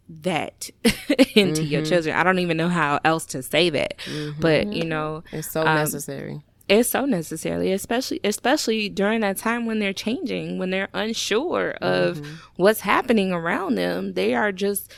that 0.09 0.70
into 1.35 1.62
your 1.64 1.83
Mm-hmm. 1.83 1.88
children. 1.90 2.16
I 2.16 2.22
don't 2.22 2.38
even 2.38 2.57
know 2.57 2.68
how 2.68 2.98
else 3.04 3.26
to 3.26 3.42
say 3.42 3.68
that, 3.70 3.94
but 4.40 4.72
you 4.72 4.85
know, 4.85 5.22
It's 5.33 5.50
so 5.50 5.61
Um, 5.66 5.74
necessary. 5.76 6.40
It's 6.68 6.88
so 6.90 7.04
necessary, 7.04 7.72
especially 7.72 8.20
especially 8.24 8.88
during 8.88 9.20
that 9.20 9.37
time 9.38 9.64
when 9.66 9.78
they're 9.78 9.92
changing, 9.94 10.59
when 10.59 10.70
they're 10.70 10.88
unsure 10.92 11.72
of 11.81 12.18
Mm-hmm. 12.18 12.35
what's 12.57 12.81
happening 12.81 13.33
around 13.33 13.74
them. 13.76 14.12
They 14.14 14.35
are 14.35 14.52
just 14.52 14.92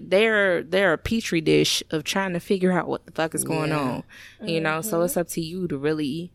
they're 0.00 0.62
they're 0.62 0.92
a 0.94 0.98
petri 0.98 1.40
dish 1.40 1.82
of 1.90 2.04
trying 2.04 2.32
to 2.32 2.40
figure 2.40 2.72
out 2.72 2.88
what 2.88 3.04
the 3.04 3.12
fuck 3.12 3.34
is 3.34 3.44
going 3.44 3.70
Yeah. 3.70 3.78
on. 4.40 4.48
You 4.48 4.60
know, 4.60 4.80
so 4.80 5.02
it's 5.02 5.16
up 5.16 5.28
to 5.28 5.40
you 5.40 5.68
to 5.68 5.76
really 5.76 6.32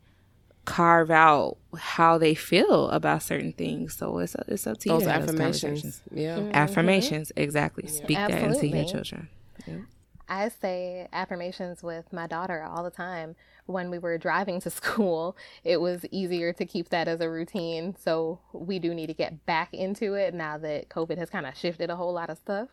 carve 0.65 1.09
out 1.09 1.57
how 1.77 2.17
they 2.17 2.35
feel 2.35 2.89
about 2.89 3.23
certain 3.23 3.53
things. 3.53 3.95
So 3.95 4.17
it's 4.19 4.35
it's 4.47 4.67
up 4.67 4.77
to 4.79 4.89
you 4.89 4.95
Those 4.95 5.03
to 5.03 5.11
have 5.11 5.21
those 5.21 5.29
affirmations. 5.35 6.01
conversations. 6.01 6.01
Yeah. 6.13 6.51
Affirmations, 6.53 7.31
exactly. 7.35 7.87
Speak 7.87 8.17
that 8.17 8.29
into 8.31 8.67
your 8.67 8.77
Absolutely. 8.77 8.85
children. 8.85 9.29
I 10.29 10.49
say 10.49 11.07
affirmations 11.13 11.81
with 11.81 12.11
my 12.11 12.27
daughter 12.27 12.61
all 12.61 12.83
the 12.83 12.89
time. 12.91 13.35
When 13.67 13.89
we 13.89 13.99
were 13.99 14.17
driving 14.17 14.59
to 14.61 14.69
school, 14.81 15.37
it 15.63 15.79
was 15.79 16.05
easier 16.11 16.51
to 16.53 16.65
keep 16.65 16.89
that 16.89 17.07
as 17.07 17.21
a 17.21 17.29
routine. 17.29 17.95
So 17.97 18.39
we 18.51 18.79
do 18.79 18.93
need 18.93 19.07
to 19.07 19.13
get 19.13 19.45
back 19.45 19.73
into 19.73 20.15
it 20.15 20.33
now 20.33 20.57
that 20.57 20.89
COVID 20.89 21.17
has 21.17 21.29
kind 21.29 21.45
of 21.45 21.55
shifted 21.55 21.89
a 21.89 21.95
whole 21.95 22.13
lot 22.13 22.29
of 22.29 22.37
stuff. 22.37 22.69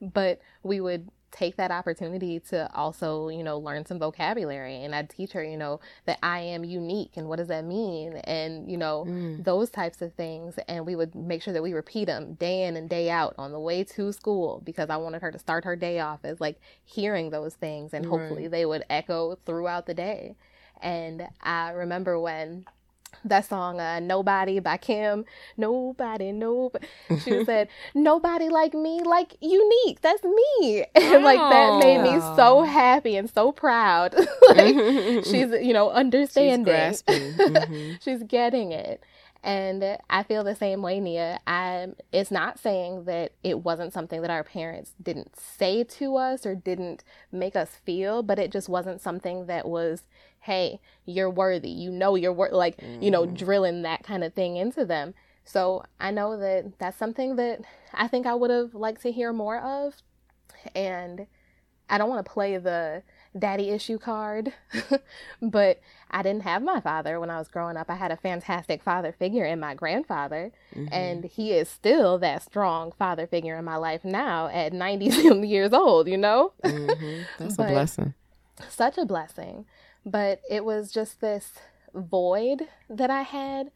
But 0.00 0.40
we 0.62 0.80
would 0.80 1.10
take 1.30 1.56
that 1.56 1.70
opportunity 1.70 2.40
to 2.40 2.72
also, 2.74 3.28
you 3.28 3.42
know, 3.42 3.58
learn 3.58 3.84
some 3.84 3.98
vocabulary. 3.98 4.82
And 4.84 4.94
I'd 4.94 5.10
teach 5.10 5.32
her, 5.32 5.42
you 5.44 5.56
know, 5.56 5.80
that 6.06 6.18
I 6.22 6.40
am 6.40 6.64
unique 6.64 7.12
and 7.16 7.28
what 7.28 7.36
does 7.36 7.48
that 7.48 7.64
mean? 7.64 8.16
And, 8.24 8.70
you 8.70 8.76
know, 8.76 9.04
mm. 9.06 9.42
those 9.44 9.70
types 9.70 10.02
of 10.02 10.12
things. 10.14 10.58
And 10.68 10.86
we 10.86 10.96
would 10.96 11.14
make 11.14 11.42
sure 11.42 11.52
that 11.52 11.62
we 11.62 11.72
repeat 11.72 12.06
them 12.06 12.34
day 12.34 12.64
in 12.64 12.76
and 12.76 12.88
day 12.88 13.10
out 13.10 13.34
on 13.38 13.52
the 13.52 13.60
way 13.60 13.84
to 13.84 14.12
school 14.12 14.62
because 14.64 14.90
I 14.90 14.96
wanted 14.96 15.22
her 15.22 15.30
to 15.30 15.38
start 15.38 15.64
her 15.64 15.76
day 15.76 16.00
off 16.00 16.20
as 16.24 16.40
like 16.40 16.60
hearing 16.84 17.30
those 17.30 17.54
things 17.54 17.92
and 17.92 18.06
hopefully 18.06 18.48
they 18.48 18.64
would 18.64 18.84
echo 18.88 19.36
throughout 19.44 19.86
the 19.86 19.94
day. 19.94 20.36
And 20.82 21.28
I 21.42 21.70
remember 21.70 22.20
when 22.20 22.66
that 23.24 23.44
song 23.44 23.80
uh, 23.80 24.00
nobody 24.00 24.58
by 24.60 24.76
kim 24.76 25.24
nobody 25.56 26.32
nobody 26.32 26.86
she 27.22 27.44
said 27.46 27.68
nobody 27.94 28.48
like 28.48 28.74
me 28.74 29.00
like 29.02 29.36
unique. 29.40 30.00
That's 30.00 30.22
me. 30.24 30.84
And 30.94 31.24
like 31.24 31.38
that 31.38 31.78
made 31.82 32.02
me 32.02 32.18
so 32.36 32.62
happy 32.62 33.16
and 33.16 33.28
so 33.30 33.52
proud. 33.52 34.14
Like 34.48 34.74
she's 35.24 35.50
you 35.50 35.72
know 35.72 35.88
She's 35.90 35.96
understanding. 35.96 36.64
grasping. 36.64 37.32
Mhm. 37.34 38.02
she's 38.02 38.22
getting 38.22 38.72
it. 38.72 39.02
And 39.42 39.98
i 40.10 40.22
feel 40.24 40.42
the 40.42 40.56
same 40.56 40.82
way 40.82 40.98
nia. 41.00 41.38
I 41.46 41.88
it's 42.12 42.30
not 42.30 42.58
saying 42.58 43.04
that 43.04 43.32
it 43.44 43.60
wasn't 43.60 43.92
something 43.92 44.20
that 44.22 44.30
our 44.30 44.42
parents 44.44 44.94
didn't 45.00 45.36
say 45.38 45.84
to 45.84 46.16
us 46.16 46.44
or 46.46 46.54
didn't 46.54 47.04
make 47.30 47.54
us 47.56 47.70
feel 47.84 48.22
but 48.22 48.38
it 48.38 48.50
just 48.50 48.68
wasn't 48.68 49.00
something 49.00 49.46
that 49.46 49.68
was 49.68 50.02
hey 50.46 50.80
you're 51.04 51.30
worthy 51.30 51.70
you 51.70 51.90
know 51.90 52.14
you're 52.14 52.32
worth 52.32 52.52
like 52.52 52.80
you 53.00 53.10
know 53.10 53.26
drilling 53.26 53.82
that 53.82 54.02
kind 54.02 54.22
of 54.24 54.32
thing 54.32 54.56
into 54.56 54.84
them 54.84 55.12
so 55.44 55.82
i 56.00 56.10
know 56.10 56.36
that 56.36 56.78
that's 56.78 56.96
something 56.96 57.36
that 57.36 57.60
i 57.94 58.06
think 58.08 58.26
i 58.26 58.34
would 58.34 58.50
have 58.50 58.74
liked 58.74 59.02
to 59.02 59.12
hear 59.12 59.32
more 59.32 59.58
of 59.58 59.94
and 60.74 61.26
I 61.88 61.98
don't 61.98 62.08
want 62.08 62.24
to 62.26 62.32
play 62.32 62.58
the 62.58 63.02
daddy 63.38 63.70
issue 63.70 63.98
card, 63.98 64.52
but 65.42 65.80
I 66.10 66.22
didn't 66.22 66.42
have 66.42 66.62
my 66.62 66.80
father 66.80 67.20
when 67.20 67.30
I 67.30 67.38
was 67.38 67.46
growing 67.48 67.76
up. 67.76 67.88
I 67.88 67.94
had 67.94 68.10
a 68.10 68.16
fantastic 68.16 68.82
father 68.82 69.12
figure 69.12 69.44
in 69.44 69.60
my 69.60 69.74
grandfather, 69.74 70.50
and 70.90 71.24
he 71.24 71.52
is 71.52 71.68
still 71.68 72.18
that 72.18 72.42
strong 72.42 72.90
father 72.98 73.26
figure 73.26 73.56
in 73.56 73.64
my 73.64 73.76
life 73.76 74.04
now 74.04 74.48
at 74.48 74.72
90 74.72 75.06
years 75.46 75.72
old, 75.72 76.08
you 76.08 76.16
know? 76.16 76.52
Mhm. 76.64 77.26
That's 77.38 77.58
a 77.58 77.62
blessing. 77.64 78.14
Such 78.68 78.98
a 78.98 79.04
blessing. 79.04 79.66
But 80.06 80.40
it 80.48 80.64
was 80.64 80.92
just 80.92 81.20
this 81.20 81.54
void 81.92 82.68
that 82.88 83.10
I 83.10 83.22
had, 83.22 83.72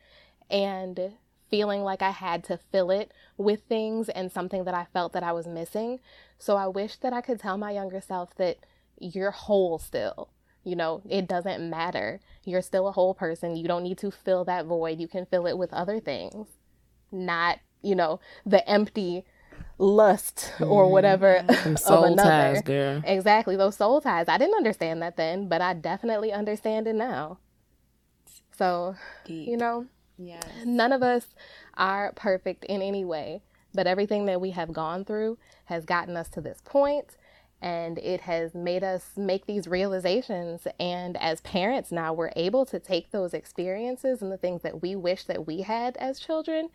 and 0.48 1.14
feeling 1.50 1.82
like 1.82 2.00
I 2.00 2.10
had 2.10 2.44
to 2.44 2.56
fill 2.70 2.90
it 2.90 3.12
with 3.36 3.62
things 3.68 4.08
and 4.08 4.30
something 4.30 4.64
that 4.64 4.74
I 4.74 4.86
felt 4.92 5.12
that 5.12 5.24
I 5.24 5.32
was 5.32 5.48
missing. 5.48 5.98
So 6.38 6.56
I 6.56 6.68
wish 6.68 6.96
that 6.98 7.12
I 7.12 7.20
could 7.20 7.40
tell 7.40 7.58
my 7.58 7.72
younger 7.72 8.00
self 8.00 8.34
that 8.36 8.58
you're 8.98 9.32
whole 9.32 9.78
still. 9.78 10.30
You 10.62 10.76
know, 10.76 11.02
it 11.08 11.26
doesn't 11.26 11.68
matter. 11.68 12.20
You're 12.44 12.62
still 12.62 12.86
a 12.86 12.92
whole 12.92 13.14
person. 13.14 13.56
You 13.56 13.66
don't 13.66 13.82
need 13.82 13.98
to 13.98 14.10
fill 14.10 14.44
that 14.44 14.66
void. 14.66 15.00
You 15.00 15.08
can 15.08 15.26
fill 15.26 15.46
it 15.46 15.58
with 15.58 15.72
other 15.72 15.98
things, 15.98 16.46
not, 17.10 17.58
you 17.82 17.94
know, 17.94 18.20
the 18.46 18.68
empty 18.68 19.24
lust 19.80 20.52
or 20.60 20.84
mm-hmm. 20.84 20.92
whatever 20.92 21.44
Them 21.46 21.76
of 21.86 22.04
another. 22.04 22.54
ties, 22.54 22.62
girl. 22.62 23.02
Exactly, 23.04 23.56
those 23.56 23.76
soul 23.76 24.00
ties. 24.00 24.28
I 24.28 24.38
didn't 24.38 24.56
understand 24.56 25.02
that 25.02 25.16
then, 25.16 25.48
but 25.48 25.60
I 25.60 25.74
definitely 25.74 26.32
understand 26.32 26.86
it 26.86 26.94
now. 26.94 27.38
So, 28.56 28.96
you 29.26 29.56
know, 29.56 29.86
Yes. 30.18 30.44
none 30.66 30.92
of 30.92 31.02
us 31.02 31.28
are 31.76 32.12
perfect 32.14 32.64
in 32.64 32.82
any 32.82 33.04
way, 33.06 33.42
but 33.74 33.86
everything 33.86 34.26
that 34.26 34.40
we 34.40 34.50
have 34.50 34.72
gone 34.72 35.04
through 35.04 35.38
has 35.64 35.86
gotten 35.86 36.16
us 36.16 36.28
to 36.30 36.40
this 36.42 36.60
point 36.64 37.16
and 37.62 37.98
it 37.98 38.22
has 38.22 38.54
made 38.54 38.82
us 38.82 39.12
make 39.16 39.46
these 39.46 39.68
realizations 39.68 40.66
and 40.78 41.16
as 41.18 41.40
parents 41.42 41.92
now 41.92 42.12
we're 42.12 42.32
able 42.34 42.64
to 42.64 42.78
take 42.78 43.10
those 43.10 43.34
experiences 43.34 44.22
and 44.22 44.32
the 44.32 44.38
things 44.38 44.62
that 44.62 44.80
we 44.82 44.96
wish 44.96 45.24
that 45.24 45.46
we 45.46 45.62
had 45.62 45.96
as 45.98 46.18
children 46.18 46.70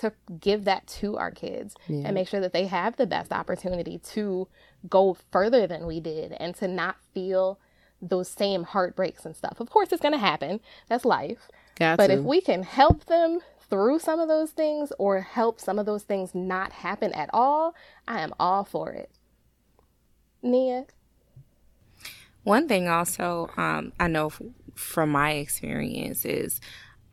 to 0.00 0.12
give 0.40 0.64
that 0.64 0.86
to 0.86 1.16
our 1.16 1.30
kids 1.30 1.74
and 1.88 2.14
make 2.14 2.28
sure 2.28 2.40
that 2.40 2.52
they 2.52 2.66
have 2.66 2.96
the 2.96 3.06
best 3.06 3.32
opportunity 3.32 3.98
to 3.98 4.48
go 4.88 5.16
further 5.32 5.66
than 5.66 5.86
we 5.86 6.00
did 6.00 6.32
and 6.40 6.54
to 6.56 6.68
not 6.68 6.96
feel 7.14 7.58
those 8.02 8.28
same 8.28 8.64
heartbreaks 8.64 9.24
and 9.26 9.36
stuff. 9.36 9.60
Of 9.60 9.70
course 9.70 9.92
it's 9.92 10.02
going 10.02 10.14
to 10.14 10.18
happen. 10.18 10.60
That's 10.88 11.04
life. 11.04 11.48
Got 11.78 11.98
But 11.98 12.08
to. 12.08 12.14
if 12.14 12.20
we 12.24 12.40
can 12.40 12.62
help 12.62 13.06
them 13.06 13.40
through 13.68 13.98
some 14.00 14.18
of 14.20 14.28
those 14.28 14.50
things 14.50 14.92
or 14.98 15.20
help 15.20 15.60
some 15.60 15.78
of 15.78 15.86
those 15.86 16.02
things 16.04 16.34
not 16.34 16.72
happen 16.72 17.12
at 17.12 17.30
all, 17.32 17.74
I 18.08 18.20
am 18.20 18.32
all 18.40 18.64
for 18.64 18.90
it. 18.92 19.10
Nia, 20.42 20.86
One 22.42 22.66
thing 22.68 22.88
also, 22.88 23.50
um, 23.56 23.92
I 24.00 24.08
know 24.08 24.26
f- 24.28 24.40
from 24.74 25.10
my 25.10 25.32
experience 25.32 26.24
is 26.24 26.60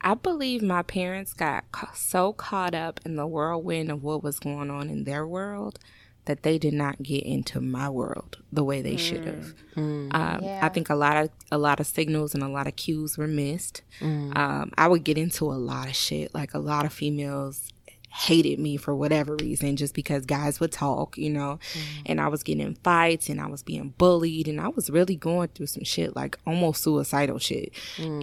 I 0.01 0.13
believe 0.13 0.62
my 0.62 0.83
parents 0.83 1.33
got 1.33 1.65
so 1.95 2.33
caught 2.33 2.75
up 2.75 2.99
in 3.05 3.15
the 3.15 3.27
whirlwind 3.27 3.91
of 3.91 4.03
what 4.03 4.23
was 4.23 4.39
going 4.39 4.69
on 4.69 4.89
in 4.89 5.03
their 5.03 5.25
world 5.25 5.79
that 6.27 6.43
they 6.43 6.57
did 6.57 6.73
not 6.73 7.01
get 7.01 7.23
into 7.23 7.60
my 7.60 7.89
world 7.89 8.38
the 8.51 8.63
way 8.63 8.81
they 8.81 8.97
should 8.97 9.23
mm. 9.23 9.25
have. 9.25 9.53
Mm. 9.75 10.13
Um, 10.13 10.43
Yeah. 10.43 10.60
I 10.62 10.69
think 10.69 10.89
a 10.89 10.95
lot 10.95 11.17
of 11.17 11.29
a 11.51 11.57
lot 11.57 11.79
of 11.79 11.88
signals 11.88 12.33
and 12.33 12.43
a 12.43 12.49
lot 12.49 12.67
of 12.67 12.75
cues 12.75 13.17
were 13.17 13.27
missed. 13.27 13.81
Mm. 13.99 14.38
Um, 14.38 14.71
I 14.77 14.88
would 14.88 15.03
get 15.03 15.17
into 15.17 15.45
a 15.45 15.55
lot 15.55 15.88
of 15.88 15.95
shit. 15.95 16.33
Like 16.36 16.53
a 16.53 16.60
lot 16.60 16.86
of 16.86 16.93
females 16.93 17.71
hated 18.10 18.57
me 18.60 18.77
for 18.77 18.95
whatever 18.95 19.36
reason 19.36 19.75
just 19.75 19.93
because 19.93 20.25
guys 20.25 20.60
would 20.60 20.71
talk, 20.71 21.17
you 21.17 21.29
know, 21.29 21.60
and 22.05 22.19
I 22.19 22.27
was 22.29 22.41
getting 22.41 22.65
in 22.65 22.75
fights 22.75 23.29
and 23.29 23.39
I 23.39 23.47
was 23.47 23.63
being 23.63 23.93
bullied 23.97 24.47
and 24.47 24.60
I 24.60 24.69
was 24.69 24.89
really 24.89 25.15
going 25.15 25.49
through 25.49 25.67
some 25.67 25.83
shit 25.83 26.15
like 26.15 26.38
almost 26.45 26.83
suicidal 26.83 27.38
shit. 27.38 27.73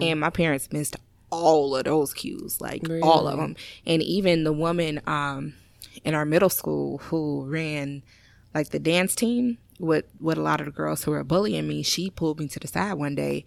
And 0.01 0.19
my 0.19 0.29
parents 0.29 0.71
missed 0.71 0.97
all 1.31 1.75
of 1.75 1.85
those 1.85 2.13
cues, 2.13 2.61
like 2.61 2.83
all 3.03 3.27
of 3.27 3.37
them. 3.37 3.55
And 3.85 4.01
even 4.03 4.43
the 4.43 4.53
woman 4.53 5.01
um 5.07 5.53
in 6.03 6.13
our 6.13 6.25
middle 6.25 6.49
school 6.49 6.97
who 6.99 7.45
ran 7.47 8.03
like 8.53 8.69
the 8.69 8.79
dance 8.79 9.15
team 9.15 9.57
with 9.79 10.05
with 10.19 10.37
a 10.37 10.41
lot 10.41 10.59
of 10.59 10.65
the 10.65 10.71
girls 10.71 11.03
who 11.03 11.11
were 11.11 11.23
bullying 11.23 11.67
me, 11.67 11.83
she 11.83 12.09
pulled 12.09 12.39
me 12.39 12.47
to 12.49 12.59
the 12.59 12.67
side 12.67 12.93
one 12.93 13.15
day 13.15 13.45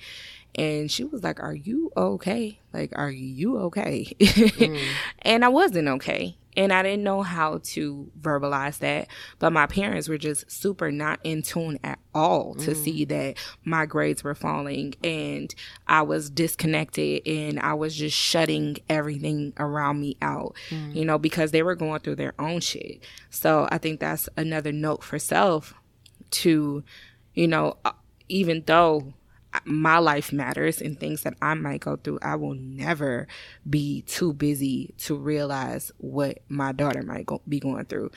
and 0.55 0.90
she 0.90 1.05
was 1.05 1.22
like, 1.22 1.40
Are 1.40 1.55
you 1.55 1.92
okay? 1.96 2.59
Like, 2.72 2.92
are 2.96 3.11
you 3.11 3.59
okay? 3.59 4.12
and 5.22 5.44
I 5.44 5.48
wasn't 5.48 5.88
okay. 5.88 6.36
And 6.59 6.72
I 6.72 6.82
didn't 6.82 7.04
know 7.04 7.22
how 7.22 7.61
to 7.62 8.11
verbalize 8.20 8.80
that. 8.80 9.06
But 9.38 9.52
my 9.52 9.66
parents 9.66 10.09
were 10.09 10.18
just 10.18 10.50
super 10.50 10.90
not 10.90 11.20
in 11.22 11.40
tune 11.42 11.78
at 11.84 11.98
all 12.14 12.54
to 12.56 12.74
see 12.74 13.04
that 13.06 13.36
my 13.64 13.86
grades 13.86 14.24
were 14.24 14.34
falling 14.34 14.94
and 15.04 15.54
I 15.86 16.02
was 16.02 16.28
disconnected 16.28 17.26
and 17.26 17.61
I 17.61 17.74
was 17.74 17.94
just 17.94 18.16
shutting 18.16 18.76
everything 18.88 19.52
around 19.59 20.00
me 20.00 20.16
out, 20.20 20.56
you 20.96 21.04
know, 21.04 21.16
because 21.16 21.52
they 21.52 21.62
were 21.62 21.76
going 21.76 22.00
through 22.00 22.16
their 22.16 22.34
own 22.40 22.61
shit. 22.61 23.04
So 23.30 23.68
I 23.70 23.78
think 23.78 24.00
that's 24.00 24.28
another 24.36 24.72
note 24.72 25.04
for 25.04 25.18
self 25.20 25.74
to, 26.30 26.82
you 27.34 27.46
know, 27.46 27.76
uh, 27.84 27.92
even 28.28 28.64
though 28.66 29.14
my 29.64 29.98
life 29.98 30.32
matters 30.32 30.80
and 30.80 30.98
things 30.98 31.22
that 31.22 31.34
I 31.40 31.54
might 31.54 31.80
go 31.80 31.96
through, 31.96 32.18
I 32.22 32.36
will 32.36 32.54
never 32.54 33.26
be 33.68 34.02
too 34.02 34.32
busy 34.32 34.94
to 34.98 35.16
realize 35.16 35.92
what 35.98 36.38
my 36.48 36.72
daughter 36.72 37.02
might 37.02 37.26
go, 37.26 37.42
be 37.48 37.61
going 37.61 37.84
through 37.86 38.11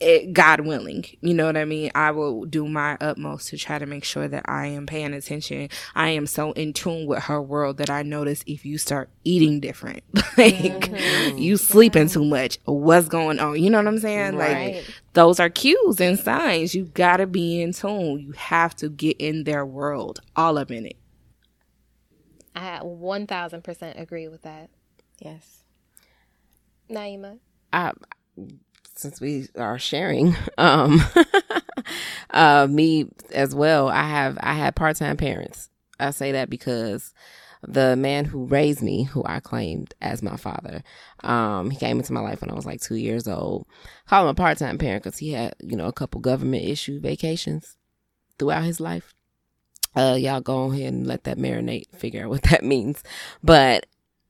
it, 0.00 0.32
God 0.32 0.60
willing, 0.60 1.04
you 1.20 1.34
know 1.34 1.46
what 1.46 1.56
I 1.56 1.64
mean? 1.64 1.90
I 1.94 2.12
will 2.12 2.44
do 2.44 2.68
my 2.68 2.96
utmost 3.00 3.48
to 3.48 3.58
try 3.58 3.78
to 3.78 3.86
make 3.86 4.04
sure 4.04 4.28
that 4.28 4.44
I 4.48 4.66
am 4.66 4.86
paying 4.86 5.12
attention. 5.12 5.68
I 5.94 6.10
am 6.10 6.26
so 6.26 6.52
in 6.52 6.72
tune 6.72 7.06
with 7.06 7.24
her 7.24 7.42
world 7.42 7.78
that 7.78 7.90
I 7.90 8.02
notice 8.02 8.44
if 8.46 8.64
you 8.64 8.78
start 8.78 9.10
eating 9.24 9.60
different, 9.60 10.02
like 10.36 10.54
mm-hmm. 10.54 11.38
you 11.38 11.56
sleeping 11.56 12.08
too 12.08 12.24
much, 12.24 12.58
what's 12.64 13.08
going 13.08 13.40
on? 13.40 13.60
You 13.60 13.70
know 13.70 13.78
what 13.78 13.88
I'm 13.88 13.98
saying? 13.98 14.36
Right. 14.36 14.76
Like 14.76 14.84
those 15.14 15.40
are 15.40 15.50
cues 15.50 16.00
and 16.00 16.18
signs. 16.18 16.74
You 16.74 16.84
gotta 16.84 17.26
be 17.26 17.60
in 17.60 17.72
tune. 17.72 18.20
You 18.20 18.32
have 18.32 18.76
to 18.76 18.88
get 18.88 19.16
in 19.18 19.44
their 19.44 19.66
world, 19.66 20.20
all 20.36 20.58
up 20.58 20.70
in 20.70 20.86
it. 20.86 20.96
I 22.54 22.80
1000% 22.82 24.00
agree 24.00 24.28
with 24.28 24.42
that. 24.42 24.70
Yes. 25.20 25.64
Naima? 26.90 27.38
I, 27.72 27.92
since 28.98 29.20
we 29.20 29.46
are 29.56 29.78
sharing, 29.78 30.34
um, 30.58 31.00
uh, 32.30 32.66
me 32.68 33.06
as 33.32 33.54
well. 33.54 33.88
I 33.88 34.02
have 34.02 34.36
I 34.40 34.54
had 34.54 34.76
part 34.76 34.96
time 34.96 35.16
parents. 35.16 35.70
I 36.00 36.10
say 36.10 36.32
that 36.32 36.50
because 36.50 37.14
the 37.62 37.96
man 37.96 38.24
who 38.24 38.44
raised 38.44 38.82
me, 38.82 39.04
who 39.04 39.22
I 39.24 39.40
claimed 39.40 39.94
as 40.00 40.22
my 40.22 40.36
father, 40.36 40.82
um, 41.24 41.70
he 41.70 41.78
came 41.78 41.98
into 41.98 42.12
my 42.12 42.20
life 42.20 42.40
when 42.40 42.50
I 42.50 42.54
was 42.54 42.66
like 42.66 42.80
two 42.80 42.96
years 42.96 43.26
old. 43.26 43.66
Call 44.08 44.24
him 44.24 44.30
a 44.30 44.34
part 44.34 44.58
time 44.58 44.78
parent 44.78 45.04
because 45.04 45.18
he 45.18 45.32
had 45.32 45.54
you 45.60 45.76
know 45.76 45.86
a 45.86 45.92
couple 45.92 46.20
government 46.20 46.64
issue 46.64 47.00
vacations 47.00 47.76
throughout 48.38 48.64
his 48.64 48.80
life. 48.80 49.14
Uh, 49.96 50.16
y'all 50.18 50.40
go 50.40 50.72
ahead 50.72 50.92
and 50.92 51.06
let 51.06 51.24
that 51.24 51.38
marinate, 51.38 51.86
figure 51.96 52.24
out 52.24 52.30
what 52.30 52.42
that 52.44 52.64
means. 52.64 53.02
But 53.42 53.86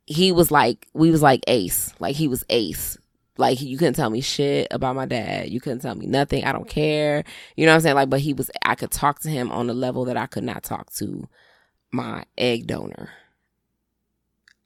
he 0.07 0.31
was 0.33 0.51
like, 0.51 0.87
we 0.95 1.11
was 1.11 1.21
like 1.21 1.43
ace, 1.47 1.93
like 1.99 2.17
he 2.17 2.29
was 2.29 2.45
ace 2.49 2.97
like 3.39 3.61
you 3.61 3.79
couldn't 3.79 3.95
tell 3.95 4.11
me 4.11 4.21
shit 4.21 4.67
about 4.71 4.97
my 4.97 5.07
dad. 5.07 5.49
You 5.49 5.61
couldn't 5.61 5.79
tell 5.79 5.95
me 5.95 6.07
nothing. 6.07 6.45
I 6.45 6.53
don't 6.53 6.69
care. 6.69 7.25
You 7.57 7.65
know 7.65 7.73
what 7.73 7.77
I'm 7.77 7.81
saying? 7.83 7.97
Like, 7.97 8.11
but 8.11 8.21
he 8.21 8.35
was 8.35 8.51
I 8.65 8.75
could 8.75 8.91
talk 8.91 9.21
to 9.21 9.31
him 9.31 9.51
on 9.51 9.71
a 9.71 9.75
level 9.75 10.05
that 10.07 10.17
I 10.17 10.27
could 10.27 10.45
not 10.45 10.65
talk 10.65 10.93
to 10.95 11.29
my 11.91 12.25
egg 12.37 12.67
donor. 12.67 13.11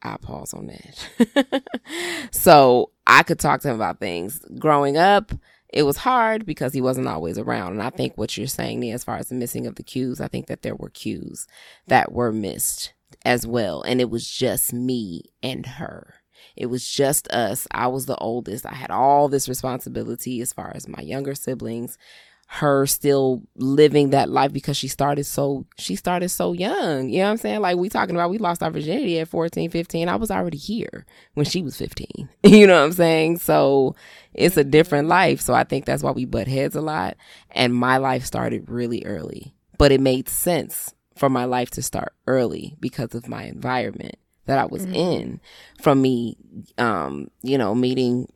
I 0.03 0.17
pause 0.17 0.53
on 0.53 0.67
that. 0.67 1.63
so 2.33 2.91
I 3.07 3.23
could 3.23 3.39
talk 3.39 3.61
to 3.61 3.69
him 3.69 3.77
about 3.77 4.01
things. 4.01 4.41
Growing 4.59 4.97
up, 4.97 5.33
it 5.73 5.85
was 5.85 5.99
hard 5.99 6.45
because 6.45 6.73
he 6.73 6.81
wasn't 6.81 7.07
always 7.07 7.39
around. 7.39 7.73
And 7.73 7.83
I 7.83 7.91
think 7.91 8.19
what 8.19 8.37
you're 8.37 8.49
saying, 8.49 8.91
as 8.91 9.05
far 9.05 9.17
as 9.17 9.29
the 9.29 9.37
missing 9.37 9.67
of 9.67 9.77
the 9.77 9.85
cues, 9.85 10.21
I 10.21 10.29
think 10.29 10.47
that 10.49 10.63
there 10.63 10.75
were 10.75 10.91
cues 10.91 11.47
that 11.87 12.11
were 12.11 12.33
missed 12.33 12.93
as 13.25 13.47
well. 13.47 13.83
And 13.83 14.01
it 14.01 14.11
was 14.11 14.29
just 14.29 14.73
me 14.73 15.31
and 15.43 15.65
her. 15.67 16.15
It 16.57 16.67
was 16.67 16.89
just 16.89 17.29
us. 17.29 17.67
I 17.71 17.87
was 17.89 18.07
the 18.07 18.17
oldest. 18.17 18.67
I 18.67 18.75
had 18.75 18.91
all 18.91 19.29
this 19.29 19.49
responsibility 19.49 20.41
as 20.41 20.53
far 20.53 20.73
as 20.75 20.89
my 20.89 21.03
younger 21.03 21.35
siblings 21.35 21.99
her 22.55 22.87
still 22.87 23.43
living 23.57 24.11
that 24.11 24.29
life 24.29 24.53
because 24.53 24.77
she 24.77 24.87
started 24.87 25.25
so 25.25 25.65
she 25.79 25.97
started 25.97 26.29
so 26.29 26.53
young. 26.53 27.09
You 27.09 27.21
know 27.21 27.25
what 27.25 27.31
i'm 27.31 27.37
saying? 27.39 27.61
Like 27.61 27.79
we 27.79 27.89
talking 27.89 28.15
about 28.15 28.29
we 28.29 28.37
lost 28.37 28.63
our 28.63 28.71
virginity 28.71 29.19
at 29.21 29.29
14 29.29 29.71
15 29.71 30.07
i 30.11 30.17
was 30.17 30.31
already 30.31 30.59
here 30.59 31.07
when 31.33 31.47
she 31.47 31.63
was 31.63 31.79
15 31.79 32.29
you 32.45 32.67
know 32.67 32.75
what 32.75 32.85
i'm 32.85 32.93
saying? 32.93 33.39
So 33.39 33.97
it's 34.35 34.59
a 34.59 34.65
different 34.65 35.09
life. 35.09 35.41
So 35.41 35.55
i 35.55 35.65
think 35.65 35.87
that's 35.87 36.03
why 36.03 36.11
we 36.11 36.27
butt 36.27 36.47
heads 36.47 36.77
a 36.77 36.83
lot. 36.83 37.17
And 37.53 37.75
my 37.75 37.97
life 37.97 38.27
started 38.27 38.69
really 38.69 39.03
early. 39.07 39.55
But 39.79 39.91
it 39.91 40.03
made 40.03 40.29
sense 40.29 40.95
for 41.17 41.31
my 41.31 41.47
life 41.47 41.71
to 41.71 41.83
start 41.83 42.13
early 42.27 42.77
because 42.81 43.15
of 43.15 43.29
my 43.29 43.45
environment 43.45 44.17
that 44.47 44.59
I 44.59 44.65
was 44.67 44.85
mm-hmm. 44.85 44.95
in 44.95 45.41
from 45.81 46.03
me, 46.03 46.37
um, 46.79 47.29
you 47.43 47.59
know, 47.59 47.75
meeting 47.75 48.29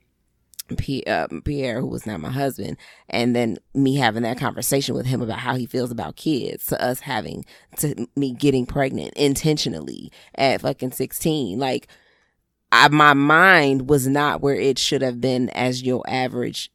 P- 0.77 1.05
uh, 1.07 1.29
Pierre, 1.45 1.81
who 1.81 1.87
was 1.87 2.07
not 2.07 2.21
my 2.21 2.31
husband, 2.31 2.77
and 3.09 3.37
then 3.37 3.59
me 3.75 3.97
having 3.97 4.25
that 4.25 4.39
conversation 4.39 4.95
with 4.95 5.07
him 5.07 5.23
about 5.23 5.39
how 5.39 5.55
he 5.55 5.67
feels 5.67 5.91
about 5.91 6.17
kids, 6.17 6.67
to 6.67 6.83
us 6.83 7.01
having 7.01 7.45
to 7.79 8.09
me 8.17 8.33
getting 8.33 8.67
pregnant 8.67 9.15
intentionally 9.15 10.11
at 10.35 10.63
fucking 10.63 10.93
16. 10.93 11.59
Like, 11.59 11.87
I, 12.73 12.89
my 12.89 13.15
mind 13.15 13.89
was 13.89 14.09
not 14.09 14.41
where 14.41 14.57
it 14.57 14.79
should 14.79 15.03
have 15.03 15.21
been 15.21 15.51
as 15.51 15.83
your 15.83 16.03
average 16.09 16.73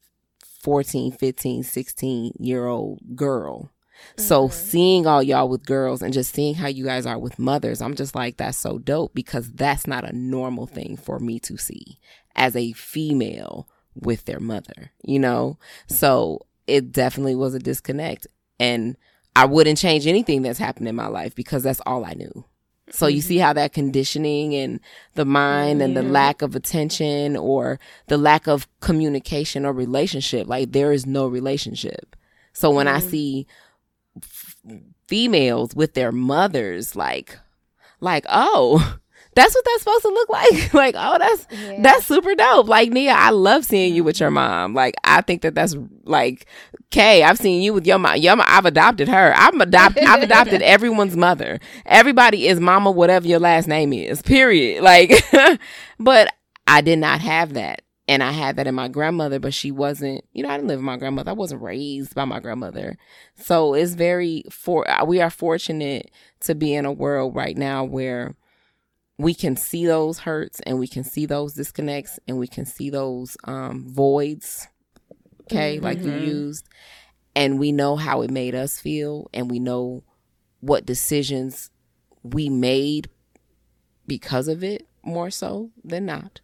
14, 0.62 1.12
15, 1.12 1.64
16 1.64 2.34
year 2.40 2.68
old 2.68 3.16
girl. 3.16 3.72
So 4.18 4.47
mm-hmm. 4.47 4.54
seeing 4.54 5.08
all 5.08 5.24
y'all 5.24 5.49
with 5.49 5.66
girls 5.66 6.02
and 6.02 6.14
just 6.14 6.34
seeing 6.34 6.56
how 6.56 6.68
you 6.68 6.86
guys 6.86 7.06
are 7.06 7.20
with 7.20 7.39
mothers, 7.39 7.82
I'm 7.82 7.95
just 7.95 8.16
like, 8.16 8.38
that's 8.38 8.58
so 8.58 8.78
dope 8.78 9.14
because 9.14 9.52
that's 9.52 9.88
not 9.88 10.08
a 10.08 10.16
normal 10.16 10.68
thing 10.68 10.97
for 10.97 11.20
me 11.20 11.39
to 11.41 11.58
see 11.58 11.99
as 12.36 12.56
a 12.56 12.72
female 12.74 13.68
with 13.95 14.26
their 14.26 14.39
mother, 14.39 14.91
you 15.04 15.20
know? 15.20 15.58
So 15.88 16.45
it 16.68 16.91
definitely 16.91 17.36
was 17.36 17.54
a 17.54 17.60
disconnect. 17.60 18.28
And 18.60 18.95
I 19.36 19.45
wouldn't 19.45 19.78
change 19.78 20.08
anything 20.08 20.41
that's 20.41 20.60
happened 20.60 20.88
in 20.88 20.95
my 20.95 21.08
life 21.08 21.36
because 21.36 21.64
that's 21.64 21.82
all 21.86 22.06
I 22.06 22.14
knew. 22.14 22.45
So 22.89 23.08
you 23.08 23.22
see 23.22 23.36
mm-hmm. 23.36 23.45
how 23.45 23.54
that 23.54 23.74
conditioning 23.74 24.54
and 24.54 24.80
the 25.16 25.26
mind 25.26 25.80
yeah. 25.80 25.86
and 25.86 25.97
the 25.97 26.04
lack 26.04 26.41
of 26.41 26.56
attention 26.56 27.38
or 27.38 27.80
the 28.08 28.18
lack 28.18 28.47
of 28.47 28.68
communication 28.82 29.66
or 29.66 29.72
relationship, 29.72 30.47
like 30.47 30.72
there 30.72 30.91
is 30.91 31.06
no 31.06 31.28
relationship. 31.28 32.16
So 32.54 32.70
when 32.70 32.88
mm. 32.88 32.93
I 32.93 32.99
see 32.99 33.47
females 35.07 35.76
with 35.76 35.93
their 35.93 36.12
mothers 36.12 36.95
like 36.95 37.38
like 37.99 38.26
oh 38.30 38.97
that's 39.34 39.55
what 39.55 39.64
that's 39.64 39.84
supposed 39.84 40.01
to 40.01 40.09
look 40.09 40.30
like. 40.30 40.74
Like 40.82 40.95
oh 40.97 41.18
that's 41.18 41.47
yeah. 41.51 41.82
that's 41.82 42.05
super 42.05 42.36
dope. 42.36 42.68
Like 42.68 42.91
nia 42.91 43.14
i 43.14 43.30
love 43.30 43.66
seeing 43.66 43.93
you 43.95 44.03
with 44.03 44.20
your 44.20 44.30
mm-hmm. 44.30 44.36
mom. 44.36 44.74
Like 44.74 44.95
i 45.03 45.22
think 45.22 45.41
that 45.41 45.55
that's 45.55 45.76
like 46.03 46.45
kay 46.89 47.24
i've 47.24 47.38
seen 47.38 47.62
you 47.62 47.74
with 47.74 47.88
your 47.88 47.97
mom 47.97 48.18
your 48.18 48.36
mom 48.36 48.45
i've 48.49 48.66
adopted 48.66 49.07
her. 49.07 49.34
I'm 49.36 49.59
adopted 49.62 50.03
i've 50.03 50.24
adopted 50.24 50.62
everyone's 50.62 51.16
mother. 51.16 51.59
Everybody 51.86 52.47
is 52.47 52.59
mama 52.59 52.91
whatever 52.91 53.28
your 53.28 53.39
last 53.39 53.68
name 53.68 53.93
is 53.93 54.22
period. 54.22 54.84
Like 54.84 55.14
but 55.99 56.34
i 56.68 56.82
did 56.82 56.99
not 56.99 57.22
have 57.22 57.53
that 57.53 57.84
and 58.12 58.22
I 58.22 58.32
had 58.32 58.57
that 58.57 58.68
in 58.68 58.76
my 58.76 58.89
grandmother, 58.89 59.39
but 59.39 59.53
she 59.53 59.72
wasn't, 59.72 60.26
you 60.34 60.43
know, 60.43 60.49
I 60.49 60.57
didn't 60.57 60.68
live 60.68 60.80
with 60.80 60.86
my 60.86 60.97
grandmother. 60.97 61.32
I 61.32 61.34
wasn't 61.34 61.62
raised 61.62 62.14
by 62.14 62.26
my 62.26 62.41
grandmother. 62.41 62.97
So 63.38 63.74
it's 63.74 63.93
very 63.93 64.43
for 64.51 64.86
we 65.07 65.22
are 65.22 65.30
fortunate 65.30 66.12
to 66.41 66.53
be 66.53 66.74
in 66.74 66.84
a 66.84 66.91
world 66.91 67.34
right 67.34 67.57
now 67.57 67.86
where 67.86 68.36
we 69.18 69.34
can 69.34 69.55
see 69.55 69.86
those 69.86 70.20
hurts 70.20 70.59
and 70.66 70.78
we 70.78 70.89
can 70.89 71.05
see 71.05 71.26
those 71.26 71.53
disconnects 71.53 72.20
and 72.28 72.38
we 72.38 72.47
can 72.47 72.66
see 72.66 72.89
those 72.89 73.38
um, 73.45 73.88
voids. 73.88 74.68
Okay, 75.43 75.78
mm-hmm. 75.78 75.86
like 75.86 75.99
you 75.99 76.12
mm-hmm. 76.12 76.26
used. 76.26 76.68
And 77.34 77.59
we 77.59 77.72
know 77.72 77.95
how 77.95 78.24
it 78.24 78.30
made 78.30 78.55
us 78.55 78.78
feel 78.78 79.30
and 79.34 79.49
we 79.49 79.59
know 79.59 80.03
what 80.59 80.86
decisions 80.86 81.72
we 82.24 82.49
made 82.49 83.09
because 84.05 84.49
of 84.49 84.66
it 84.66 84.86
more 85.01 85.30
so 85.30 85.72
than 85.82 86.05
not. 86.05 86.41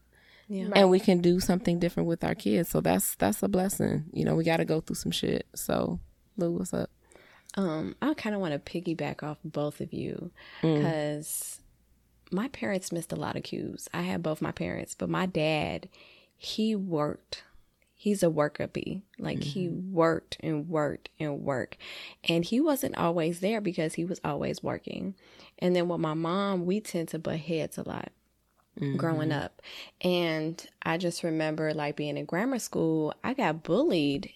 Yeah. 0.50 0.70
And 0.76 0.90
we 0.90 1.00
can 1.00 1.20
do 1.20 1.40
something 1.40 1.80
different 1.80 2.08
with 2.08 2.24
our 2.24 2.36
kids. 2.36 2.70
So 2.70 2.82
that's 2.82 3.16
that's 3.16 3.44
a 3.44 3.48
blessing. 3.48 4.06
You 4.14 4.26
know, 4.26 4.36
we 4.36 4.44
got 4.44 4.58
to 4.58 4.66
go 4.66 4.82
through 4.82 4.96
some 4.96 5.12
shit. 5.12 5.46
So, 5.56 6.00
Lou, 6.38 6.52
what's 6.52 6.74
up? 6.74 6.90
Um, 7.56 7.96
I 8.02 8.14
kind 8.14 8.36
of 8.36 8.42
want 8.42 8.54
to 8.54 8.60
piggyback 8.72 9.24
off 9.24 9.38
both 9.44 9.82
of 9.82 9.92
you 9.92 10.32
because 10.62 11.60
mm. 12.30 12.36
my 12.36 12.48
parents 12.50 12.92
missed 12.92 13.12
a 13.12 13.18
lot 13.18 13.36
of 13.36 13.44
cues. 13.44 13.90
I 13.94 14.02
had 14.02 14.24
both 14.24 14.42
my 14.42 14.52
parents, 14.52 14.96
but 14.96 15.10
my 15.10 15.26
dad, 15.26 15.90
he 16.38 16.76
worked. 16.76 17.44
He's 17.96 18.22
a 18.22 18.30
worker 18.30 18.68
bee. 18.68 19.02
Like 19.18 19.40
mm-hmm. 19.40 19.50
he 19.50 19.70
worked 19.70 20.38
and 20.42 20.70
worked 20.70 21.10
and 21.20 21.42
worked. 21.42 21.78
And 22.24 22.46
he 22.46 22.62
wasn't 22.62 22.96
always 22.96 23.40
there 23.40 23.60
because 23.60 23.96
he 23.96 24.06
was 24.06 24.22
always 24.24 24.62
working. 24.62 25.16
And 25.58 25.76
then 25.76 25.88
with 25.88 26.00
my 26.00 26.14
mom, 26.14 26.68
we 26.68 26.80
tend 26.80 27.08
to 27.10 27.20
butt 27.20 27.40
heads 27.40 27.80
a 27.80 27.90
lot 27.90 28.12
mm-hmm. 28.80 28.98
growing 28.98 29.32
up. 29.32 29.62
And 30.02 30.66
I 30.84 30.98
just 30.98 31.24
remember 31.24 31.74
like 31.74 31.96
being 31.96 32.18
in 32.18 32.26
grammar 32.26 32.60
school, 32.60 33.14
I 33.24 33.34
got 33.34 33.64
bullied. 33.64 34.32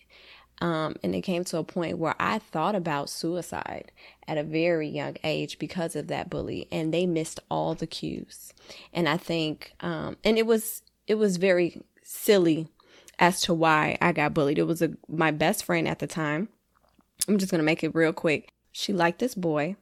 Um, 0.59 0.95
and 1.01 1.15
it 1.15 1.21
came 1.21 1.43
to 1.45 1.57
a 1.57 1.63
point 1.63 1.97
where 1.97 2.15
I 2.19 2.37
thought 2.37 2.75
about 2.75 3.09
suicide 3.09 3.91
at 4.27 4.37
a 4.37 4.43
very 4.43 4.87
young 4.87 5.17
age 5.23 5.57
because 5.57 5.95
of 5.95 6.07
that 6.07 6.29
bully, 6.29 6.67
and 6.71 6.93
they 6.93 7.07
missed 7.07 7.39
all 7.49 7.73
the 7.73 7.87
cues. 7.87 8.53
And 8.93 9.09
I 9.09 9.17
think, 9.17 9.73
um, 9.79 10.17
and 10.23 10.37
it 10.37 10.45
was 10.45 10.83
it 11.07 11.15
was 11.15 11.37
very 11.37 11.81
silly 12.03 12.67
as 13.17 13.41
to 13.41 13.55
why 13.55 13.97
I 14.01 14.11
got 14.11 14.35
bullied. 14.35 14.59
It 14.59 14.67
was 14.67 14.83
a 14.83 14.91
my 15.07 15.31
best 15.31 15.63
friend 15.63 15.87
at 15.87 15.97
the 15.97 16.05
time. 16.05 16.49
I'm 17.27 17.39
just 17.39 17.51
gonna 17.51 17.63
make 17.63 17.83
it 17.83 17.95
real 17.95 18.13
quick. 18.13 18.53
She 18.71 18.93
liked 18.93 19.17
this 19.17 19.33
boy, 19.33 19.77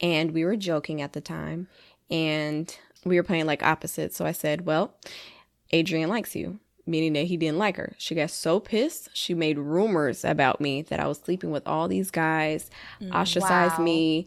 and 0.00 0.30
we 0.30 0.46
were 0.46 0.56
joking 0.56 1.02
at 1.02 1.12
the 1.12 1.20
time. 1.20 1.68
And 2.10 2.74
we 3.06 3.16
were 3.16 3.22
playing 3.22 3.46
like 3.46 3.62
opposites. 3.62 4.16
So 4.16 4.26
I 4.26 4.32
said, 4.32 4.66
Well, 4.66 4.94
Adrian 5.70 6.10
likes 6.10 6.36
you, 6.36 6.58
meaning 6.86 7.14
that 7.14 7.26
he 7.26 7.36
didn't 7.36 7.58
like 7.58 7.76
her. 7.76 7.94
She 7.98 8.14
got 8.14 8.30
so 8.30 8.60
pissed. 8.60 9.08
She 9.14 9.34
made 9.34 9.58
rumors 9.58 10.24
about 10.24 10.60
me 10.60 10.82
that 10.82 11.00
I 11.00 11.06
was 11.06 11.18
sleeping 11.18 11.50
with 11.50 11.66
all 11.66 11.88
these 11.88 12.10
guys, 12.10 12.70
mm, 13.00 13.12
ostracized 13.14 13.78
wow. 13.78 13.84
me. 13.84 14.26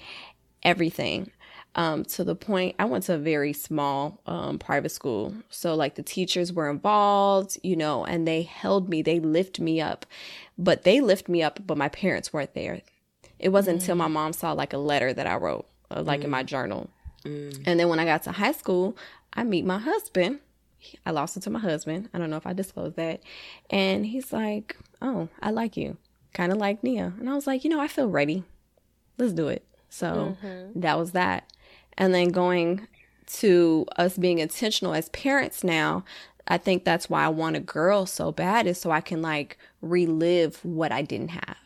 everything. 0.64 1.32
Um, 1.76 2.04
to 2.06 2.24
the 2.24 2.36
point 2.36 2.76
I 2.80 2.86
went 2.86 3.04
to 3.06 3.14
a 3.14 3.18
very 3.18 3.54
small 3.54 4.20
um, 4.26 4.58
private 4.58 4.90
school. 4.90 5.34
So, 5.50 5.76
like, 5.76 5.96
the 5.96 6.04
teachers 6.04 6.52
were 6.52 6.70
involved, 6.70 7.60
you 7.64 7.76
know, 7.76 8.04
and 8.04 8.28
they 8.28 8.42
held 8.42 8.90
me, 8.90 9.02
they 9.04 9.20
lift 9.20 9.60
me 9.60 9.80
up. 9.80 10.06
But 10.58 10.84
they 10.84 11.00
lift 11.00 11.30
me 11.30 11.44
up, 11.44 11.60
but 11.66 11.78
my 11.78 11.88
parents 11.88 12.34
weren't 12.34 12.56
there. 12.56 12.82
It 13.38 13.50
wasn't 13.50 13.78
mm. 13.78 13.82
until 13.82 13.96
my 13.96 14.08
mom 14.08 14.34
saw 14.34 14.52
like 14.52 14.74
a 14.74 14.78
letter 14.78 15.14
that 15.14 15.28
I 15.28 15.36
wrote, 15.36 15.68
uh, 15.92 16.02
like 16.02 16.22
mm. 16.22 16.26
in 16.26 16.30
my 16.32 16.44
journal. 16.44 16.90
Mm. 17.26 17.64
And 17.66 17.80
then 17.80 17.90
when 17.90 18.00
I 18.00 18.06
got 18.06 18.24
to 18.24 18.32
high 18.32 18.52
school, 18.52 18.98
I 19.34 19.44
meet 19.44 19.66
my 19.66 19.78
husband. 19.78 20.40
I 21.06 21.12
lost 21.12 21.36
it 21.38 21.44
to 21.44 21.50
my 21.50 21.60
husband. 21.60 22.10
I 22.14 22.18
don't 22.18 22.30
know 22.30 22.38
if 22.38 22.48
I 22.48 22.54
disclosed 22.54 22.96
that. 22.96 23.22
And 23.70 24.06
he's 24.06 24.32
like, 24.32 24.78
Oh, 25.02 25.30
I 25.42 25.52
like 25.52 25.78
you. 25.78 25.98
Kind 26.34 26.52
of 26.52 26.58
like 26.58 26.84
Nia. 26.84 27.14
And 27.20 27.30
I 27.30 27.36
was 27.36 27.48
like, 27.48 27.64
You 27.64 27.70
know, 27.70 27.82
I 27.82 27.88
feel 27.88 28.08
ready. 28.08 28.44
Let's 29.18 29.34
do 29.34 29.48
it. 29.48 29.66
So 29.90 30.38
mm-hmm. 30.42 30.80
that 30.80 30.98
was 30.98 31.12
that. 31.12 31.52
And 31.98 32.14
then 32.14 32.30
going 32.30 32.88
to 33.28 33.86
us 33.98 34.18
being 34.18 34.40
intentional 34.40 34.94
as 34.94 35.10
parents 35.10 35.64
now, 35.64 36.06
I 36.48 36.58
think 36.58 36.84
that's 36.84 37.10
why 37.10 37.26
I 37.26 37.30
want 37.30 37.58
a 37.58 37.62
girl 37.62 38.06
so 38.06 38.32
bad 38.32 38.66
is 38.66 38.80
so 38.80 38.92
I 38.92 39.02
can 39.02 39.22
like 39.22 39.58
relive 39.82 40.64
what 40.64 40.92
I 40.92 41.02
didn't 41.02 41.30
have. 41.30 41.58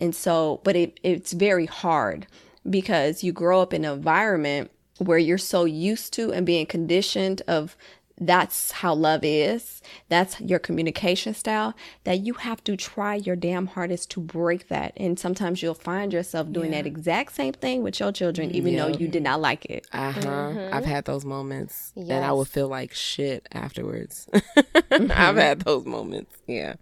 And 0.00 0.14
so, 0.14 0.60
but 0.64 0.74
it, 0.74 0.98
it's 1.02 1.32
very 1.32 1.66
hard 1.66 2.26
because 2.68 3.22
you 3.22 3.32
grow 3.32 3.60
up 3.60 3.72
in 3.72 3.84
an 3.84 3.92
environment 3.92 4.70
where 4.98 5.18
you're 5.18 5.38
so 5.38 5.64
used 5.64 6.12
to 6.14 6.32
and 6.32 6.44
being 6.44 6.66
conditioned 6.66 7.42
of 7.48 7.76
that's 8.20 8.72
how 8.72 8.94
love 8.94 9.20
is. 9.22 9.80
That's 10.08 10.40
your 10.40 10.58
communication 10.58 11.34
style 11.34 11.74
that 12.04 12.20
you 12.20 12.34
have 12.34 12.62
to 12.64 12.76
try 12.76 13.14
your 13.14 13.36
damn 13.36 13.68
hardest 13.68 14.10
to 14.12 14.20
break 14.20 14.68
that. 14.68 14.92
And 14.96 15.18
sometimes 15.18 15.62
you'll 15.62 15.74
find 15.74 16.12
yourself 16.12 16.50
doing 16.52 16.72
yeah. 16.72 16.82
that 16.82 16.86
exact 16.86 17.34
same 17.34 17.52
thing 17.52 17.82
with 17.82 18.00
your 18.00 18.12
children, 18.12 18.50
even 18.50 18.76
though 18.76 18.88
you 18.88 19.08
did 19.08 19.22
not 19.22 19.40
like 19.40 19.64
it. 19.66 19.86
Uh 19.92 20.12
huh. 20.12 20.20
Mm-hmm. 20.20 20.74
I've 20.74 20.84
had 20.84 21.04
those 21.04 21.24
moments 21.24 21.92
yes. 21.94 22.10
and 22.10 22.24
I 22.24 22.32
would 22.32 22.48
feel 22.48 22.68
like 22.68 22.92
shit 22.92 23.46
afterwards. 23.52 24.28
mm-hmm. 24.34 25.12
I've 25.14 25.36
had 25.36 25.60
those 25.60 25.84
moments. 25.84 26.36
Yeah. 26.46 26.74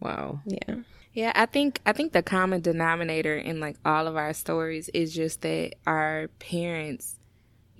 Wow. 0.00 0.40
Yeah. 0.44 0.76
Yeah, 1.12 1.32
I 1.34 1.46
think 1.46 1.80
I 1.84 1.92
think 1.92 2.12
the 2.12 2.22
common 2.22 2.60
denominator 2.60 3.36
in 3.36 3.58
like 3.58 3.76
all 3.84 4.06
of 4.06 4.16
our 4.16 4.32
stories 4.32 4.88
is 4.90 5.12
just 5.12 5.40
that 5.40 5.74
our 5.84 6.28
parents, 6.38 7.18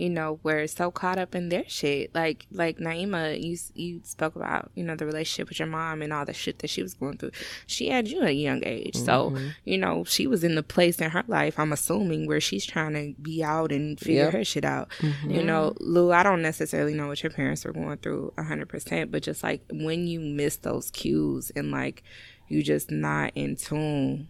you 0.01 0.09
know, 0.09 0.40
were 0.42 0.66
so 0.66 0.90
caught 0.90 1.18
up 1.18 1.34
in 1.34 1.51
their 1.51 1.68
shit. 1.68 2.14
Like 2.14 2.46
like 2.51 2.78
Naima, 2.78 3.38
you 3.38 3.59
you 3.74 4.01
spoke 4.03 4.34
about 4.34 4.70
you 4.74 4.82
know 4.82 4.96
the 4.96 5.05
relationship 5.05 5.51
with 5.51 5.59
your 5.59 5.68
mom 5.68 6.01
and 6.01 6.11
all 6.11 6.24
the 6.24 6.32
shit 6.32 6.61
that 6.61 6.70
she 6.70 6.82
was 6.82 6.94
going 6.94 7.18
through. 7.18 7.32
She 7.66 7.90
had 7.90 8.09
you 8.09 8.22
at 8.22 8.28
a 8.28 8.32
young 8.32 8.62
age, 8.64 8.94
mm-hmm. 8.94 9.05
so 9.05 9.36
you 9.64 9.76
know 9.76 10.05
she 10.05 10.26
was 10.26 10.42
in 10.42 10.55
the 10.55 10.62
place 10.62 11.01
in 11.01 11.11
her 11.11 11.24
life. 11.28 11.59
I'm 11.59 11.72
assuming 11.72 12.26
where 12.26 12.40
she's 12.40 12.64
trying 12.64 12.94
to 12.94 13.20
be 13.20 13.44
out 13.44 13.72
and 13.72 14.01
figure 14.01 14.24
yep. 14.24 14.32
her 14.32 14.44
shit 14.44 14.64
out. 14.64 14.88
Mm-hmm. 15.01 15.30
You 15.32 15.44
know, 15.44 15.74
Lou, 15.80 16.12
I 16.12 16.22
don't 16.22 16.40
necessarily 16.40 16.94
know 16.94 17.09
what 17.09 17.22
your 17.22 17.30
parents 17.30 17.66
were 17.66 17.72
going 17.72 17.98
through 17.98 18.32
100, 18.36 18.68
percent 18.70 19.12
but 19.12 19.22
just 19.22 19.42
like 19.42 19.62
when 19.70 20.07
you 20.07 20.18
miss 20.18 20.57
those 20.57 20.90
cues 20.92 21.53
and 21.55 21.70
like 21.70 22.03
you 22.48 22.62
just 22.62 22.90
not 22.90 23.32
in 23.34 23.55
tune 23.55 24.28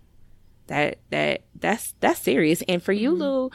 that 0.66 0.98
that 1.10 1.42
that's 1.56 1.94
that's 2.00 2.20
serious 2.20 2.62
and 2.68 2.82
for 2.82 2.92
you 2.92 3.10
mm-hmm. 3.10 3.22
lou 3.22 3.50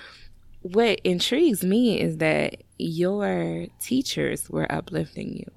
what 0.74 1.00
intrigues 1.04 1.64
me 1.64 2.00
is 2.00 2.18
that 2.18 2.64
your 2.80 3.68
teachers 3.80 4.50
were 4.50 4.70
uplifting 4.72 5.38
you 5.38 5.52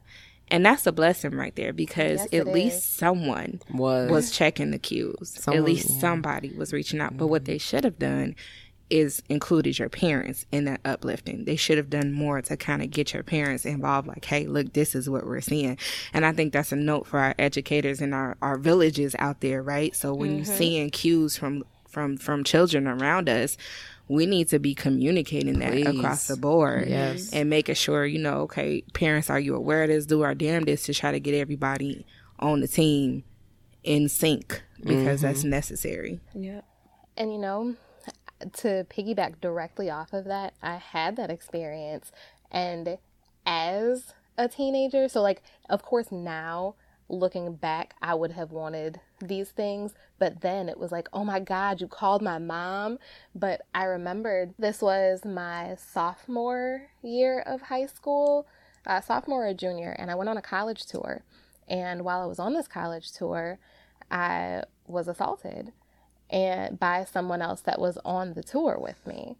and 0.51 0.67
that's 0.67 0.87
a 0.87 0.93
blessing 0.93 1.35
right 1.35 1.57
there 1.57 1.73
because 1.73 2.21
yes, 2.31 2.35
at 2.35 2.47
least 2.47 2.77
is. 2.77 2.85
someone 2.85 3.59
was 3.73 4.11
was 4.11 4.31
checking 4.31 4.71
the 4.71 4.79
cues 4.79 5.35
someone, 5.41 5.63
at 5.63 5.65
least 5.65 5.89
yeah. 5.89 5.99
somebody 5.99 6.53
was 6.53 6.75
reaching 6.75 7.01
out 7.01 7.11
mm-hmm. 7.11 7.21
but 7.21 7.29
what 7.29 7.47
they 7.47 7.57
should 7.57 7.85
have 7.85 7.99
done 7.99 8.37
is 8.91 9.23
included 9.31 9.79
your 9.79 9.89
parents 9.89 10.47
in 10.51 10.65
that 10.65 10.81
uplifting. 10.83 11.45
They 11.45 11.57
should 11.57 11.77
have 11.77 11.91
done 11.91 12.11
more 12.11 12.41
to 12.41 12.57
kind 12.57 12.83
of 12.83 12.91
get 12.91 13.13
your 13.13 13.23
parents 13.23 13.67
involved. 13.67 14.09
Like, 14.09 14.25
hey, 14.25 14.47
look, 14.47 14.73
this 14.73 14.95
is 14.95 15.11
what 15.11 15.27
we're 15.27 15.43
seeing. 15.43 15.77
And 16.15 16.25
I 16.25 16.33
think 16.33 16.55
that's 16.55 16.73
a 16.73 16.77
note 16.77 17.07
for 17.07 17.19
our 17.19 17.35
educators 17.39 18.01
and 18.01 18.15
our, 18.15 18.39
our 18.41 18.57
villages 18.57 19.15
out 19.19 19.43
there, 19.43 19.63
right? 19.63 19.95
So 19.95 20.15
when 20.15 20.31
mm-hmm. 20.31 20.37
you're 20.37 20.57
seeing 20.57 20.91
cues 20.91 21.37
from 21.37 21.65
from 21.87 22.17
from 22.19 22.45
children 22.45 22.87
around 22.87 23.29
us, 23.29 23.57
we 24.09 24.27
need 24.27 24.49
to 24.49 24.59
be 24.59 24.75
communicating 24.75 25.59
that 25.59 25.73
Please. 25.73 25.87
across 25.87 26.27
the 26.27 26.37
board. 26.37 26.89
Yes. 26.89 27.33
And 27.33 27.51
making 27.51 27.75
sure, 27.75 28.07
you 28.07 28.19
know, 28.19 28.41
okay, 28.43 28.83
parents, 28.95 29.31
are 29.31 29.39
you 29.39 29.55
aware 29.55 29.83
of 29.83 29.89
this? 29.89 30.07
Do 30.07 30.23
our 30.23 30.35
damnedest 30.35 30.87
to 30.87 30.95
try 30.95 31.13
to 31.13 31.21
get 31.21 31.35
everybody 31.35 32.07
on 32.39 32.61
the 32.61 32.69
team 32.69 33.25
in 33.85 34.09
sync 34.09 34.63
because 34.81 35.21
mm-hmm. 35.21 35.27
that's 35.27 35.45
necessary. 35.45 36.21
Yeah. 36.35 36.63
And 37.17 37.33
you 37.33 37.39
know, 37.39 37.77
to 38.59 38.87
piggyback 38.91 39.41
directly 39.41 39.91
off 39.91 40.13
of 40.13 40.25
that, 40.25 40.55
I 40.63 40.77
had 40.77 41.17
that 41.17 41.31
experience. 41.31 42.13
And 42.51 42.99
as 43.45 44.15
a 44.37 44.49
teenager, 44.49 45.09
so 45.09 45.21
like, 45.21 45.43
of 45.69 45.83
course, 45.83 46.11
now 46.11 46.77
looking 47.09 47.55
back, 47.55 47.95
I 48.03 48.15
would 48.15 48.33
have 48.33 48.53
wanted 48.53 49.01
these 49.21 49.51
things. 49.51 49.95
But 50.19 50.41
then 50.41 50.69
it 50.69 50.79
was 50.79 50.93
like, 50.93 51.09
oh 51.13 51.25
my 51.25 51.41
God, 51.41 51.81
you 51.81 51.89
called 51.89 52.23
my 52.23 52.39
mom. 52.39 52.99
But 53.35 53.63
I 53.75 53.85
remembered 53.85 54.55
this 54.59 54.83
was 54.83 55.25
my 55.25 55.77
sophomore 55.77 56.89
year 57.03 57.41
of 57.41 57.63
high 57.63 57.87
school, 57.87 58.47
uh, 58.87 59.01
sophomore 59.01 59.47
or 59.49 59.55
junior, 59.55 59.91
and 59.99 60.11
I 60.11 60.15
went 60.15 60.31
on 60.31 60.37
a 60.37 60.43
college 60.43 60.87
tour. 60.87 61.23
And 61.69 62.05
while 62.05 62.21
I 62.21 62.27
was 62.27 62.39
on 62.39 62.55
this 62.55 62.69
college 62.69 63.13
tour, 63.13 63.59
I 64.11 64.63
was 64.87 65.09
assaulted 65.09 65.73
and 66.31 66.79
by 66.79 67.05
someone 67.05 67.43
else 67.43 67.61
that 67.63 67.81
was 67.81 67.99
on 68.05 68.35
the 68.35 68.43
tour 68.43 68.79
with 68.79 69.07
me. 69.07 69.37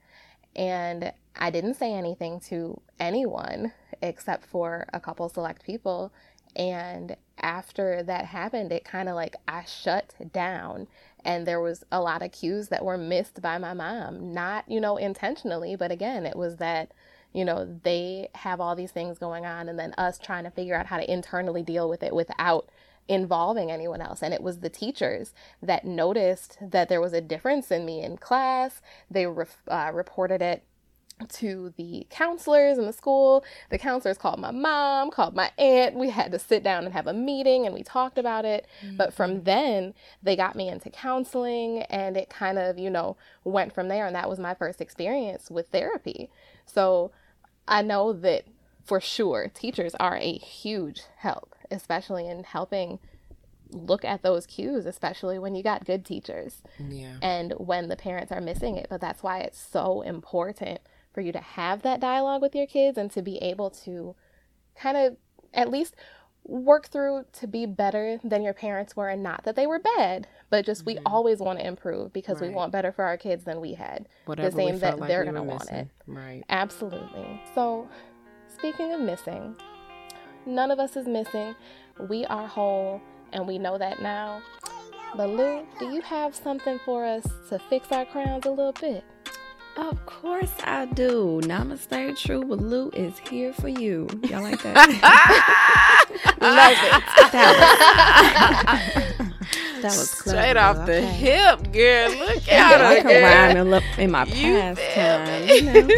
And 0.57 1.13
I 1.37 1.51
didn't 1.51 1.75
say 1.75 1.93
anything 1.93 2.41
to 2.49 2.81
anyone 2.99 3.73
except 4.03 4.45
for 4.45 4.87
a 4.93 5.01
couple 5.01 5.29
select 5.29 5.65
people. 5.65 6.13
And 6.59 7.17
after 7.41 8.03
that 8.03 8.27
happened, 8.27 8.73
it 8.73 8.85
kind 8.85 9.09
of 9.09 9.15
like 9.15 9.37
I 9.47 9.65
shut 9.65 10.13
down. 10.33 10.89
And 11.25 11.47
there 11.47 11.61
was 11.61 11.85
a 11.93 12.01
lot 12.01 12.23
of 12.23 12.33
cues 12.33 12.69
that 12.69 12.85
were 12.85 12.99
missed 12.99 13.41
by 13.41 13.59
my 13.59 13.75
mom. 13.75 14.35
Not, 14.35 14.69
you 14.69 14.81
know, 14.81 14.97
intentionally, 14.97 15.77
but 15.77 15.93
again, 15.93 16.27
it 16.27 16.37
was 16.37 16.57
that, 16.57 16.93
you 17.33 17.45
know, 17.45 17.79
they 17.85 18.29
have 18.35 18.61
all 18.61 18.75
these 18.75 18.91
things 18.91 19.19
going 19.19 19.47
on, 19.47 19.69
and 19.69 19.79
then 19.79 19.95
us 19.97 20.19
trying 20.19 20.45
to 20.45 20.51
figure 20.51 20.75
out 20.75 20.87
how 20.87 20.97
to 20.97 21.11
internally 21.11 21.63
deal 21.63 21.89
with 21.89 22.03
it 22.03 22.15
without 22.15 22.69
involving 23.07 23.71
anyone 23.71 24.01
else. 24.01 24.23
And 24.23 24.35
it 24.35 24.43
was 24.43 24.59
the 24.59 24.69
teachers 24.69 25.33
that 25.63 25.85
noticed 25.85 26.59
that 26.61 26.89
there 26.89 27.01
was 27.01 27.13
a 27.13 27.21
difference 27.21 27.71
in 27.71 27.85
me 27.87 28.03
in 28.03 28.17
class. 28.19 28.83
They 29.11 29.27
re- 29.27 29.47
uh, 29.69 29.91
reported 29.95 30.43
it 30.43 30.63
to 31.29 31.73
the 31.77 32.07
counselors 32.11 32.79
in 32.79 32.87
the 32.87 32.93
school. 32.93 33.45
The 33.71 33.79
counselors 33.79 34.19
called 34.19 34.39
my 34.39 34.51
mom, 34.51 35.11
called 35.11 35.35
my 35.35 35.51
aunt. 35.59 35.97
We 35.97 36.11
had 36.11 36.33
to 36.33 36.39
sit 36.39 36.63
down 36.63 36.85
and 36.85 36.93
have 36.93 37.07
a 37.07 37.13
meeting 37.13 37.67
and 37.67 37.75
we 37.75 37.83
talked 37.83 38.19
about 38.19 38.45
it. 38.45 38.67
Mm-hmm. 38.85 38.97
But 38.97 39.13
from 39.13 39.33
mm-hmm. 39.33 39.45
then, 39.45 39.95
they 40.23 40.37
got 40.37 40.57
me 40.57 40.69
into 40.69 40.91
counseling 40.91 41.83
and 41.85 42.17
it 42.17 42.31
kind 42.31 42.59
of, 42.59 42.79
you 42.79 42.91
know, 42.91 43.17
went 43.45 43.75
from 43.75 43.89
there. 43.89 44.07
And 44.07 44.15
that 44.15 44.29
was 44.29 44.39
my 44.39 44.55
first 44.55 44.81
experience 44.81 45.51
with 45.51 45.69
therapy. 45.69 46.31
So 46.67 47.11
I 47.67 47.83
know 47.83 48.13
that 48.13 48.45
for 48.85 49.01
sure 49.01 49.51
teachers 49.53 49.95
are 49.97 50.17
a 50.17 50.33
huge 50.39 51.03
help 51.17 51.55
especially 51.71 52.29
in 52.29 52.45
helping 52.45 52.99
look 53.71 54.05
at 54.05 54.23
those 54.23 54.47
cues, 54.47 54.87
especially 54.87 55.39
when 55.39 55.55
you 55.55 55.63
got 55.63 55.85
good 55.85 56.05
teachers. 56.05 56.63
Yeah. 56.79 57.17
And 57.21 57.53
when 57.59 57.89
the 57.89 57.97
parents 57.97 58.33
are 58.33 58.41
missing 58.41 58.77
it. 58.77 58.87
But 58.89 59.01
that's 59.01 59.23
why 59.23 59.41
it's 59.41 59.61
so 59.61 60.01
important 60.03 60.81
for 61.13 61.21
you 61.21 61.33
to 61.33 61.41
have 61.41 61.83
that 61.83 62.01
dialogue 62.01 62.43
with 62.43 62.55
your 62.55 62.67
kids 62.67 62.99
and 62.99 63.11
to 63.11 63.23
be 63.23 63.39
able 63.39 63.71
to 63.71 64.15
kind 64.77 64.97
of 64.97 65.17
at 65.53 65.71
least 65.71 65.95
work 66.45 66.89
through 66.89 67.25
to 67.33 67.47
be 67.47 67.67
better 67.67 68.19
than 68.25 68.43
your 68.43 68.55
parents 68.55 68.97
were 68.97 69.09
and 69.09 69.23
not 69.23 69.45
that 69.45 69.55
they 69.55 69.67
were 69.67 69.79
bad 69.79 70.27
but 70.49 70.65
just 70.65 70.83
mm-hmm. 70.83 70.99
we 70.99 71.05
always 71.05 71.41
want 71.41 71.59
to 71.59 71.67
improve 71.67 72.11
because 72.13 72.41
right. 72.41 72.49
we 72.49 72.55
want 72.55 72.73
better 72.73 72.91
for 72.91 73.05
our 73.05 73.19
kids 73.19 73.45
than 73.45 73.61
we 73.61 73.75
had 73.75 74.09
Whatever 74.25 74.51
the 74.51 74.57
same 74.57 74.79
that 74.79 74.99
like 74.99 75.09
they're 75.09 75.21
we 75.21 75.27
gonna 75.27 75.43
want 75.43 75.69
it 75.71 75.89
right 76.07 76.43
absolutely 76.49 77.43
so 77.55 77.87
speaking 78.49 78.95
of 78.95 79.01
missing 79.01 79.57
None 80.49 80.71
of 80.71 80.79
us 80.79 80.97
is 80.97 81.07
missing. 81.07 81.55
We 82.09 82.25
are 82.25 82.47
whole, 82.47 83.03
and 83.35 83.47
we 83.47 83.59
know 83.59 83.77
that 83.77 84.01
now. 84.01 84.41
But 85.15 85.29
Lou, 85.29 85.67
do 85.79 85.91
you 85.91 86.01
have 86.01 86.35
something 86.35 86.81
for 86.87 87.05
us 87.05 87.27
to 87.51 87.59
fix 87.69 87.93
our 87.93 88.07
crowns 88.07 88.47
a 88.47 88.51
little 88.51 88.73
bit? 88.73 89.05
Of 89.79 90.05
course 90.07 90.53
I 90.65 90.87
do. 90.87 91.41
Namaste 91.45 92.19
True 92.19 92.43
Lou 92.43 92.91
is 92.91 93.17
here 93.31 93.53
for 93.53 93.69
you. 93.69 94.09
Y'all 94.25 94.43
like 94.43 94.61
that? 94.65 94.89
Love 96.41 96.77
it. 99.21 99.27
That 99.83 99.97
was 99.97 100.11
straight 100.11 100.57
off 100.57 100.87
the 100.87 101.01
hip, 101.01 101.73
girl. 101.73 102.11
Look 102.11 102.49
at 102.49 102.81
her. 102.81 102.87
I 102.87 103.01
can 103.01 103.57
rhyme 103.57 103.69
look 103.69 103.85
in 103.97 104.11
my 104.11 104.25
past 104.25 104.81
time, 104.95 105.49
you 105.49 105.63
know. 105.63 105.89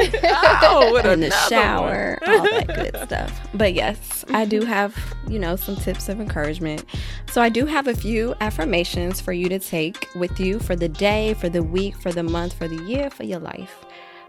oh, 0.63 0.97
in 0.97 1.21
the 1.21 1.31
shower, 1.49 2.19
one. 2.23 2.39
all 2.39 2.43
that 2.45 2.67
good 2.67 2.97
stuff. 3.05 3.49
But 3.55 3.75
yes, 3.75 4.25
I 4.31 4.45
do 4.45 4.63
have 4.63 4.97
you 5.29 5.39
know 5.39 5.57
some 5.57 5.77
tips 5.77 6.09
of 6.09 6.21
encouragement. 6.21 6.85
So 7.31 7.41
I 7.41 7.49
do 7.49 7.67
have 7.67 7.87
a 7.87 7.95
few 7.95 8.35
affirmations 8.41 9.21
for 9.21 9.33
you 9.33 9.49
to 9.49 9.59
take 9.59 10.09
with 10.15 10.39
you 10.41 10.59
for 10.59 10.77
the 10.77 10.89
day, 10.89 11.35
for 11.35 11.49
the 11.49 11.63
week, 11.63 11.97
for 11.97 12.13
the 12.13 12.23
month, 12.23 12.55
for 12.55 12.69
the 12.69 12.83
year, 12.85 13.11
for 13.11 13.25
your 13.25 13.41
life. 13.41 13.85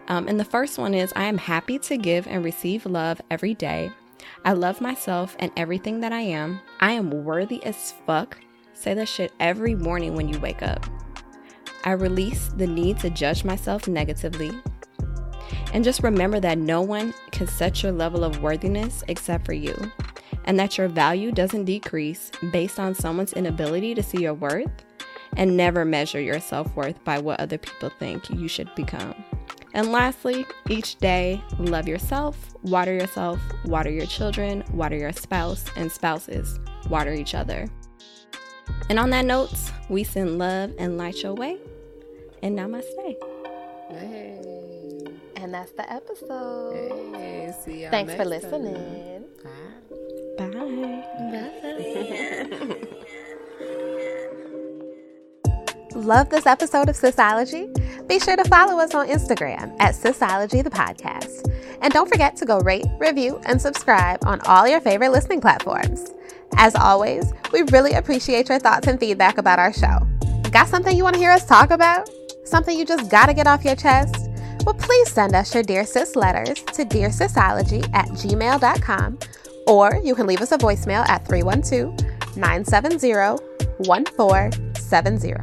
Um, 0.08 0.28
and 0.28 0.38
the 0.38 0.44
first 0.44 0.78
one 0.78 0.94
is 0.94 1.12
I 1.14 1.24
am 1.24 1.38
happy 1.38 1.78
to 1.80 1.96
give 1.96 2.26
and 2.26 2.44
receive 2.44 2.86
love 2.86 3.20
every 3.30 3.54
day. 3.54 3.90
I 4.44 4.52
love 4.52 4.80
myself 4.80 5.36
and 5.38 5.52
everything 5.56 6.00
that 6.00 6.12
I 6.12 6.20
am. 6.20 6.60
I 6.80 6.92
am 6.92 7.24
worthy 7.24 7.62
as 7.64 7.92
fuck. 8.06 8.38
Say 8.82 8.94
that 8.94 9.06
shit 9.06 9.32
every 9.38 9.76
morning 9.76 10.16
when 10.16 10.28
you 10.28 10.40
wake 10.40 10.60
up. 10.60 10.84
I 11.84 11.92
release 11.92 12.48
the 12.56 12.66
need 12.66 12.98
to 12.98 13.10
judge 13.10 13.44
myself 13.44 13.86
negatively. 13.86 14.50
And 15.72 15.84
just 15.84 16.02
remember 16.02 16.40
that 16.40 16.58
no 16.58 16.82
one 16.82 17.14
can 17.30 17.46
set 17.46 17.84
your 17.84 17.92
level 17.92 18.24
of 18.24 18.42
worthiness 18.42 19.04
except 19.06 19.46
for 19.46 19.52
you, 19.52 19.72
and 20.46 20.58
that 20.58 20.78
your 20.78 20.88
value 20.88 21.30
doesn't 21.30 21.66
decrease 21.66 22.32
based 22.50 22.80
on 22.80 22.92
someone's 22.92 23.34
inability 23.34 23.94
to 23.94 24.02
see 24.02 24.22
your 24.22 24.34
worth, 24.34 24.72
and 25.36 25.56
never 25.56 25.84
measure 25.84 26.20
your 26.20 26.40
self 26.40 26.74
worth 26.74 27.04
by 27.04 27.20
what 27.20 27.38
other 27.38 27.58
people 27.58 27.88
think 28.00 28.28
you 28.30 28.48
should 28.48 28.74
become. 28.74 29.14
And 29.74 29.92
lastly, 29.92 30.44
each 30.68 30.96
day, 30.96 31.40
love 31.56 31.86
yourself, 31.86 32.36
water 32.62 32.92
yourself, 32.92 33.38
water 33.64 33.90
your 33.90 34.06
children, 34.06 34.64
water 34.72 34.96
your 34.96 35.12
spouse, 35.12 35.66
and 35.76 35.90
spouses, 35.90 36.58
water 36.90 37.12
each 37.12 37.36
other. 37.36 37.68
And 38.88 38.98
on 38.98 39.10
that 39.10 39.24
note, 39.24 39.50
we 39.88 40.04
send 40.04 40.38
love 40.38 40.72
and 40.78 40.98
light 40.98 41.22
your 41.22 41.34
way. 41.34 41.58
And 42.42 42.58
namaste. 42.58 42.84
Hey. 43.90 44.38
And 45.36 45.54
that's 45.54 45.72
the 45.72 45.90
episode. 45.92 47.14
Hey, 47.14 47.52
see 47.64 47.82
y'all 47.82 47.90
Thanks 47.90 48.14
for 48.14 48.24
next 48.24 48.50
time. 48.50 48.62
listening. 48.62 49.24
Bye. 50.38 50.38
Love 55.94 56.30
this 56.30 56.46
episode 56.46 56.88
of 56.88 56.96
Sisology? 56.96 57.68
Be 58.08 58.18
sure 58.18 58.36
to 58.36 58.44
follow 58.44 58.80
us 58.80 58.94
on 58.94 59.08
Instagram 59.08 59.74
at 59.78 59.94
Sisology 59.94 60.64
the 60.64 60.70
Podcast. 60.70 61.46
And 61.82 61.92
don't 61.92 62.08
forget 62.08 62.34
to 62.36 62.46
go 62.46 62.60
rate, 62.60 62.86
review, 62.98 63.40
and 63.44 63.60
subscribe 63.60 64.24
on 64.24 64.40
all 64.42 64.66
your 64.66 64.80
favorite 64.80 65.10
listening 65.12 65.40
platforms. 65.40 66.10
As 66.56 66.74
always, 66.74 67.32
we 67.52 67.62
really 67.72 67.92
appreciate 67.94 68.48
your 68.48 68.58
thoughts 68.58 68.86
and 68.86 68.98
feedback 68.98 69.38
about 69.38 69.58
our 69.58 69.72
show. 69.72 70.06
Got 70.50 70.68
something 70.68 70.96
you 70.96 71.02
want 71.02 71.14
to 71.14 71.20
hear 71.20 71.30
us 71.30 71.46
talk 71.46 71.70
about? 71.70 72.08
Something 72.44 72.78
you 72.78 72.84
just 72.84 73.10
gotta 73.10 73.34
get 73.34 73.46
off 73.46 73.64
your 73.64 73.76
chest? 73.76 74.28
Well, 74.64 74.74
please 74.74 75.10
send 75.10 75.34
us 75.34 75.54
your 75.54 75.62
Dear 75.62 75.84
Sis 75.84 76.14
letters 76.14 76.62
to 76.74 76.84
dearsisology 76.84 77.82
at 77.94 78.08
gmail.com 78.08 79.18
or 79.66 80.00
you 80.04 80.14
can 80.14 80.26
leave 80.26 80.40
us 80.40 80.52
a 80.52 80.58
voicemail 80.58 81.08
at 81.08 81.26
312 81.26 82.36
970 82.36 83.42
1470. 83.78 85.34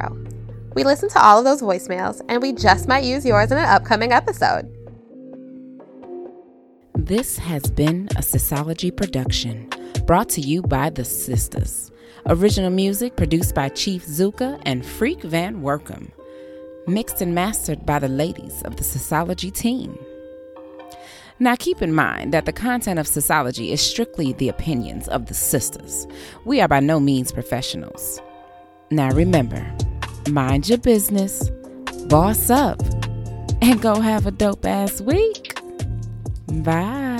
We 0.74 0.84
listen 0.84 1.08
to 1.10 1.20
all 1.22 1.38
of 1.38 1.44
those 1.44 1.62
voicemails 1.62 2.22
and 2.28 2.40
we 2.40 2.52
just 2.52 2.86
might 2.88 3.04
use 3.04 3.26
yours 3.26 3.50
in 3.50 3.58
an 3.58 3.64
upcoming 3.64 4.12
episode. 4.12 4.72
This 6.94 7.38
has 7.38 7.64
been 7.70 8.08
a 8.16 8.20
Sisology 8.20 8.94
production 8.94 9.68
brought 10.06 10.28
to 10.30 10.40
you 10.40 10.62
by 10.62 10.90
the 10.90 11.04
Sisters. 11.04 11.90
Original 12.26 12.70
music 12.70 13.16
produced 13.16 13.54
by 13.54 13.68
Chief 13.68 14.06
Zuka 14.06 14.60
and 14.64 14.84
Freak 14.84 15.22
Van 15.22 15.62
Workum. 15.62 16.10
Mixed 16.86 17.20
and 17.20 17.34
mastered 17.34 17.86
by 17.86 17.98
the 17.98 18.08
ladies 18.08 18.62
of 18.62 18.76
the 18.76 18.84
Sisology 18.84 19.52
team. 19.52 19.98
Now, 21.38 21.56
keep 21.56 21.80
in 21.80 21.94
mind 21.94 22.34
that 22.34 22.44
the 22.44 22.52
content 22.52 22.98
of 22.98 23.06
Sisology 23.06 23.70
is 23.70 23.80
strictly 23.80 24.34
the 24.34 24.50
opinions 24.50 25.08
of 25.08 25.26
the 25.26 25.34
sisters. 25.34 26.06
We 26.44 26.60
are 26.60 26.68
by 26.68 26.80
no 26.80 27.00
means 27.00 27.32
professionals. 27.32 28.20
Now, 28.90 29.10
remember 29.12 29.64
mind 30.30 30.68
your 30.68 30.78
business, 30.78 31.48
boss 32.08 32.50
up, 32.50 32.80
and 33.62 33.80
go 33.80 34.00
have 34.00 34.26
a 34.26 34.30
dope 34.30 34.66
ass 34.66 35.00
week. 35.00 35.58
Bye. 36.48 37.19